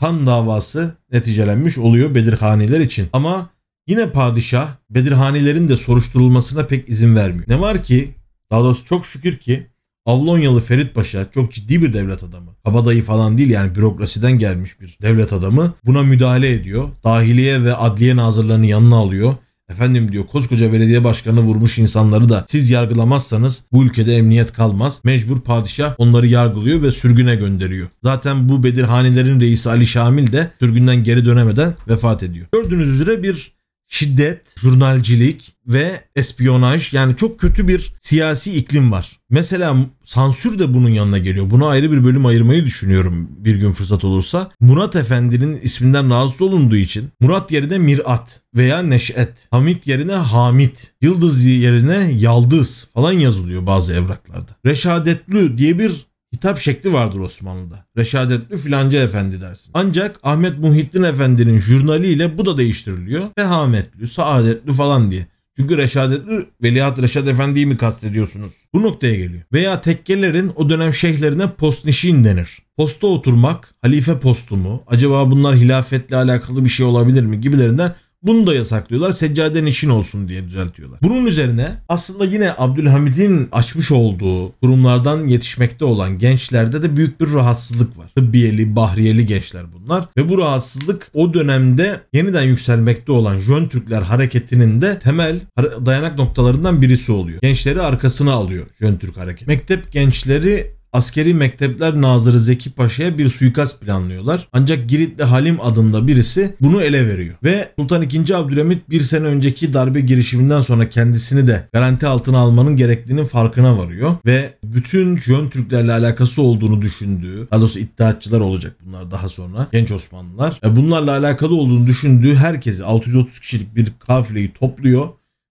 kan 0.00 0.26
davası 0.26 0.94
neticelenmiş 1.12 1.78
oluyor 1.78 2.14
Bedirhaniler 2.14 2.80
için. 2.80 3.08
Ama 3.12 3.50
Yine 3.88 4.10
padişah 4.10 4.68
Bedirhanilerin 4.90 5.68
de 5.68 5.76
soruşturulmasına 5.76 6.66
pek 6.66 6.88
izin 6.88 7.16
vermiyor. 7.16 7.44
Ne 7.48 7.60
var 7.60 7.82
ki 7.82 8.14
daha 8.50 8.62
doğrusu 8.62 8.84
çok 8.84 9.06
şükür 9.06 9.38
ki 9.38 9.66
Avlonyalı 10.06 10.60
Ferit 10.60 10.94
Paşa 10.94 11.30
çok 11.30 11.52
ciddi 11.52 11.82
bir 11.82 11.92
devlet 11.92 12.22
adamı. 12.22 12.50
Kabadayı 12.64 13.02
falan 13.02 13.38
değil 13.38 13.50
yani 13.50 13.74
bürokrasiden 13.74 14.32
gelmiş 14.38 14.80
bir 14.80 14.98
devlet 15.02 15.32
adamı. 15.32 15.74
Buna 15.84 16.02
müdahale 16.02 16.50
ediyor. 16.50 16.88
Dahiliye 17.04 17.64
ve 17.64 17.74
adliye 17.74 18.16
nazırlarını 18.16 18.66
yanına 18.66 18.96
alıyor. 18.96 19.34
Efendim 19.70 20.12
diyor 20.12 20.26
koskoca 20.26 20.72
belediye 20.72 21.04
başkanı 21.04 21.40
vurmuş 21.40 21.78
insanları 21.78 22.28
da 22.28 22.44
siz 22.48 22.70
yargılamazsanız 22.70 23.64
bu 23.72 23.84
ülkede 23.84 24.16
emniyet 24.16 24.52
kalmaz. 24.52 25.00
Mecbur 25.04 25.40
padişah 25.40 25.94
onları 25.98 26.26
yargılıyor 26.26 26.82
ve 26.82 26.92
sürgüne 26.92 27.36
gönderiyor. 27.36 27.88
Zaten 28.02 28.48
bu 28.48 28.62
Bedirhanilerin 28.62 29.40
reisi 29.40 29.70
Ali 29.70 29.86
Şamil 29.86 30.32
de 30.32 30.50
sürgünden 30.60 31.04
geri 31.04 31.24
dönemeden 31.24 31.74
vefat 31.88 32.22
ediyor. 32.22 32.46
Gördüğünüz 32.52 32.88
üzere 32.88 33.22
bir 33.22 33.55
şiddet, 33.88 34.60
jurnalcilik 34.60 35.56
ve 35.66 36.04
espiyonaj 36.16 36.92
yani 36.92 37.16
çok 37.16 37.40
kötü 37.40 37.68
bir 37.68 37.92
siyasi 38.00 38.56
iklim 38.56 38.92
var. 38.92 39.18
Mesela 39.30 39.76
sansür 40.04 40.58
de 40.58 40.74
bunun 40.74 40.88
yanına 40.88 41.18
geliyor. 41.18 41.50
Buna 41.50 41.68
ayrı 41.68 41.92
bir 41.92 42.04
bölüm 42.04 42.26
ayırmayı 42.26 42.64
düşünüyorum 42.64 43.28
bir 43.38 43.56
gün 43.56 43.72
fırsat 43.72 44.04
olursa. 44.04 44.50
Murat 44.60 44.96
Efendi'nin 44.96 45.60
isminden 45.60 46.10
rahatsız 46.10 46.42
olunduğu 46.42 46.76
için 46.76 47.08
Murat 47.20 47.52
yerine 47.52 47.78
Mirat 47.78 48.40
veya 48.56 48.82
Neşet, 48.82 49.32
Hamit 49.50 49.86
yerine 49.86 50.14
Hamit, 50.14 50.92
Yıldız 51.00 51.44
yerine 51.44 52.12
Yaldız 52.12 52.88
falan 52.94 53.12
yazılıyor 53.12 53.66
bazı 53.66 53.94
evraklarda. 53.94 54.56
Reşadetli 54.66 55.58
diye 55.58 55.78
bir 55.78 56.06
hitap 56.34 56.58
şekli 56.58 56.92
vardır 56.92 57.20
Osmanlı'da. 57.20 57.86
Reşadetli 57.96 58.58
filanca 58.58 59.02
efendi 59.02 59.40
dersin. 59.40 59.70
Ancak 59.74 60.20
Ahmet 60.22 60.58
Muhittin 60.58 61.02
Efendi'nin 61.02 61.58
jurnaliyle 61.58 62.38
bu 62.38 62.46
da 62.46 62.56
değiştiriliyor. 62.56 63.26
Vehametli, 63.38 64.06
saadetli 64.06 64.72
falan 64.72 65.10
diye. 65.10 65.26
Çünkü 65.56 65.76
Reşadetli 65.76 66.46
Veliaht 66.62 67.02
Reşad 67.02 67.26
Efendi'yi 67.26 67.66
mi 67.66 67.76
kastediyorsunuz? 67.76 68.52
Bu 68.74 68.82
noktaya 68.82 69.14
geliyor. 69.16 69.42
Veya 69.52 69.80
tekkelerin 69.80 70.52
o 70.56 70.68
dönem 70.68 70.94
şeyhlerine 70.94 71.50
postnişin 71.50 72.24
denir. 72.24 72.62
Posta 72.76 73.06
oturmak, 73.06 73.74
halife 73.82 74.18
postu 74.18 74.56
mu? 74.56 74.82
Acaba 74.86 75.30
bunlar 75.30 75.56
hilafetle 75.56 76.16
alakalı 76.16 76.64
bir 76.64 76.68
şey 76.68 76.86
olabilir 76.86 77.22
mi? 77.22 77.40
Gibilerinden 77.40 77.94
bunu 78.26 78.46
da 78.46 78.54
yasaklıyorlar. 78.54 79.10
Seccaden 79.10 79.66
için 79.66 79.88
olsun 79.88 80.28
diye 80.28 80.44
düzeltiyorlar. 80.44 81.00
Bunun 81.02 81.26
üzerine 81.26 81.68
aslında 81.88 82.24
yine 82.24 82.54
Abdülhamid'in 82.58 83.48
açmış 83.52 83.92
olduğu 83.92 84.52
kurumlardan 84.52 85.28
yetişmekte 85.28 85.84
olan 85.84 86.18
gençlerde 86.18 86.82
de 86.82 86.96
büyük 86.96 87.20
bir 87.20 87.32
rahatsızlık 87.32 87.98
var. 87.98 88.10
Tıbbiyeli, 88.16 88.76
bahriyeli 88.76 89.26
gençler 89.26 89.64
bunlar. 89.74 90.08
Ve 90.16 90.28
bu 90.28 90.38
rahatsızlık 90.38 91.10
o 91.14 91.34
dönemde 91.34 92.00
yeniden 92.12 92.42
yükselmekte 92.42 93.12
olan 93.12 93.38
Jön 93.38 93.68
Türkler 93.68 94.02
hareketinin 94.02 94.80
de 94.80 94.98
temel 94.98 95.40
dayanak 95.86 96.18
noktalarından 96.18 96.82
birisi 96.82 97.12
oluyor. 97.12 97.40
Gençleri 97.42 97.82
arkasına 97.82 98.32
alıyor 98.32 98.66
Jön 98.80 98.96
Türk 98.96 99.16
hareketi. 99.16 99.46
Mektep 99.46 99.92
gençleri 99.92 100.76
Askeri 100.96 101.34
Mektepler 101.34 102.00
Nazırı 102.00 102.40
Zeki 102.40 102.70
Paşa'ya 102.70 103.18
bir 103.18 103.28
suikast 103.28 103.80
planlıyorlar. 103.80 104.48
Ancak 104.52 104.88
Giritli 104.88 105.24
Halim 105.24 105.60
adında 105.60 106.06
birisi 106.06 106.54
bunu 106.60 106.82
ele 106.82 107.08
veriyor. 107.08 107.34
Ve 107.44 107.72
Sultan 107.78 108.02
II. 108.02 108.34
Abdülhamit 108.34 108.90
bir 108.90 109.00
sene 109.00 109.26
önceki 109.26 109.74
darbe 109.74 110.00
girişiminden 110.00 110.60
sonra 110.60 110.88
kendisini 110.88 111.46
de 111.46 111.68
garanti 111.72 112.06
altına 112.06 112.38
almanın 112.38 112.76
gerektiğinin 112.76 113.24
farkına 113.24 113.78
varıyor. 113.78 114.16
Ve 114.26 114.54
bütün 114.64 115.16
Jön 115.16 115.48
Türklerle 115.48 115.92
alakası 115.92 116.42
olduğunu 116.42 116.82
düşündüğü, 116.82 117.48
daha 117.50 117.60
doğrusu 117.60 117.78
iddiatçılar 117.78 118.40
olacak 118.40 118.76
bunlar 118.86 119.10
daha 119.10 119.28
sonra, 119.28 119.68
genç 119.72 119.92
Osmanlılar. 119.92 120.60
E, 120.64 120.76
bunlarla 120.76 121.10
alakalı 121.10 121.54
olduğunu 121.54 121.86
düşündüğü 121.86 122.34
herkesi 122.34 122.84
630 122.84 123.40
kişilik 123.40 123.76
bir 123.76 123.92
kafileyi 124.00 124.52
topluyor 124.52 125.08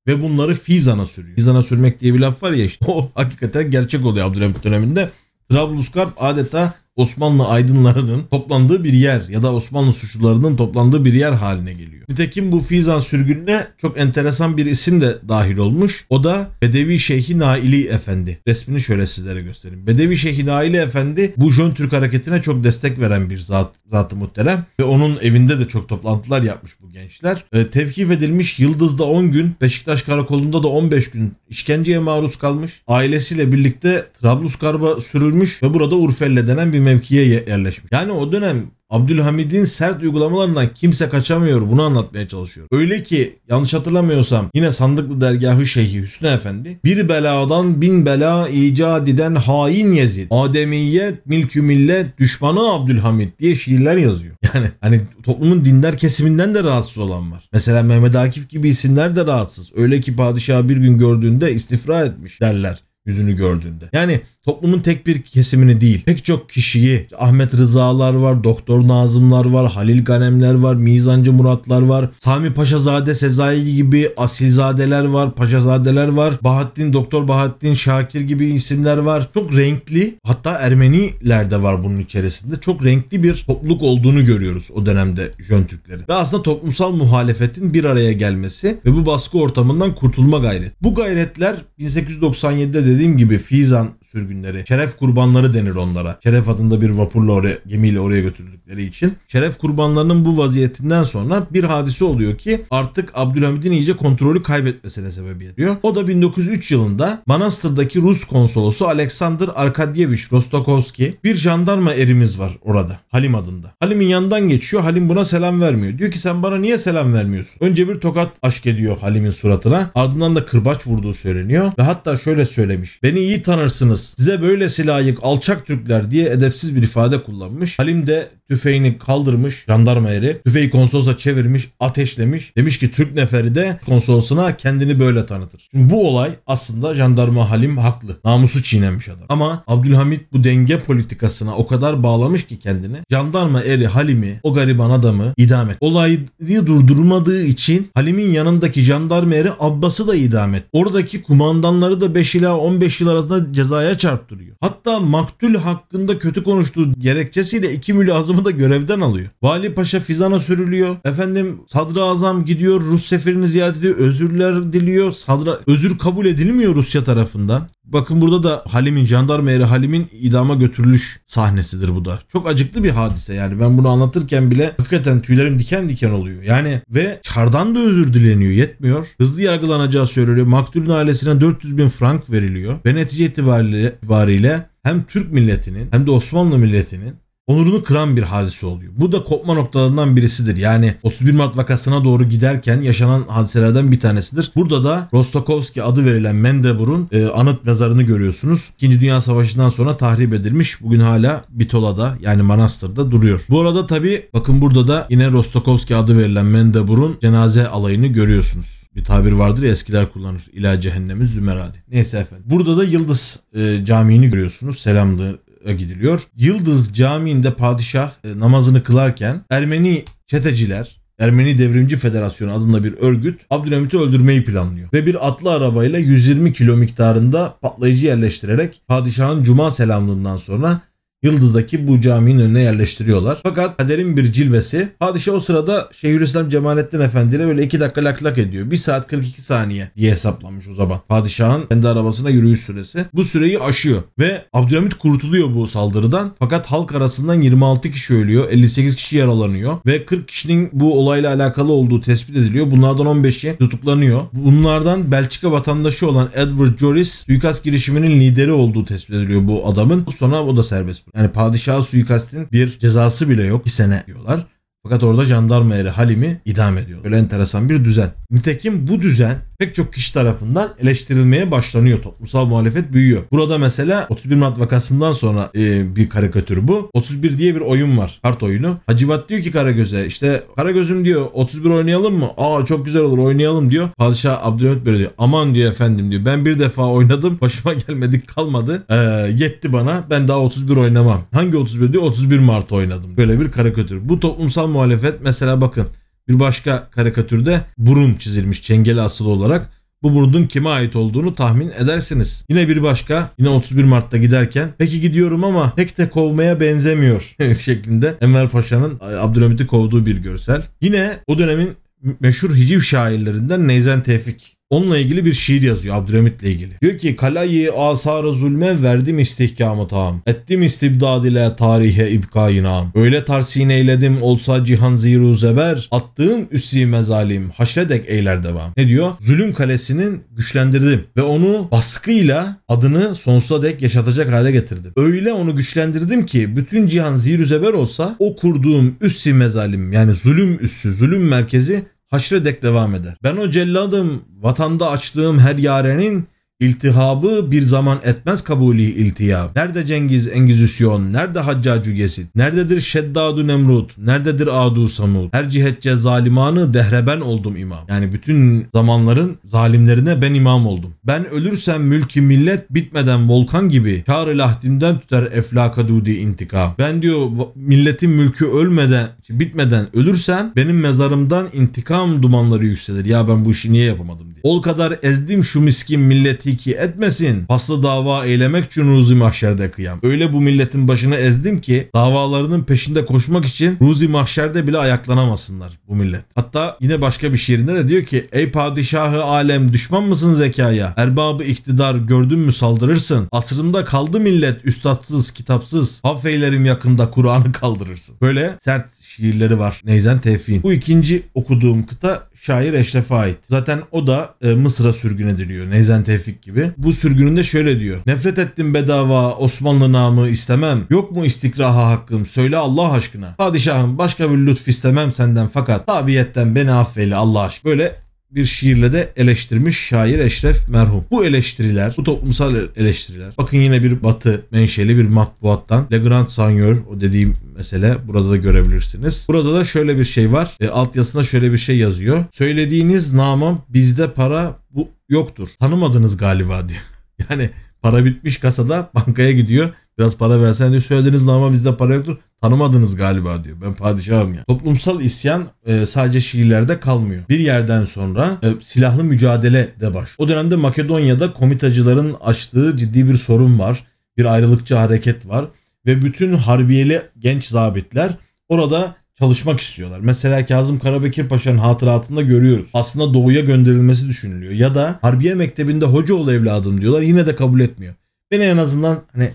ve 0.08 0.22
bunları 0.22 0.56
Fizan'a 0.56 1.06
sürüyor. 1.06 1.36
Fizan'a 1.36 1.64
sürmek 1.64 2.02
diye 2.02 2.14
bir 2.14 2.20
laf 2.20 2.44
var 2.44 2.52
ya 2.52 2.66
işte 2.66 2.86
o 2.92 3.12
hakikaten 3.16 3.72
gerçek 3.72 4.06
oluyor 4.06 4.28
Abdülhamit 4.28 4.64
döneminde. 4.64 5.10
Trablusgarp 5.50 6.14
adeta 6.18 6.74
Osmanlı 6.96 7.48
aydınlarının 7.48 8.24
toplandığı 8.32 8.84
bir 8.84 8.94
yer 8.94 9.22
ya 9.30 9.44
da 9.44 9.54
Osmanlı 9.54 9.94
suçlularının 9.94 10.56
toplandığı 10.56 11.06
bir 11.06 11.14
yer 11.14 11.32
haline 11.32 11.74
geliyor. 11.74 12.06
Nitekim 12.10 12.52
bu 12.52 12.60
Fizan 12.60 13.00
sürgününe 13.00 13.68
çok 13.78 13.98
enteresan 13.98 14.58
bir 14.58 14.66
isim 14.66 15.02
de 15.02 15.18
dahil 15.30 15.58
olmuş. 15.58 16.06
O 16.10 16.24
da 16.24 16.50
Bedevi 16.62 17.00
Şeyhi 17.00 17.40
Naili 17.40 17.88
Efendi. 17.88 18.40
Resmini 18.48 18.82
şöyle 18.82 19.08
sizlere 19.08 19.42
göstereyim. 19.42 19.88
Bedevi 19.88 20.18
Şeyhi 20.18 20.46
Naili 20.46 20.78
Efendi 20.78 21.34
bu 21.38 21.52
Jön 21.52 21.72
Türk 21.72 21.94
hareketine 21.94 22.42
çok 22.42 22.64
destek 22.64 23.00
veren 23.00 23.30
bir 23.30 23.38
zat, 23.38 23.76
zatı 23.92 24.16
muhterem. 24.16 24.66
Ve 24.80 24.84
onun 24.84 25.18
evinde 25.22 25.60
de 25.60 25.68
çok 25.68 25.90
toplantılar 25.90 26.42
yapmış 26.42 26.72
bu 26.82 26.92
gençler. 26.92 27.44
E, 27.54 27.68
tevkif 27.68 28.12
edilmiş 28.12 28.60
Yıldız'da 28.60 29.04
10 29.04 29.32
gün, 29.32 29.56
Beşiktaş 29.62 30.02
Karakolu'nda 30.02 30.64
da 30.64 30.68
15 30.68 31.12
gün 31.12 31.34
işkenceye 31.50 32.00
maruz 32.00 32.36
kalmış. 32.36 32.82
Ailesiyle 32.88 33.52
birlikte 33.52 34.06
Trablusgarp'a 34.22 35.02
sürülmüş 35.02 35.64
ve 35.64 35.74
burada 35.74 35.96
Urfelle 35.96 36.48
denen 36.48 36.74
bir 36.74 36.85
mevkiye 36.86 37.26
yerleşmiş. 37.26 37.92
Yani 37.92 38.12
o 38.12 38.32
dönem 38.32 38.72
Abdülhamid'in 38.90 39.64
sert 39.64 40.04
uygulamalarından 40.04 40.68
kimse 40.74 41.10
kaçamıyor 41.10 41.70
bunu 41.72 41.84
anlatmaya 41.84 42.28
çalışıyor. 42.28 42.68
Öyle 42.72 43.04
ki 43.04 43.36
yanlış 43.50 43.74
hatırlamıyorsam 43.74 44.50
yine 44.54 44.72
Sandıklı 44.72 45.22
Dergahı 45.22 45.66
Şeyhi 45.66 46.02
Hüsnü 46.02 46.28
Efendi 46.28 46.80
bir 46.86 47.10
beladan 47.10 47.82
bin 47.82 48.06
bela 48.06 48.50
icat 48.50 49.10
eden 49.10 49.36
hain 49.36 49.92
Yezid. 49.92 50.28
Ademiyet, 50.32 51.26
milkü 51.26 51.62
millet, 51.62 52.18
düşmanı 52.20 52.74
Abdülhamid 52.74 53.30
diye 53.40 53.56
şiirler 53.56 53.96
yazıyor. 53.96 54.36
Yani 54.56 54.68
hani 54.82 55.02
toplumun 55.24 55.66
dindar 55.66 55.98
kesiminden 55.98 56.56
de 56.56 56.64
rahatsız 56.64 56.98
olan 56.98 57.32
var. 57.32 57.50
Mesela 57.54 57.84
Mehmet 57.84 58.16
Akif 58.16 58.50
gibi 58.50 58.70
isimler 58.70 59.16
de 59.16 59.26
rahatsız. 59.26 59.72
Öyle 59.76 60.02
ki 60.02 60.16
padişah 60.16 60.68
bir 60.68 60.78
gün 60.78 60.98
gördüğünde 60.98 61.54
istifra 61.54 62.06
etmiş 62.06 62.42
derler 62.42 62.85
yüzünü 63.06 63.36
gördüğünde. 63.36 63.86
Yani 63.94 64.22
toplumun 64.46 64.80
tek 64.80 65.08
bir 65.08 65.22
kesimini 65.22 65.82
değil 65.82 66.04
pek 66.06 66.26
çok 66.26 66.50
kişiyi 66.50 67.08
Ahmet 67.18 67.54
Rızalar 67.54 68.14
var, 68.14 68.44
Doktor 68.44 68.88
Nazımlar 68.88 69.46
var, 69.46 69.72
Halil 69.72 70.04
Ganemler 70.04 70.54
var, 70.54 70.76
Mizancı 70.76 71.34
Muratlar 71.34 71.82
var, 71.82 72.10
Sami 72.20 72.54
Paşazade 72.54 73.16
Sezai 73.16 73.76
gibi 73.76 74.10
asilzadeler 74.18 75.06
var, 75.06 75.36
paşazadeler 75.36 76.08
var, 76.08 76.34
Bahattin 76.42 76.94
Doktor 76.94 77.28
Bahattin 77.28 77.74
Şakir 77.74 78.22
gibi 78.22 78.46
isimler 78.46 78.98
var. 78.98 79.30
Çok 79.34 79.56
renkli 79.56 80.16
hatta 80.24 80.52
Ermeniler 80.52 81.52
de 81.52 81.62
var 81.62 81.84
bunun 81.84 81.98
içerisinde. 81.98 82.60
Çok 82.60 82.86
renkli 82.86 83.24
bir 83.24 83.44
topluluk 83.48 83.82
olduğunu 83.82 84.26
görüyoruz 84.26 84.70
o 84.76 84.86
dönemde 84.86 85.32
Jön 85.40 85.64
Türklerin. 85.64 86.04
Ve 86.10 86.14
aslında 86.14 86.44
toplumsal 86.44 86.92
muhalefetin 86.92 87.74
bir 87.74 87.84
araya 87.84 88.12
gelmesi 88.12 88.78
ve 88.86 88.94
bu 88.94 89.06
baskı 89.06 89.38
ortamından 89.38 89.96
kurtulma 89.96 90.38
gayreti. 90.38 90.76
Bu 90.82 90.96
gayretler 90.96 91.56
1897'de 91.80 92.86
dediğim 92.96 93.18
gibi 93.18 93.38
Fizan 93.38 93.92
sürgünleri, 94.06 94.64
şeref 94.68 94.98
kurbanları 94.98 95.54
denir 95.54 95.76
onlara. 95.76 96.20
Şeref 96.24 96.50
adında 96.50 96.82
bir 96.82 96.90
vapurla 96.90 97.32
oraya, 97.32 97.58
gemiyle 97.68 98.00
oraya 98.00 98.22
götürdükleri 98.22 98.84
için. 98.84 99.14
Şeref 99.28 99.58
kurbanlarının 99.58 100.26
bu 100.26 100.38
vaziyetinden 100.38 101.04
sonra 101.04 101.48
bir 101.52 101.64
hadise 101.64 102.06
oluyor 102.06 102.38
ki 102.38 102.66
artık 102.72 103.12
Abdülhamid'in 103.14 103.72
iyice 103.72 103.96
kontrolü 103.98 104.44
kaybetmesine 104.44 105.12
sebebiyet 105.12 105.60
veriyor. 105.60 105.76
O 105.84 105.96
da 105.96 106.08
1903 106.08 106.72
yılında 106.72 107.24
Manastır'daki 107.26 108.02
Rus 108.02 108.24
konsolosu 108.24 108.88
Alexander 108.88 109.50
Arkadyevich 109.56 110.34
Rostokovski 110.34 111.18
bir 111.24 111.36
jandarma 111.36 111.94
erimiz 111.94 112.40
var 112.40 112.58
orada. 112.62 113.00
Halim 113.10 113.36
adında. 113.36 113.74
Halim'in 113.80 114.08
yanından 114.08 114.50
geçiyor. 114.50 114.84
Halim 114.84 115.10
buna 115.10 115.24
selam 115.24 115.62
vermiyor. 115.62 115.98
Diyor 115.98 116.12
ki 116.12 116.20
sen 116.20 116.44
bana 116.44 116.58
niye 116.58 116.78
selam 116.78 117.14
vermiyorsun? 117.14 117.66
Önce 117.66 117.90
bir 117.90 118.00
tokat 118.00 118.32
aşk 118.42 118.66
ediyor 118.66 118.98
Halim'in 118.98 119.30
suratına. 119.30 119.92
Ardından 119.96 120.36
da 120.36 120.46
kırbaç 120.46 120.88
vurduğu 120.88 121.14
söyleniyor. 121.14 121.72
Ve 121.80 121.84
hatta 121.84 122.18
şöyle 122.18 122.46
söylemiş. 122.46 123.04
Beni 123.04 123.20
iyi 123.20 123.44
tanırsınız. 123.44 123.95
Size 124.02 124.42
böylesi 124.42 124.88
layık 124.88 125.20
alçak 125.22 125.66
Türkler 125.66 126.12
diye 126.12 126.30
edepsiz 126.30 126.76
bir 126.76 126.84
ifade 126.84 127.24
kullanmış. 127.24 127.80
Halim 127.80 128.08
de 128.08 128.30
tüfeğini 128.50 128.98
kaldırmış 128.98 129.66
jandarma 129.68 130.10
eri. 130.10 130.42
Tüfeği 130.46 130.70
konsolosa 130.70 131.18
çevirmiş, 131.18 131.70
ateşlemiş. 131.80 132.56
Demiş 132.58 132.80
ki 132.80 132.92
Türk 132.92 133.16
neferi 133.16 133.56
de 133.56 133.80
konsolosuna 133.86 134.58
kendini 134.58 135.00
böyle 135.00 135.26
tanıtır. 135.26 135.68
Şimdi 135.72 135.92
bu 135.92 136.08
olay 136.08 136.32
aslında 136.48 136.96
jandarma 136.96 137.50
Halim 137.50 137.78
haklı. 137.78 138.18
Namusu 138.26 138.64
çiğnenmiş 138.64 139.10
adam. 139.10 139.26
Ama 139.30 139.64
Abdülhamit 139.68 140.34
bu 140.34 140.44
denge 140.44 140.80
politikasına 140.80 141.56
o 141.56 141.68
kadar 141.68 142.04
bağlamış 142.04 142.46
ki 142.46 142.60
kendini. 142.60 142.98
Jandarma 143.12 143.62
eri 143.62 143.88
Halim'i, 143.88 144.40
o 144.44 144.54
gariban 144.54 144.90
adamı 144.90 145.34
idam 145.38 145.70
et. 145.70 145.78
Olayı 145.82 146.20
durdurmadığı 146.66 147.44
için 147.44 147.90
Halim'in 147.94 148.32
yanındaki 148.32 148.82
jandarma 148.82 149.36
eri 149.36 149.52
Abbas'ı 149.60 150.08
da 150.08 150.16
idam 150.16 150.56
et. 150.56 150.64
Oradaki 150.74 151.24
kumandanları 151.24 152.02
da 152.02 152.16
5 152.16 152.36
ila 152.36 152.58
15 152.58 153.02
yıl 153.02 153.08
arasında 153.08 153.54
cezaya 153.54 153.85
çarptırıyor. 153.98 154.56
Hatta 154.62 155.00
maktul 155.00 155.56
hakkında 155.56 156.20
kötü 156.20 156.44
konuştuğu 156.44 156.94
gerekçesiyle 156.94 157.74
iki 157.74 157.94
mülazımı 157.94 158.46
da 158.46 158.52
görevden 158.52 159.02
alıyor. 159.02 159.30
Vali 159.44 159.74
Paşa 159.74 160.00
Fizan'a 160.00 160.40
sürülüyor. 160.40 160.98
Efendim 161.06 161.60
Sadrazam 161.68 162.46
gidiyor 162.46 162.82
Rus 162.82 163.06
seferini 163.06 163.48
ziyaret 163.48 163.78
ediyor. 163.78 163.96
Özürler 163.96 164.74
diliyor. 164.74 165.12
Sadra 165.12 165.60
özür 165.68 165.98
kabul 165.98 166.26
edilmiyor 166.26 166.76
Rusya 166.76 167.04
tarafından. 167.04 167.68
Bakın 167.88 168.22
burada 168.22 168.44
da 168.44 168.64
Halim'in, 168.68 169.06
jandarma 169.06 169.52
eri 169.52 169.64
Halim'in 169.64 170.08
idama 170.12 170.56
götürülüş 170.56 171.20
sahnesidir 171.26 171.96
bu 171.96 172.06
da. 172.06 172.20
Çok 172.32 172.48
acıklı 172.48 172.84
bir 172.84 172.90
hadise 172.90 173.34
yani. 173.34 173.60
Ben 173.60 173.78
bunu 173.78 173.90
anlatırken 173.90 174.52
bile 174.52 174.74
hakikaten 174.78 175.22
tüylerim 175.22 175.60
diken 175.60 175.90
diken 175.90 176.12
oluyor. 176.12 176.44
Yani 176.44 176.82
ve 176.90 177.20
Çar'dan 177.24 177.76
da 177.76 177.80
özür 177.80 178.14
dileniyor. 178.14 178.52
Yetmiyor. 178.52 179.08
Hızlı 179.18 179.42
yargılanacağı 179.42 180.08
söyleniyor. 180.08 180.48
Maktulün 180.48 180.90
ailesine 180.90 181.42
400 181.42 181.78
bin 181.78 181.88
frank 181.88 182.32
veriliyor. 182.32 182.80
Ve 182.86 182.96
netice 182.96 183.26
itibariyle, 183.26 183.88
itibariyle 183.88 184.66
hem 184.84 185.04
Türk 185.04 185.34
milletinin 185.34 185.88
hem 185.92 186.08
de 186.08 186.12
Osmanlı 186.12 186.58
milletinin 186.58 187.16
onurunu 187.48 187.84
kıran 187.84 188.18
bir 188.18 188.22
hadise 188.22 188.66
oluyor. 188.66 188.94
Bu 188.96 189.12
da 189.12 189.24
kopma 189.24 189.54
noktalarından 189.54 190.16
birisidir. 190.16 190.56
Yani 190.56 190.96
31 191.04 191.34
Mart 191.34 191.58
vakasına 191.58 192.04
doğru 192.04 192.24
giderken 192.24 192.82
yaşanan 192.82 193.26
hadiselerden 193.28 193.92
bir 193.92 194.00
tanesidir. 194.00 194.52
Burada 194.56 194.84
da 194.84 195.10
Rostokovski 195.14 195.84
adı 195.84 196.06
verilen 196.06 196.36
Mendebur'un 196.36 197.08
e, 197.12 197.26
anıt 197.26 197.66
mezarını 197.66 198.04
görüyorsunuz. 198.04 198.72
İkinci 198.74 199.02
Dünya 199.02 199.22
Savaşı'ndan 199.22 199.70
sonra 199.70 199.98
tahrip 199.98 200.34
edilmiş. 200.34 200.82
Bugün 200.82 201.00
hala 201.00 201.44
Bitola'da 201.50 202.18
yani 202.22 202.42
Manastır'da 202.42 203.12
duruyor. 203.12 203.46
Bu 203.50 203.62
arada 203.62 203.88
tabi 203.88 204.30
bakın 204.34 204.62
burada 204.62 204.88
da 204.88 205.08
yine 205.10 205.32
Rostokovski 205.32 205.96
adı 205.96 206.18
verilen 206.18 206.46
Mendebur'un 206.46 207.18
cenaze 207.22 207.68
alayını 207.68 208.08
görüyorsunuz 208.08 208.86
bir 208.96 209.04
tabir 209.04 209.32
vardır 209.32 209.64
ya 209.64 209.72
eskiler 209.72 210.12
kullanır. 210.12 210.44
İla 210.54 210.82
cehennemi 210.82 211.28
zümeradi. 211.28 211.78
Neyse 211.92 212.18
efendim. 212.18 212.46
Burada 212.50 212.78
da 212.78 212.84
Yıldız 212.84 213.40
e, 213.56 213.86
Camii'ni 213.86 214.30
görüyorsunuz. 214.30 214.80
Selamlı 214.80 215.40
gidiliyor. 215.74 216.28
Yıldız 216.38 216.94
Camii'nde 216.94 217.54
padişah 217.54 218.12
e, 218.24 218.40
namazını 218.40 218.84
kılarken 218.84 219.42
Ermeni 219.50 220.04
çeteciler 220.28 221.06
Ermeni 221.20 221.58
Devrimci 221.60 221.98
Federasyonu 221.98 222.54
adında 222.54 222.84
bir 222.84 222.94
örgüt 222.94 223.42
Abdülhamit'i 223.50 223.98
öldürmeyi 223.98 224.44
planlıyor. 224.44 224.90
Ve 224.94 225.06
bir 225.06 225.28
atlı 225.28 225.52
arabayla 225.52 226.00
120 226.00 226.54
kilo 226.54 226.76
miktarında 226.76 227.58
patlayıcı 227.62 228.06
yerleştirerek 228.06 228.82
padişahın 228.88 229.44
cuma 229.44 229.72
selamlığından 229.72 230.38
sonra 230.38 230.82
Yıldız'daki 231.26 231.88
bu 231.88 232.02
caminin 232.02 232.40
önüne 232.40 232.62
yerleştiriyorlar. 232.62 233.40
Fakat 233.44 233.78
kaderin 233.78 234.18
bir 234.18 234.32
cilvesi 234.32 234.90
padişah 235.00 235.34
o 235.34 235.40
sırada 235.40 235.90
Şeyhülislam 236.02 236.50
Cemalettin 236.50 237.00
Efendi 237.00 237.36
ile 237.36 237.48
böyle 237.48 237.64
2 237.64 237.80
dakika 237.80 238.04
lak 238.04 238.24
lak 238.24 238.38
ediyor. 238.38 238.72
1 238.72 238.78
saat 238.78 239.08
42 239.08 239.42
saniye 239.42 239.92
diye 239.98 240.12
hesaplanmış 240.12 240.68
o 240.68 240.74
zaman. 240.74 241.00
Padişahın 241.10 241.66
kendi 241.68 241.88
arabasına 241.88 242.30
yürüyüş 242.30 242.60
süresi. 242.60 243.06
Bu 243.14 243.24
süreyi 243.24 243.60
aşıyor 243.60 244.04
ve 244.20 244.46
Abdülhamit 244.54 244.94
kurtuluyor 244.94 245.56
bu 245.56 245.68
saldırıdan. 245.68 246.36
Fakat 246.40 246.66
halk 246.66 246.96
arasından 246.96 247.42
26 247.42 247.92
kişi 247.92 248.14
ölüyor. 248.14 248.50
58 248.50 248.96
kişi 248.96 249.18
yaralanıyor 249.18 249.78
ve 249.86 250.06
40 250.06 250.28
kişinin 250.28 250.70
bu 250.74 251.00
olayla 251.00 251.34
alakalı 251.36 251.72
olduğu 251.72 252.02
tespit 252.02 252.38
ediliyor. 252.38 252.72
Bunlardan 252.72 253.06
15'i 253.06 253.58
tutuklanıyor. 253.58 254.22
Bunlardan 254.34 255.12
Belçika 255.12 255.52
vatandaşı 255.52 256.10
olan 256.10 256.30
Edward 256.34 256.80
Joris 256.80 257.26
suikast 257.26 257.64
girişiminin 257.64 258.20
lideri 258.20 258.52
olduğu 258.52 258.86
tespit 258.86 259.16
ediliyor 259.16 259.48
bu 259.48 259.68
adamın. 259.68 260.06
Sonra 260.18 260.44
o 260.44 260.58
da 260.58 260.64
serbest 260.64 261.15
yani 261.16 261.28
padişah 261.32 261.82
suikastin 261.82 262.48
bir 262.52 262.80
cezası 262.80 263.30
bile 263.30 263.46
yok. 263.46 263.66
Bir 263.66 263.70
sene 263.70 264.04
diyorlar. 264.08 264.46
Fakat 264.84 265.04
orada 265.04 265.26
jandarma 265.26 265.76
eri 265.76 265.90
Halim'i 265.90 266.42
idam 266.46 266.78
ediyor. 266.78 267.04
Böyle 267.04 267.18
enteresan 267.18 267.70
bir 267.70 267.84
düzen. 267.84 268.10
Nitekim 268.32 268.88
bu 268.88 269.02
düzen 269.02 269.38
pek 269.58 269.76
çok 269.76 269.94
kişi 269.94 270.14
tarafından 270.14 270.70
eleştirilmeye 270.80 271.52
başlanıyor. 271.52 272.02
Toplumsal 272.02 272.46
muhalefet 272.46 272.94
büyüyor. 272.94 273.22
Burada 273.32 273.58
mesela 273.58 274.08
31 274.10 274.36
Mart 274.36 274.60
vakasından 274.60 275.12
sonra 275.12 275.50
e, 275.56 275.96
bir 275.96 276.10
karikatür 276.10 276.68
bu. 276.68 276.90
31 276.94 277.38
diye 277.38 277.56
bir 277.56 277.62
oyun 277.62 277.98
var. 277.98 278.20
Kart 278.24 278.44
oyunu. 278.44 278.78
Hacivat 278.88 279.30
diyor 279.30 279.42
ki 279.42 279.52
Karagöz'e 279.52 280.06
işte 280.06 280.44
Karagöz'üm 280.56 281.06
diyor 281.06 281.26
31 281.34 281.70
oynayalım 281.70 282.16
mı? 282.20 282.30
Aa 282.38 282.66
çok 282.66 282.86
güzel 282.86 283.02
olur 283.02 283.18
oynayalım 283.18 283.70
diyor. 283.70 283.90
Padişah 283.98 284.46
Abdülhamit 284.46 284.86
böyle 284.86 284.98
diyor. 284.98 285.12
Aman 285.18 285.56
diyor 285.56 285.72
efendim 285.72 286.12
diyor. 286.12 286.26
Ben 286.26 286.46
bir 286.46 286.60
defa 286.60 286.88
oynadım. 286.88 287.38
Başıma 287.42 287.74
gelmedik 287.88 288.28
kalmadı. 288.28 288.84
Ee, 288.90 288.96
yetti 289.38 289.74
bana. 289.74 290.04
Ben 290.10 290.28
daha 290.28 290.40
31 290.40 290.76
oynamam. 290.76 291.22
Hangi 291.32 291.58
31 291.58 291.94
diyor? 291.94 292.04
31 292.04 292.40
Mart 292.40 292.72
oynadım. 292.72 293.18
Böyle 293.18 293.40
bir 293.40 293.52
karikatür. 293.52 294.10
Bu 294.10 294.20
toplumsal 294.20 294.68
muhalefet 294.68 295.22
mesela 295.22 295.62
bakın 295.62 295.88
bir 296.28 296.40
başka 296.40 296.90
karikatürde 296.90 297.62
burun 297.78 298.16
çizilmiş 298.16 298.62
çengeli 298.62 299.02
asılı 299.02 299.30
olarak. 299.30 299.70
Bu 300.04 300.16
burun 300.16 300.48
kime 300.48 300.70
ait 300.70 300.96
olduğunu 300.96 301.36
tahmin 301.36 301.70
edersiniz. 301.70 302.46
Yine 302.50 302.68
bir 302.68 302.84
başka 302.84 303.32
yine 303.38 303.50
31 303.50 303.84
Mart'ta 303.84 304.18
giderken 304.18 304.70
peki 304.78 305.02
gidiyorum 305.02 305.44
ama 305.44 305.74
pek 305.76 305.98
de 305.98 306.10
kovmaya 306.10 306.60
benzemiyor 306.60 307.36
şeklinde 307.64 308.16
Enver 308.22 308.50
Paşa'nın 308.50 309.00
Abdülhamit'i 309.00 309.68
kovduğu 309.68 310.06
bir 310.06 310.18
görsel. 310.18 310.64
Yine 310.82 311.18
o 311.28 311.38
dönemin 311.38 311.72
meşhur 312.20 312.56
hiciv 312.56 312.80
şairlerinden 312.80 313.68
Neyzen 313.68 314.02
Tevfik 314.02 314.55
Onunla 314.76 314.98
ilgili 314.98 315.26
bir 315.26 315.34
şiir 315.34 315.62
yazıyor 315.62 315.96
Abdülhamit'le 315.96 316.44
ilgili. 316.44 316.82
Diyor 316.82 316.98
ki 316.98 317.16
kalayı 317.16 317.74
asara 317.74 318.32
zulme 318.32 318.84
verdim 318.84 319.20
istihkamı 319.20 319.88
tam. 319.88 320.22
Ettim 320.26 320.64
istibdad 320.64 321.24
ile 321.24 321.56
tarihe 321.56 322.12
ibkayınam. 322.12 322.92
Öyle 322.96 323.26
tarsin 323.26 323.70
eyledim 323.70 324.22
olsa 324.22 324.66
cihan 324.66 324.96
ziru 324.96 325.36
zeber. 325.36 325.88
Attığım 325.92 326.48
üssi 326.52 326.86
mezalim 326.86 327.50
haşredek 327.50 328.10
eyler 328.10 328.44
devam. 328.44 328.72
Ne 328.78 328.88
diyor? 328.88 329.12
Zulüm 329.20 329.54
kalesinin 329.54 330.24
güçlendirdim 330.32 331.04
ve 331.18 331.22
onu 331.22 331.68
baskıyla 331.72 332.58
adını 332.68 333.16
sonsuza 333.16 333.62
dek 333.62 333.82
yaşatacak 333.82 334.32
hale 334.32 334.52
getirdim. 334.52 334.94
Öyle 334.98 335.34
onu 335.34 335.56
güçlendirdim 335.56 336.26
ki 336.26 336.56
bütün 336.56 336.88
cihan 336.88 337.16
ziru 337.16 337.46
zeber 337.46 337.74
olsa 337.74 338.16
o 338.20 338.36
kurduğum 338.36 338.96
üssi 339.02 339.34
mezalim 339.34 339.94
yani 339.94 340.16
zulüm 340.16 340.58
üssü, 340.62 340.94
zulüm 340.94 341.28
merkezi 341.28 341.95
haşredek 342.10 342.64
devam 342.64 342.96
eder. 342.96 343.18
Ben 343.24 343.38
o 343.38 343.50
celladım, 343.50 344.26
vatanda 344.42 344.90
açtığım 344.90 345.40
her 345.40 345.56
yarenin 345.56 346.28
İltihabı 346.60 347.52
bir 347.52 347.62
zaman 347.62 348.00
etmez 348.04 348.42
kabulü 348.42 348.82
iltihab. 348.82 349.56
Nerede 349.56 349.86
Cengiz 349.86 350.28
Engizisyon? 350.28 351.14
Nerede 351.14 351.40
Haccacü 351.40 351.94
Gesid? 351.94 352.26
Nerededir 352.36 352.82
Şeddadu 352.82 353.48
Nemrut? 353.48 353.98
Nerededir 353.98 354.66
Adu 354.66 354.88
Samud? 354.88 355.34
Her 355.34 355.50
cihetçe 355.50 355.96
zalimanı 355.96 356.74
dehre 356.74 357.08
ben 357.08 357.20
oldum 357.20 357.56
imam. 357.56 357.80
Yani 357.90 358.14
bütün 358.14 358.68
zamanların 358.74 359.38
zalimlerine 359.46 360.22
ben 360.22 360.34
imam 360.34 360.68
oldum. 360.68 360.94
Ben 361.04 361.30
ölürsem 361.30 361.84
mülki 361.84 362.22
millet 362.22 362.74
bitmeden 362.74 363.30
volkan 363.30 363.70
gibi 363.70 364.04
kar-ı 364.04 364.38
lahdimden 364.38 365.00
tutar 365.00 365.24
eflaka 365.24 365.88
dudi 365.88 366.12
intikam. 366.12 366.76
Ben 366.80 367.02
diyor 367.02 367.30
milletin 367.56 368.10
mülkü 368.10 368.46
ölmeden 368.46 369.08
bitmeden 369.30 369.96
ölürsem 369.96 370.52
benim 370.56 370.80
mezarımdan 370.80 371.48
intikam 371.54 372.24
dumanları 372.24 372.66
yükselir. 372.66 373.06
Ya 373.06 373.28
ben 373.28 373.46
bu 373.46 373.52
işi 373.52 373.74
niye 373.74 373.86
yapamadım 373.86 374.26
diye. 374.26 374.36
Ol 374.44 374.62
kadar 374.62 375.00
ezdim 375.04 375.44
şu 375.44 375.62
miskin 375.62 376.00
milleti 376.00 376.45
tiki 376.46 376.74
etmesin. 376.74 377.46
Paslı 377.46 377.84
dava 377.84 378.26
eylemek 378.26 378.66
için 378.66 378.96
ruzi 378.96 379.16
mahşerde 379.16 379.72
kıyam. 379.72 380.00
Öyle 380.04 380.34
bu 380.34 380.42
milletin 380.42 380.88
başına 380.88 381.16
ezdim 381.16 381.62
ki 381.62 381.90
davalarının 381.96 382.64
peşinde 382.64 383.06
koşmak 383.06 383.46
için 383.46 383.78
ruzi 383.82 384.08
mahşerde 384.08 384.68
bile 384.68 384.78
ayaklanamasınlar 384.78 385.80
bu 385.88 385.96
millet. 385.96 386.26
Hatta 386.36 386.78
yine 386.82 387.02
başka 387.02 387.34
bir 387.34 387.38
şiirinde 387.38 387.76
de 387.76 387.90
diyor 387.90 388.06
ki 388.06 388.28
ey 388.32 388.52
padişahı 388.52 389.24
alem 389.24 389.74
düşman 389.74 390.04
mısın 390.04 390.34
zekaya? 390.34 390.94
Erbabı 390.98 391.44
iktidar 391.44 391.96
gördün 391.96 392.40
mü 392.40 392.52
saldırırsın. 392.52 393.28
Asrında 393.32 393.86
kaldı 393.86 394.20
millet 394.20 394.66
üstadsız 394.66 395.32
kitapsız. 395.32 396.04
Hafeylerim 396.04 396.66
yakında 396.66 397.10
Kur'an'ı 397.10 397.52
kaldırırsın. 397.52 398.16
Böyle 398.22 398.58
sert 398.60 399.05
şiirleri 399.16 399.60
var 399.60 399.82
Neyzen 399.86 400.20
Tevfik'in. 400.20 400.64
Bu 400.64 400.74
ikinci 400.74 401.24
okuduğum 401.34 401.86
kıta 401.86 402.28
şair 402.42 402.74
Eşref'e 402.74 403.16
ait. 403.16 403.38
Zaten 403.50 403.80
o 403.92 404.08
da 404.08 404.36
e, 404.42 404.48
Mısır'a 404.54 404.94
sürgün 404.94 405.28
ediliyor. 405.28 405.70
Neyzen 405.70 406.04
Tevfik 406.04 406.42
gibi. 406.42 406.72
Bu 406.78 406.94
sürgününde 406.94 407.44
şöyle 407.44 407.80
diyor. 407.80 408.00
Nefret 408.06 408.40
ettim 408.40 408.74
bedava 408.74 409.36
Osmanlı 409.36 409.92
namı 409.92 410.30
istemem. 410.30 410.80
Yok 410.90 411.12
mu 411.12 411.26
istikraha 411.26 411.90
hakkım 411.90 412.26
söyle 412.26 412.58
Allah 412.58 412.92
aşkına. 412.92 413.36
Padişahım 413.38 413.98
başka 413.98 414.32
bir 414.32 414.38
lütf 414.38 414.68
istemem 414.68 415.12
senden 415.12 415.48
fakat 415.48 415.88
tabiyetten 415.88 416.56
beni 416.56 416.72
affeyle 416.72 417.16
Allah 417.16 417.42
aşkına. 417.42 417.72
Böyle 417.72 418.05
bir 418.36 418.46
şiirle 418.46 418.94
de 418.94 419.14
eleştirmiş 419.16 419.80
şair 419.80 420.20
Eşref 420.20 420.70
merhum. 420.70 421.06
Bu 421.12 421.26
eleştiriler, 421.26 421.94
bu 421.98 422.04
toplumsal 422.04 422.56
eleştiriler. 422.76 423.34
Bakın 423.38 423.58
yine 423.58 423.84
bir 423.84 424.04
batı 424.04 424.46
menşeli 424.52 424.98
bir 424.98 425.08
matbuattan. 425.08 425.88
Le 425.92 425.98
Grand 425.98 426.30
Seigneur 426.30 426.78
o 426.90 427.02
dediğim 427.02 427.34
mesele 427.56 427.98
burada 428.08 428.30
da 428.30 428.38
görebilirsiniz. 428.38 429.26
Burada 429.28 429.54
da 429.54 429.64
şöyle 429.64 429.98
bir 429.98 430.06
şey 430.06 430.32
var. 430.32 430.58
E, 430.60 430.68
alt 430.68 430.96
yazısında 430.96 431.24
şöyle 431.24 431.52
bir 431.52 431.58
şey 431.58 431.78
yazıyor. 431.78 432.26
Söylediğiniz 432.32 433.14
namam 433.14 433.66
bizde 433.70 434.12
para 434.12 434.60
bu 434.72 434.90
yoktur. 435.10 435.50
Tanımadınız 435.60 436.18
galiba 436.18 436.70
diyor. 436.70 436.82
Yani 437.30 437.50
para 437.82 438.06
bitmiş 438.06 438.38
kasada 438.38 438.90
bankaya 438.96 439.32
gidiyor. 439.32 439.74
Biraz 439.98 440.18
para 440.18 440.42
versen 440.42 440.72
diyor 440.72 440.82
söylediğiniz 440.82 441.30
ama 441.30 441.52
bizde 441.52 441.76
para 441.76 441.94
yoktur. 441.94 442.18
Tanımadınız 442.42 442.96
galiba 442.96 443.44
diyor. 443.44 443.58
Ben 443.62 443.74
padişahım 443.74 444.34
ya. 444.34 444.44
Toplumsal 444.44 445.02
isyan 445.02 445.48
e, 445.66 445.86
sadece 445.86 446.22
şiirlerde 446.22 446.80
kalmıyor. 446.80 447.24
Bir 447.30 447.40
yerden 447.40 447.86
sonra 447.86 448.38
e, 448.44 448.48
silahlı 448.62 449.04
mücadele 449.04 449.70
de 449.80 449.94
baş. 449.94 450.10
O 450.18 450.28
dönemde 450.28 450.56
Makedonya'da 450.56 451.34
komitacıların 451.34 452.16
açtığı 452.22 452.78
ciddi 452.78 453.10
bir 453.10 453.16
sorun 453.16 453.60
var. 453.60 453.84
Bir 454.18 454.26
ayrılıkçı 454.26 454.76
hareket 454.76 455.28
var. 455.28 455.46
Ve 455.86 456.02
bütün 456.02 456.34
harbiyeli 456.34 457.02
genç 457.20 457.46
zabitler 457.46 458.12
orada 458.50 458.96
çalışmak 459.20 459.60
istiyorlar. 459.60 460.00
Mesela 460.04 460.46
Kazım 460.46 460.80
Karabekir 460.80 461.28
Paşa'nın 461.28 461.58
hatıratında 461.58 462.22
görüyoruz. 462.22 462.70
Aslında 462.74 463.14
doğuya 463.14 463.42
gönderilmesi 463.42 464.08
düşünülüyor. 464.08 464.54
Ya 464.54 464.76
da 464.76 465.00
Harbiye 465.02 465.36
Mektebi'nde 465.36 465.86
hoca 465.86 466.16
ol 466.16 466.30
evladım 466.30 466.82
diyorlar. 466.82 467.02
Yine 467.02 467.28
de 467.28 467.36
kabul 467.36 467.60
etmiyor. 467.60 467.94
Beni 468.32 468.44
en 468.44 468.58
azından 468.58 469.02
hani 469.14 469.32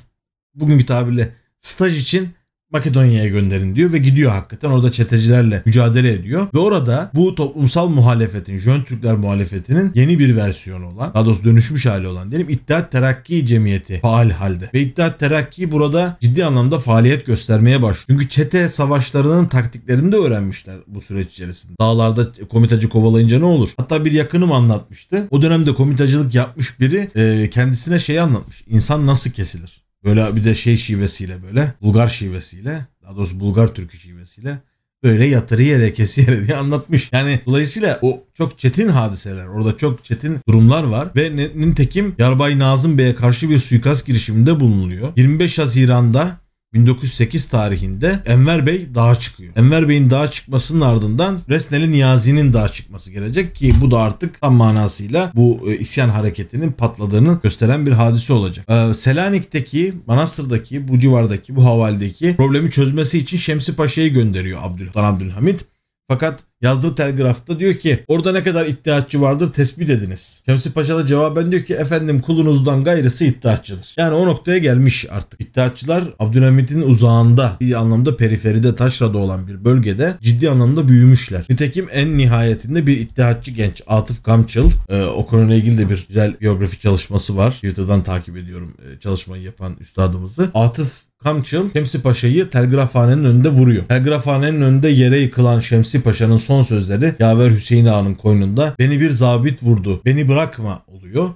bugünkü 0.54 0.86
tabirle 0.86 1.32
staj 1.60 1.98
için 1.98 2.28
Makedonya'ya 2.72 3.28
gönderin 3.28 3.76
diyor 3.76 3.92
ve 3.92 3.98
gidiyor 3.98 4.30
hakikaten 4.30 4.70
orada 4.70 4.92
çetecilerle 4.92 5.62
mücadele 5.66 6.12
ediyor. 6.12 6.48
Ve 6.54 6.58
orada 6.58 7.10
bu 7.14 7.34
toplumsal 7.34 7.88
muhalefetin, 7.88 8.58
Jön 8.58 8.82
Türkler 8.82 9.14
muhalefetinin 9.14 9.92
yeni 9.94 10.18
bir 10.18 10.36
versiyonu 10.36 10.86
olan, 10.86 11.14
daha 11.14 11.26
doğrusu 11.26 11.44
dönüşmüş 11.44 11.86
hali 11.86 12.06
olan 12.06 12.30
diyelim 12.30 12.50
İttihat 12.50 12.92
Terakki 12.92 13.46
Cemiyeti 13.46 14.00
faal 14.00 14.30
halde. 14.30 14.70
Ve 14.74 14.80
İttihat 14.80 15.20
Terakki 15.20 15.72
burada 15.72 16.16
ciddi 16.20 16.44
anlamda 16.44 16.78
faaliyet 16.78 17.26
göstermeye 17.26 17.82
başlıyor. 17.82 18.20
Çünkü 18.20 18.28
çete 18.28 18.68
savaşlarının 18.68 19.46
taktiklerini 19.46 20.12
de 20.12 20.16
öğrenmişler 20.16 20.76
bu 20.86 21.00
süreç 21.00 21.28
içerisinde. 21.32 21.74
Dağlarda 21.80 22.26
komitacı 22.50 22.88
kovalayınca 22.88 23.38
ne 23.38 23.44
olur? 23.44 23.68
Hatta 23.76 24.04
bir 24.04 24.12
yakınım 24.12 24.52
anlatmıştı. 24.52 25.28
O 25.30 25.42
dönemde 25.42 25.74
komitacılık 25.74 26.34
yapmış 26.34 26.80
biri 26.80 27.10
e, 27.16 27.50
kendisine 27.50 27.98
şey 27.98 28.20
anlatmış. 28.20 28.64
İnsan 28.68 29.06
nasıl 29.06 29.30
kesilir? 29.30 29.89
Böyle 30.04 30.36
bir 30.36 30.44
de 30.44 30.54
şey 30.54 30.76
şivesiyle 30.76 31.42
böyle 31.42 31.74
Bulgar 31.82 32.08
şivesiyle 32.08 32.86
daha 33.02 33.16
doğrusu 33.16 33.40
Bulgar 33.40 33.74
Türkü 33.74 33.98
şivesiyle 33.98 34.58
böyle 35.02 35.24
yatırı 35.24 35.62
yere 35.62 35.92
kesi 35.92 36.20
yere 36.20 36.46
diye 36.46 36.56
anlatmış. 36.56 37.08
Yani 37.12 37.40
dolayısıyla 37.46 37.98
o 38.02 38.24
çok 38.34 38.58
çetin 38.58 38.88
hadiseler 38.88 39.46
orada 39.46 39.76
çok 39.76 40.04
çetin 40.04 40.38
durumlar 40.48 40.82
var 40.82 41.08
ve 41.16 41.36
nitekim 41.54 42.14
Yarbay 42.18 42.58
Nazım 42.58 42.98
Bey'e 42.98 43.14
karşı 43.14 43.50
bir 43.50 43.58
suikast 43.58 44.06
girişiminde 44.06 44.60
bulunuluyor. 44.60 45.12
25 45.16 45.58
Haziran'da 45.58 46.36
1908 46.74 47.48
tarihinde 47.48 48.22
Enver 48.26 48.66
Bey 48.66 48.94
dağa 48.94 49.14
çıkıyor. 49.14 49.52
Enver 49.56 49.88
Bey'in 49.88 50.10
dağa 50.10 50.30
çıkmasının 50.30 50.80
ardından 50.80 51.40
Resneli 51.48 51.90
Niyazi'nin 51.90 52.54
dağa 52.54 52.68
çıkması 52.68 53.10
gelecek 53.10 53.54
ki 53.54 53.74
bu 53.80 53.90
da 53.90 53.98
artık 53.98 54.40
tam 54.40 54.54
manasıyla 54.54 55.32
bu 55.34 55.60
e, 55.70 55.78
isyan 55.78 56.08
hareketinin 56.08 56.72
patladığını 56.72 57.38
gösteren 57.42 57.86
bir 57.86 57.92
hadise 57.92 58.32
olacak. 58.32 58.66
Ee, 58.68 58.94
Selanik'teki, 58.94 59.94
Manastır'daki, 60.06 60.88
bu 60.88 60.98
civardaki, 60.98 61.56
bu 61.56 61.64
havalideki 61.64 62.36
problemi 62.36 62.70
çözmesi 62.70 63.18
için 63.18 63.36
Şemsi 63.36 63.76
Paşa'yı 63.76 64.12
gönderiyor 64.12 64.58
Abdülhan 64.62 65.04
Abdülhamit. 65.04 65.64
Fakat 66.10 66.40
yazdığı 66.62 66.94
telgrafta 66.94 67.58
diyor 67.58 67.74
ki 67.74 68.04
orada 68.08 68.32
ne 68.32 68.42
kadar 68.42 68.66
iddiatçı 68.66 69.20
vardır 69.20 69.52
tespit 69.52 69.90
ediniz. 69.90 70.42
Şemsi 70.46 70.72
Paşa 70.72 70.96
da 70.96 71.06
cevaben 71.06 71.52
diyor 71.52 71.64
ki 71.64 71.74
efendim 71.74 72.18
kulunuzdan 72.18 72.84
gayrısı 72.84 73.24
iddiatçıdır. 73.24 73.94
Yani 73.96 74.14
o 74.14 74.26
noktaya 74.26 74.58
gelmiş 74.58 75.06
artık. 75.10 75.40
İddiatçılar 75.40 76.04
Abdülhamit'in 76.18 76.82
uzağında 76.82 77.56
bir 77.60 77.74
anlamda 77.74 78.16
periferide 78.16 78.74
taşrada 78.74 79.18
olan 79.18 79.46
bir 79.46 79.64
bölgede 79.64 80.16
ciddi 80.20 80.50
anlamda 80.50 80.88
büyümüşler. 80.88 81.44
Nitekim 81.50 81.88
en 81.92 82.18
nihayetinde 82.18 82.86
bir 82.86 82.98
iddiatçı 82.98 83.50
genç 83.50 83.82
Atıf 83.86 84.22
Kamçıl 84.22 84.70
e, 84.88 85.02
o 85.02 85.26
konuyla 85.26 85.54
ilgili 85.54 85.78
de 85.78 85.90
bir 85.90 86.04
güzel 86.08 86.40
biyografi 86.40 86.80
çalışması 86.80 87.36
var. 87.36 87.50
Twitter'dan 87.50 88.02
takip 88.02 88.36
ediyorum 88.36 88.74
e, 88.78 88.98
çalışmayı 88.98 89.42
yapan 89.42 89.76
üstadımızı. 89.80 90.50
Atıf 90.54 91.09
Kamçıl 91.24 91.72
Şemsi 91.72 92.02
Paşa'yı 92.02 92.50
telgrafhanenin 92.50 93.24
önünde 93.24 93.48
vuruyor. 93.48 93.84
Telgrafhanenin 93.84 94.60
önünde 94.60 94.88
yere 94.88 95.18
yıkılan 95.18 95.60
Şemsi 95.60 96.02
Paşa'nın 96.02 96.36
son 96.36 96.62
sözleri 96.62 97.14
Yaver 97.18 97.50
Hüseyin 97.50 97.86
Ağa'nın 97.86 98.14
koynunda 98.14 98.74
beni 98.78 99.00
bir 99.00 99.10
zabit 99.10 99.62
vurdu 99.62 100.02
beni 100.04 100.28
bırakma 100.28 100.82
oluyor. 100.86 101.30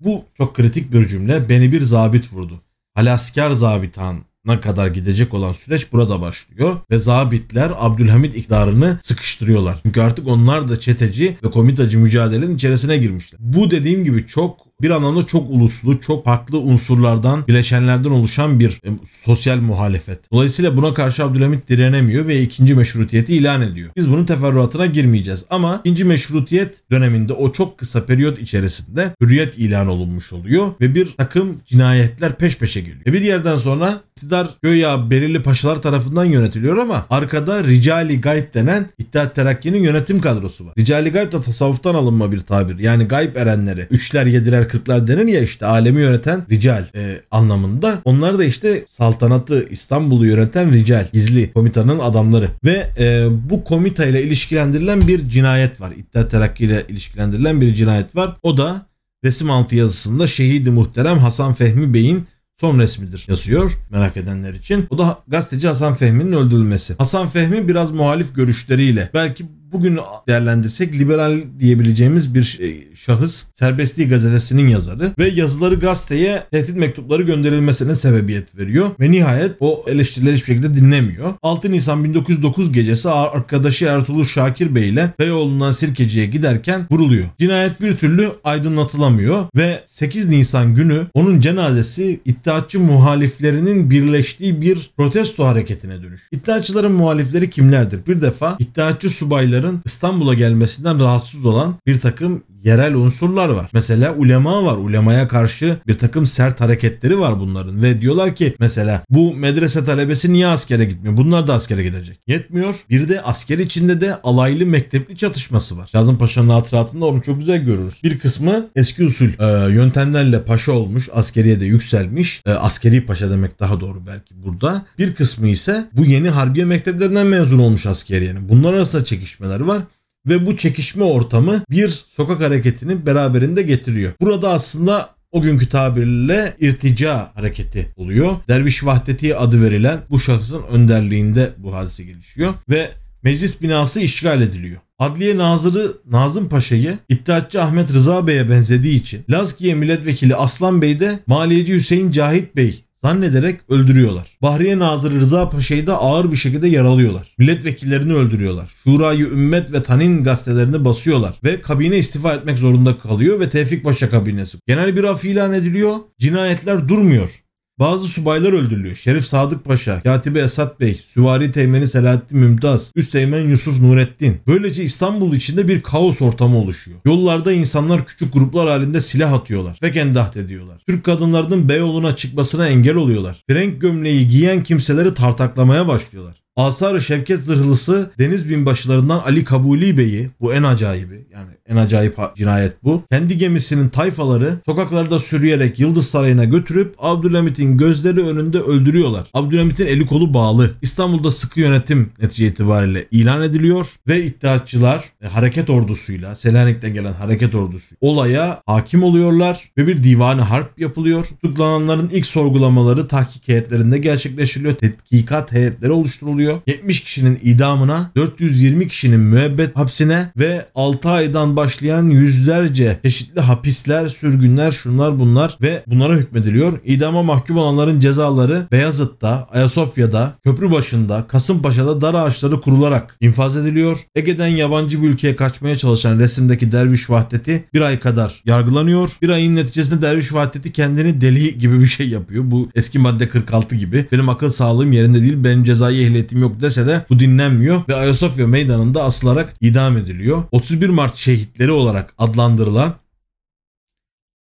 Bu 0.00 0.24
çok 0.34 0.54
kritik 0.54 0.92
bir 0.92 1.08
cümle 1.08 1.48
beni 1.48 1.72
bir 1.72 1.82
zabit 1.82 2.32
vurdu. 2.32 2.60
Halasker 2.94 3.50
zabitan 3.50 4.16
na 4.44 4.60
kadar 4.60 4.86
gidecek 4.86 5.34
olan 5.34 5.52
süreç 5.52 5.92
burada 5.92 6.20
başlıyor 6.20 6.76
ve 6.90 6.98
zabitler 6.98 7.72
Abdülhamit 7.76 8.36
iktidarını 8.36 8.98
sıkıştırıyorlar. 9.02 9.78
Çünkü 9.82 10.00
artık 10.00 10.28
onlar 10.28 10.68
da 10.68 10.80
çeteci 10.80 11.38
ve 11.44 11.50
komitacı 11.50 11.98
mücadelenin 11.98 12.54
içerisine 12.54 12.98
girmişler. 12.98 13.40
Bu 13.42 13.70
dediğim 13.70 14.04
gibi 14.04 14.26
çok 14.26 14.65
bir 14.82 14.90
anlamda 14.90 15.26
çok 15.26 15.50
uluslu, 15.50 16.00
çok 16.00 16.24
farklı 16.24 16.58
unsurlardan, 16.58 17.46
bileşenlerden 17.46 18.10
oluşan 18.10 18.60
bir 18.60 18.70
e, 18.70 18.88
sosyal 19.08 19.56
muhalefet. 19.56 20.32
Dolayısıyla 20.32 20.76
buna 20.76 20.94
karşı 20.94 21.24
Abdülhamit 21.24 21.68
direnemiyor 21.68 22.26
ve 22.26 22.40
ikinci 22.40 22.74
meşrutiyeti 22.74 23.34
ilan 23.34 23.62
ediyor. 23.62 23.90
Biz 23.96 24.10
bunun 24.10 24.24
teferruatına 24.24 24.86
girmeyeceğiz 24.86 25.44
ama 25.50 25.80
ikinci 25.84 26.04
meşrutiyet 26.04 26.90
döneminde 26.90 27.32
o 27.32 27.52
çok 27.52 27.78
kısa 27.78 28.06
periyot 28.06 28.38
içerisinde 28.38 29.14
hürriyet 29.22 29.58
ilan 29.58 29.86
olunmuş 29.86 30.32
oluyor 30.32 30.70
ve 30.80 30.94
bir 30.94 31.16
takım 31.16 31.60
cinayetler 31.66 32.36
peş 32.36 32.58
peşe 32.58 32.80
geliyor. 32.80 33.06
Ve 33.06 33.12
bir 33.12 33.22
yerden 33.22 33.56
sonra 33.56 34.00
iktidar 34.16 34.48
göya 34.62 35.10
belirli 35.10 35.42
paşalar 35.42 35.82
tarafından 35.82 36.24
yönetiliyor 36.24 36.76
ama 36.76 37.06
arkada 37.10 37.64
Ricali 37.64 38.20
Gayb 38.20 38.54
denen 38.54 38.86
İttihat 38.98 39.34
Terakki'nin 39.34 39.82
yönetim 39.82 40.20
kadrosu 40.20 40.66
var. 40.66 40.72
Ricali 40.78 41.10
Gayb 41.10 41.32
da 41.32 41.40
tasavvuftan 41.40 41.94
alınma 41.94 42.32
bir 42.32 42.40
tabir. 42.40 42.78
Yani 42.78 43.04
gayb 43.04 43.36
erenleri, 43.36 43.86
üçler 43.90 44.26
yediler 44.26 44.65
40'lar 44.66 45.08
denir 45.08 45.26
ya 45.26 45.40
işte 45.40 45.66
alemi 45.66 46.00
yöneten 46.00 46.44
rical 46.50 46.84
e, 46.94 47.20
anlamında. 47.30 48.00
Onlar 48.04 48.38
da 48.38 48.44
işte 48.44 48.84
saltanatı 48.86 49.68
İstanbul'u 49.70 50.26
yöneten 50.26 50.72
rical, 50.72 51.06
gizli 51.12 51.52
komitanın 51.52 51.98
adamları. 51.98 52.48
Ve 52.64 52.86
e, 52.98 53.26
bu 53.50 53.64
komita 53.64 54.06
ile 54.06 54.22
ilişkilendirilen 54.22 55.08
bir 55.08 55.28
cinayet 55.28 55.80
var. 55.80 55.92
İttihat 55.96 56.30
Terakki 56.30 56.64
ile 56.64 56.84
ilişkilendirilen 56.88 57.60
bir 57.60 57.74
cinayet 57.74 58.16
var. 58.16 58.36
O 58.42 58.56
da 58.56 58.86
resim 59.24 59.50
altı 59.50 59.76
yazısında 59.76 60.26
şehidi 60.26 60.70
muhterem 60.70 61.18
Hasan 61.18 61.54
Fehmi 61.54 61.94
Bey'in 61.94 62.26
son 62.60 62.78
resmidir 62.78 63.24
yazıyor 63.28 63.72
merak 63.90 64.16
edenler 64.16 64.54
için. 64.54 64.86
O 64.90 64.98
da 64.98 65.18
gazeteci 65.28 65.68
Hasan 65.68 65.94
Fehmi'nin 65.94 66.32
öldürülmesi. 66.32 66.94
Hasan 66.98 67.28
Fehmi 67.28 67.68
biraz 67.68 67.90
muhalif 67.90 68.34
görüşleriyle 68.34 69.10
belki 69.14 69.44
bugün 69.76 69.98
değerlendirsek 70.28 70.94
liberal 70.94 71.38
diyebileceğimiz 71.60 72.34
bir 72.34 72.58
e, 72.60 72.94
şahıs 72.94 73.44
Serbestliği 73.54 74.08
gazetesinin 74.08 74.68
yazarı 74.68 75.12
ve 75.18 75.28
yazıları 75.28 75.74
gazeteye 75.74 76.42
tehdit 76.50 76.76
mektupları 76.76 77.22
gönderilmesine 77.22 77.94
sebebiyet 77.94 78.58
veriyor 78.58 78.90
ve 79.00 79.10
nihayet 79.10 79.52
o 79.60 79.84
eleştirileri 79.86 80.34
hiçbir 80.34 80.46
şekilde 80.46 80.74
dinlemiyor. 80.74 81.34
6 81.42 81.70
Nisan 81.70 82.04
1909 82.04 82.72
gecesi 82.72 83.10
arkadaşı 83.10 83.84
Ertuğrul 83.84 84.24
Şakir 84.24 84.74
Bey 84.74 84.88
ile 84.88 85.12
Beyoğlu'ndan 85.18 85.70
Sirkeci'ye 85.70 86.26
giderken 86.26 86.86
vuruluyor. 86.90 87.26
Cinayet 87.38 87.80
bir 87.80 87.96
türlü 87.96 88.30
aydınlatılamıyor 88.44 89.44
ve 89.56 89.82
8 89.84 90.28
Nisan 90.28 90.74
günü 90.74 91.06
onun 91.14 91.40
cenazesi 91.40 92.20
iddiatçı 92.24 92.80
muhaliflerinin 92.80 93.90
birleştiği 93.90 94.60
bir 94.60 94.90
protesto 94.96 95.44
hareketine 95.44 96.02
dönüş. 96.02 96.28
İddiatçıların 96.32 96.92
muhalifleri 96.92 97.50
kimlerdir? 97.50 98.06
Bir 98.06 98.22
defa 98.22 98.56
iddiatçı 98.58 99.10
subayların 99.10 99.65
Türklerin 99.66 99.82
İstanbul'a 99.84 100.34
gelmesinden 100.34 101.00
rahatsız 101.00 101.44
olan 101.44 101.74
bir 101.86 102.00
takım 102.00 102.42
yerel 102.66 102.94
unsurlar 102.94 103.48
var. 103.48 103.70
Mesela 103.72 104.14
ulema 104.14 104.64
var. 104.64 104.76
Ulemaya 104.76 105.28
karşı 105.28 105.78
bir 105.86 105.94
takım 105.94 106.26
sert 106.26 106.60
hareketleri 106.60 107.18
var 107.18 107.40
bunların 107.40 107.82
ve 107.82 108.00
diyorlar 108.00 108.34
ki 108.34 108.54
mesela 108.58 109.02
bu 109.10 109.34
medrese 109.34 109.84
talebesi 109.84 110.32
niye 110.32 110.46
askere 110.46 110.84
gitmiyor? 110.84 111.16
Bunlar 111.16 111.46
da 111.46 111.54
askere 111.54 111.82
gidecek. 111.82 112.18
Yetmiyor. 112.26 112.74
Bir 112.90 113.08
de 113.08 113.22
asker 113.22 113.58
içinde 113.58 114.00
de 114.00 114.14
alaylı 114.22 114.66
mektepli 114.66 115.16
çatışması 115.16 115.78
var. 115.78 115.88
Kazım 115.92 116.18
Paşa'nın 116.18 116.48
hatıratında 116.48 117.04
onu 117.04 117.22
çok 117.22 117.38
güzel 117.38 117.64
görürüz. 117.64 118.00
Bir 118.02 118.18
kısmı 118.18 118.66
eski 118.76 119.04
usul 119.04 119.28
e, 119.38 119.72
yöntemlerle 119.72 120.42
paşa 120.42 120.72
olmuş, 120.72 121.08
askeriye 121.12 121.60
de 121.60 121.64
yükselmiş. 121.64 122.42
E, 122.46 122.50
askeri 122.50 123.06
paşa 123.06 123.30
demek 123.30 123.60
daha 123.60 123.80
doğru 123.80 124.06
belki 124.06 124.42
burada. 124.42 124.86
Bir 124.98 125.14
kısmı 125.14 125.48
ise 125.48 125.88
bu 125.92 126.04
yeni 126.04 126.30
harbiye 126.30 126.64
mekteplerinden 126.64 127.26
mezun 127.26 127.58
olmuş 127.58 127.86
askeriyenin. 127.86 128.48
Bunlar 128.48 128.74
arasında 128.74 129.04
çekişmeler 129.04 129.60
var 129.60 129.82
ve 130.26 130.46
bu 130.46 130.56
çekişme 130.56 131.04
ortamı 131.04 131.62
bir 131.70 132.04
sokak 132.08 132.40
hareketini 132.40 133.06
beraberinde 133.06 133.62
getiriyor. 133.62 134.12
Burada 134.20 134.52
aslında 134.52 135.16
o 135.32 135.40
günkü 135.40 135.68
tabirle 135.68 136.56
irtica 136.60 137.30
hareketi 137.34 137.88
oluyor. 137.96 138.36
Derviş 138.48 138.84
Vahdeti 138.84 139.36
adı 139.36 139.62
verilen 139.62 140.00
bu 140.10 140.20
şahsın 140.20 140.62
önderliğinde 140.70 141.50
bu 141.58 141.74
hadise 141.74 142.04
gelişiyor 142.04 142.54
ve 142.70 142.90
meclis 143.22 143.62
binası 143.62 144.00
işgal 144.00 144.42
ediliyor. 144.42 144.80
Adliye 144.98 145.36
Nazırı 145.36 145.92
Nazım 146.10 146.48
Paşa'yı 146.48 146.98
İttihatçı 147.08 147.62
Ahmet 147.62 147.92
Rıza 147.92 148.26
Bey'e 148.26 148.50
benzediği 148.50 149.00
için 149.00 149.24
Lazkiye 149.30 149.74
Milletvekili 149.74 150.36
Aslan 150.36 150.82
Bey 150.82 151.00
de 151.00 151.20
Maliyeci 151.26 151.74
Hüseyin 151.74 152.10
Cahit 152.10 152.56
Bey 152.56 152.84
zannederek 153.06 153.60
öldürüyorlar. 153.68 154.38
Bahriye 154.42 154.78
Nazırı 154.78 155.20
Rıza 155.20 155.48
Paşa'yı 155.48 155.86
da 155.86 155.98
ağır 155.98 156.32
bir 156.32 156.36
şekilde 156.36 156.68
yaralıyorlar. 156.68 157.34
Milletvekillerini 157.38 158.14
öldürüyorlar. 158.14 158.74
Şurayı 158.84 159.26
Ümmet 159.26 159.72
ve 159.72 159.82
Tanin 159.82 160.24
gazetelerini 160.24 160.84
basıyorlar 160.84 161.34
ve 161.44 161.60
kabine 161.60 161.98
istifa 161.98 162.34
etmek 162.34 162.58
zorunda 162.58 162.98
kalıyor 162.98 163.40
ve 163.40 163.48
Tevfik 163.48 163.84
Paşa 163.84 164.10
kabinesi. 164.10 164.58
Genel 164.66 164.96
bir 164.96 165.04
af 165.04 165.24
ilan 165.24 165.52
ediliyor. 165.52 165.96
Cinayetler 166.18 166.88
durmuyor. 166.88 167.45
Bazı 167.78 168.08
subaylar 168.08 168.52
öldürülüyor. 168.52 168.96
Şerif 168.96 169.24
Sadık 169.24 169.64
Paşa, 169.64 170.02
Katibi 170.02 170.38
Esat 170.38 170.80
Bey, 170.80 170.94
Süvari 170.94 171.52
Teğmeni 171.52 171.88
Selahattin 171.88 172.38
Mümtaz, 172.38 172.92
Üsteğmen 172.94 173.40
Yusuf 173.40 173.80
Nurettin. 173.80 174.36
Böylece 174.46 174.82
İstanbul 174.82 175.34
içinde 175.34 175.68
bir 175.68 175.82
kaos 175.82 176.22
ortamı 176.22 176.58
oluşuyor. 176.58 176.98
Yollarda 177.04 177.52
insanlar 177.52 178.06
küçük 178.06 178.32
gruplar 178.32 178.68
halinde 178.68 179.00
silah 179.00 179.32
atıyorlar 179.32 179.78
ve 179.82 179.90
kendaht 179.90 180.36
ediyorlar. 180.36 180.82
Türk 180.88 181.04
kadınlarının 181.04 181.68
Beyoğlu'na 181.68 182.16
çıkmasına 182.16 182.68
engel 182.68 182.94
oluyorlar. 182.94 183.44
Frenk 183.48 183.80
gömleği 183.80 184.28
giyen 184.28 184.62
kimseleri 184.62 185.14
tartaklamaya 185.14 185.88
başlıyorlar. 185.88 186.42
Asar-ı 186.56 187.00
Şevket 187.00 187.44
zırhlısı 187.44 188.10
deniz 188.18 188.48
binbaşılarından 188.48 189.18
Ali 189.18 189.44
Kabuli 189.44 189.98
Bey'i 189.98 190.30
bu 190.40 190.54
en 190.54 190.62
acayibi 190.62 191.26
yani 191.32 191.50
en 191.68 191.76
acayip 191.76 192.16
cinayet 192.36 192.84
bu. 192.84 193.02
Kendi 193.10 193.38
gemisinin 193.38 193.88
tayfaları 193.88 194.56
sokaklarda 194.66 195.18
sürüyerek 195.18 195.80
Yıldız 195.80 196.06
Sarayı'na 196.06 196.44
götürüp 196.44 196.94
Abdülhamit'in 196.98 197.78
gözleri 197.78 198.20
önünde 198.20 198.60
öldürüyorlar. 198.60 199.26
Abdülhamit'in 199.34 199.86
eli 199.86 200.06
kolu 200.06 200.34
bağlı. 200.34 200.70
İstanbul'da 200.82 201.30
sıkı 201.30 201.60
yönetim 201.60 202.10
netice 202.20 202.46
itibariyle 202.46 203.04
ilan 203.10 203.42
ediliyor 203.42 203.86
ve 204.08 204.24
iddiatçılar 204.24 205.04
e, 205.22 205.26
hareket 205.26 205.70
ordusuyla 205.70 206.36
Selanik'ten 206.36 206.94
gelen 206.94 207.12
hareket 207.12 207.54
ordusu 207.54 207.94
olaya 208.00 208.62
hakim 208.66 209.02
oluyorlar 209.02 209.70
ve 209.78 209.86
bir 209.86 210.04
divanı 210.04 210.40
harp 210.40 210.78
yapılıyor. 210.80 211.26
Tutuklananların 211.26 212.10
ilk 212.12 212.26
sorgulamaları 212.26 213.08
tahkik 213.08 213.48
heyetlerinde 213.48 213.98
gerçekleştiriliyor. 213.98 214.74
Tetkikat 214.74 215.52
heyetleri 215.52 215.92
oluşturuluyor. 215.92 216.60
70 216.66 217.00
kişinin 217.00 217.38
idamına, 217.42 218.10
420 218.16 218.88
kişinin 218.88 219.20
müebbet 219.20 219.76
hapsine 219.76 220.32
ve 220.38 220.66
6 220.74 221.10
aydan 221.10 221.55
başlayan 221.56 222.04
yüzlerce 222.04 222.98
çeşitli 223.02 223.40
hapisler, 223.40 224.06
sürgünler, 224.06 224.70
şunlar 224.70 225.18
bunlar 225.18 225.58
ve 225.62 225.82
bunlara 225.86 226.14
hükmediliyor. 226.16 226.80
İdama 226.84 227.22
mahkum 227.22 227.56
olanların 227.56 228.00
cezaları 228.00 228.66
Beyazıt'ta, 228.72 229.46
Ayasofya'da, 229.52 230.34
Köprübaşı'nda, 230.44 231.24
Kasımpaşa'da 231.28 232.00
dar 232.00 232.14
ağaçları 232.14 232.60
kurularak 232.60 233.16
infaz 233.20 233.56
ediliyor. 233.56 233.98
Ege'den 234.14 234.46
yabancı 234.46 235.02
bir 235.02 235.08
ülkeye 235.08 235.36
kaçmaya 235.36 235.76
çalışan 235.76 236.18
resimdeki 236.18 236.72
Derviş 236.72 237.10
Vahdeti 237.10 237.64
bir 237.74 237.80
ay 237.80 237.98
kadar 237.98 238.42
yargılanıyor. 238.44 239.10
Bir 239.22 239.28
ayın 239.28 239.56
neticesinde 239.56 240.02
Derviş 240.02 240.32
Vahdeti 240.32 240.72
kendini 240.72 241.20
deli 241.20 241.58
gibi 241.58 241.80
bir 241.80 241.86
şey 241.86 242.08
yapıyor. 242.08 242.44
Bu 242.46 242.68
eski 242.74 242.98
madde 242.98 243.28
46 243.28 243.76
gibi. 243.76 244.06
Benim 244.12 244.28
akıl 244.28 244.48
sağlığım 244.48 244.92
yerinde 244.92 245.20
değil, 245.20 245.44
benim 245.44 245.64
cezai 245.64 246.04
ehliyetim 246.04 246.40
yok 246.40 246.60
dese 246.60 246.86
de 246.86 247.06
bu 247.10 247.18
dinlenmiyor 247.18 247.82
ve 247.88 247.94
Ayasofya 247.94 248.46
meydanında 248.46 249.04
asılarak 249.04 249.54
idam 249.60 249.96
ediliyor. 249.96 250.42
31 250.52 250.88
Mart 250.88 251.16
şehitleri 251.46 251.70
olarak 251.70 252.14
adlandırılan 252.18 252.94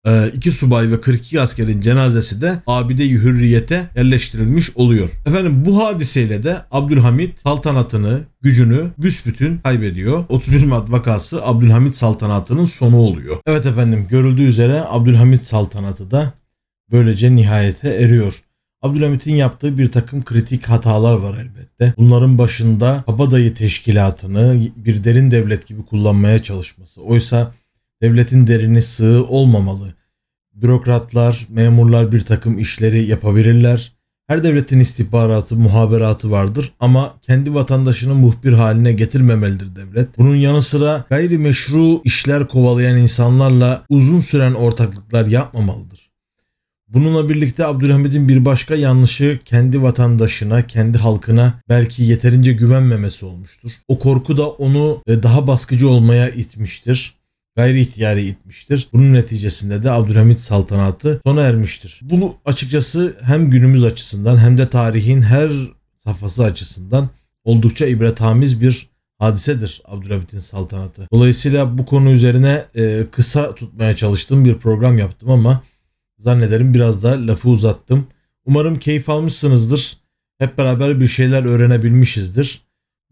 e, 0.06 0.28
iki 0.34 0.52
subay 0.52 0.92
ve 0.92 1.02
42 1.02 1.42
askerin 1.42 1.82
cenazesi 1.82 2.42
de 2.42 2.62
abide-i 2.68 3.14
hürriyete 3.14 3.90
yerleştirilmiş 3.96 4.72
oluyor. 4.76 5.10
Efendim 5.26 5.66
bu 5.66 5.84
hadiseyle 5.84 6.44
de 6.44 6.58
Abdülhamit 6.72 7.40
saltanatını, 7.40 8.22
gücünü 8.42 8.92
büsbütün 8.98 9.58
kaybediyor. 9.58 10.26
31 10.30 10.64
Mart 10.64 10.92
vakası 10.92 11.46
Abdülhamit 11.46 11.96
saltanatının 11.96 12.66
sonu 12.66 12.98
oluyor. 12.98 13.38
Evet 13.48 13.66
efendim 13.66 14.08
görüldüğü 14.10 14.44
üzere 14.44 14.84
Abdülhamit 14.88 15.44
saltanatı 15.44 16.12
da 16.12 16.34
böylece 16.92 17.36
nihayete 17.36 17.90
eriyor. 17.90 18.44
Abdülhamit'in 18.82 19.36
yaptığı 19.36 19.78
bir 19.78 19.92
takım 19.92 20.24
kritik 20.24 20.66
hatalar 20.66 21.14
var 21.14 21.38
elbette. 21.38 21.94
Bunların 21.98 22.38
başında 22.38 23.04
kabadayı 23.06 23.54
teşkilatını 23.54 24.62
bir 24.76 25.04
derin 25.04 25.32
devlet 25.32 25.68
gibi 25.68 25.86
kullanmaya 25.86 26.44
çalışması. 26.44 27.02
Oysa 27.02 27.52
devletin 28.02 28.48
derini 28.48 28.82
sığ 28.82 29.26
olmamalı. 29.30 29.94
Bürokratlar, 30.54 31.48
memurlar 31.50 32.12
bir 32.12 32.22
takım 32.22 32.60
işleri 32.60 33.06
yapabilirler. 33.06 33.94
Her 34.28 34.44
devletin 34.44 34.80
istihbaratı, 34.80 35.56
muhaberatı 35.56 36.32
vardır 36.32 36.72
ama 36.80 37.14
kendi 37.22 37.54
vatandaşını 37.54 38.16
muhbir 38.16 38.54
haline 38.54 38.94
getirmemelidir 38.94 39.76
devlet. 39.76 40.18
Bunun 40.18 40.36
yanı 40.36 40.62
sıra 40.62 41.06
gayrimeşru 41.10 42.02
işler 42.04 42.48
kovalayan 42.48 42.98
insanlarla 42.98 43.86
uzun 43.90 44.20
süren 44.20 44.54
ortaklıklar 44.54 45.26
yapmamalıdır. 45.26 46.09
Bununla 46.94 47.30
birlikte 47.30 47.66
Abdülhamid'in 47.66 48.28
bir 48.28 48.46
başka 48.46 48.76
yanlışı 48.76 49.40
kendi 49.46 49.82
vatandaşına, 49.82 50.68
kendi 50.68 50.98
halkına 50.98 51.54
belki 51.70 52.04
yeterince 52.04 52.54
güvenmemesi 52.54 53.26
olmuştur. 53.26 53.72
O 53.88 54.00
korku 54.00 54.38
da 54.38 54.50
onu 54.50 55.04
e, 55.08 55.24
daha 55.24 55.48
baskıcı 55.48 55.90
olmaya 55.90 56.30
itmiştir. 56.30 57.20
Gayri 57.56 57.82
ihtiyari 57.82 58.22
itmiştir. 58.22 58.90
Bunun 58.94 59.14
neticesinde 59.14 59.84
de 59.84 59.92
Abdülhamit 59.92 60.40
saltanatı 60.40 61.22
sona 61.26 61.42
ermiştir. 61.42 62.00
Bunu 62.04 62.36
açıkçası 62.46 63.18
hem 63.22 63.50
günümüz 63.50 63.84
açısından 63.84 64.38
hem 64.38 64.58
de 64.58 64.70
tarihin 64.70 65.22
her 65.22 65.52
safhası 66.04 66.44
açısından 66.44 67.10
oldukça 67.44 67.86
ibrethamiz 67.86 68.62
bir 68.62 68.90
hadisedir 69.20 69.82
Abdülhamit'in 69.86 70.40
saltanatı. 70.40 71.08
Dolayısıyla 71.14 71.78
bu 71.78 71.86
konu 71.86 72.12
üzerine 72.12 72.66
e, 72.76 73.06
kısa 73.12 73.56
tutmaya 73.56 73.96
çalıştığım 73.96 74.46
bir 74.46 74.56
program 74.56 74.98
yaptım 74.98 75.30
ama 75.30 75.62
Zannederim 76.20 76.74
biraz 76.74 77.04
da 77.04 77.28
lafı 77.28 77.50
uzattım. 77.50 78.08
Umarım 78.46 78.76
keyif 78.76 79.10
almışsınızdır. 79.10 79.98
Hep 80.38 80.58
beraber 80.58 81.00
bir 81.00 81.08
şeyler 81.08 81.46
öğrenebilmişizdir. 81.46 82.62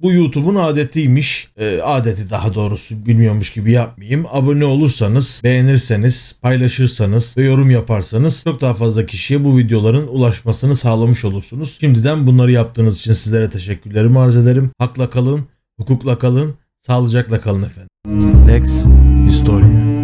Bu 0.02 0.14
YouTube'un 0.14 0.56
adetiymiş. 0.56 1.48
Ee, 1.58 1.80
adeti 1.84 2.30
daha 2.30 2.54
doğrusu 2.54 3.06
bilmiyormuş 3.06 3.50
gibi 3.50 3.72
yapmayayım. 3.72 4.26
Abone 4.32 4.66
olursanız, 4.66 5.42
beğenirseniz, 5.44 6.36
paylaşırsanız 6.42 7.38
ve 7.38 7.44
yorum 7.44 7.70
yaparsanız 7.70 8.44
çok 8.44 8.62
daha 8.62 8.74
fazla 8.74 9.06
kişiye 9.06 9.44
bu 9.44 9.58
videoların 9.58 10.08
ulaşmasını 10.08 10.76
sağlamış 10.76 11.26
olursunuz. 11.26 11.78
Şimdiden 11.80 12.28
bunları 12.28 12.52
yaptığınız 12.52 13.00
için 13.00 13.14
sizlere 13.14 13.50
teşekkürlerimi 13.50 14.20
arz 14.20 14.38
ederim. 14.38 14.72
Hakla 14.78 15.10
kalın, 15.10 15.46
hukukla 15.78 16.20
kalın, 16.20 16.56
sağlıcakla 16.82 17.42
kalın 17.42 17.64
efendim. 17.64 18.48
Lex 18.48 18.86
Historia 19.30 19.97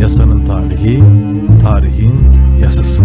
Yasanın 0.00 0.44
tarihi, 0.44 1.02
tarihin 1.62 2.14
yasası. 2.62 3.02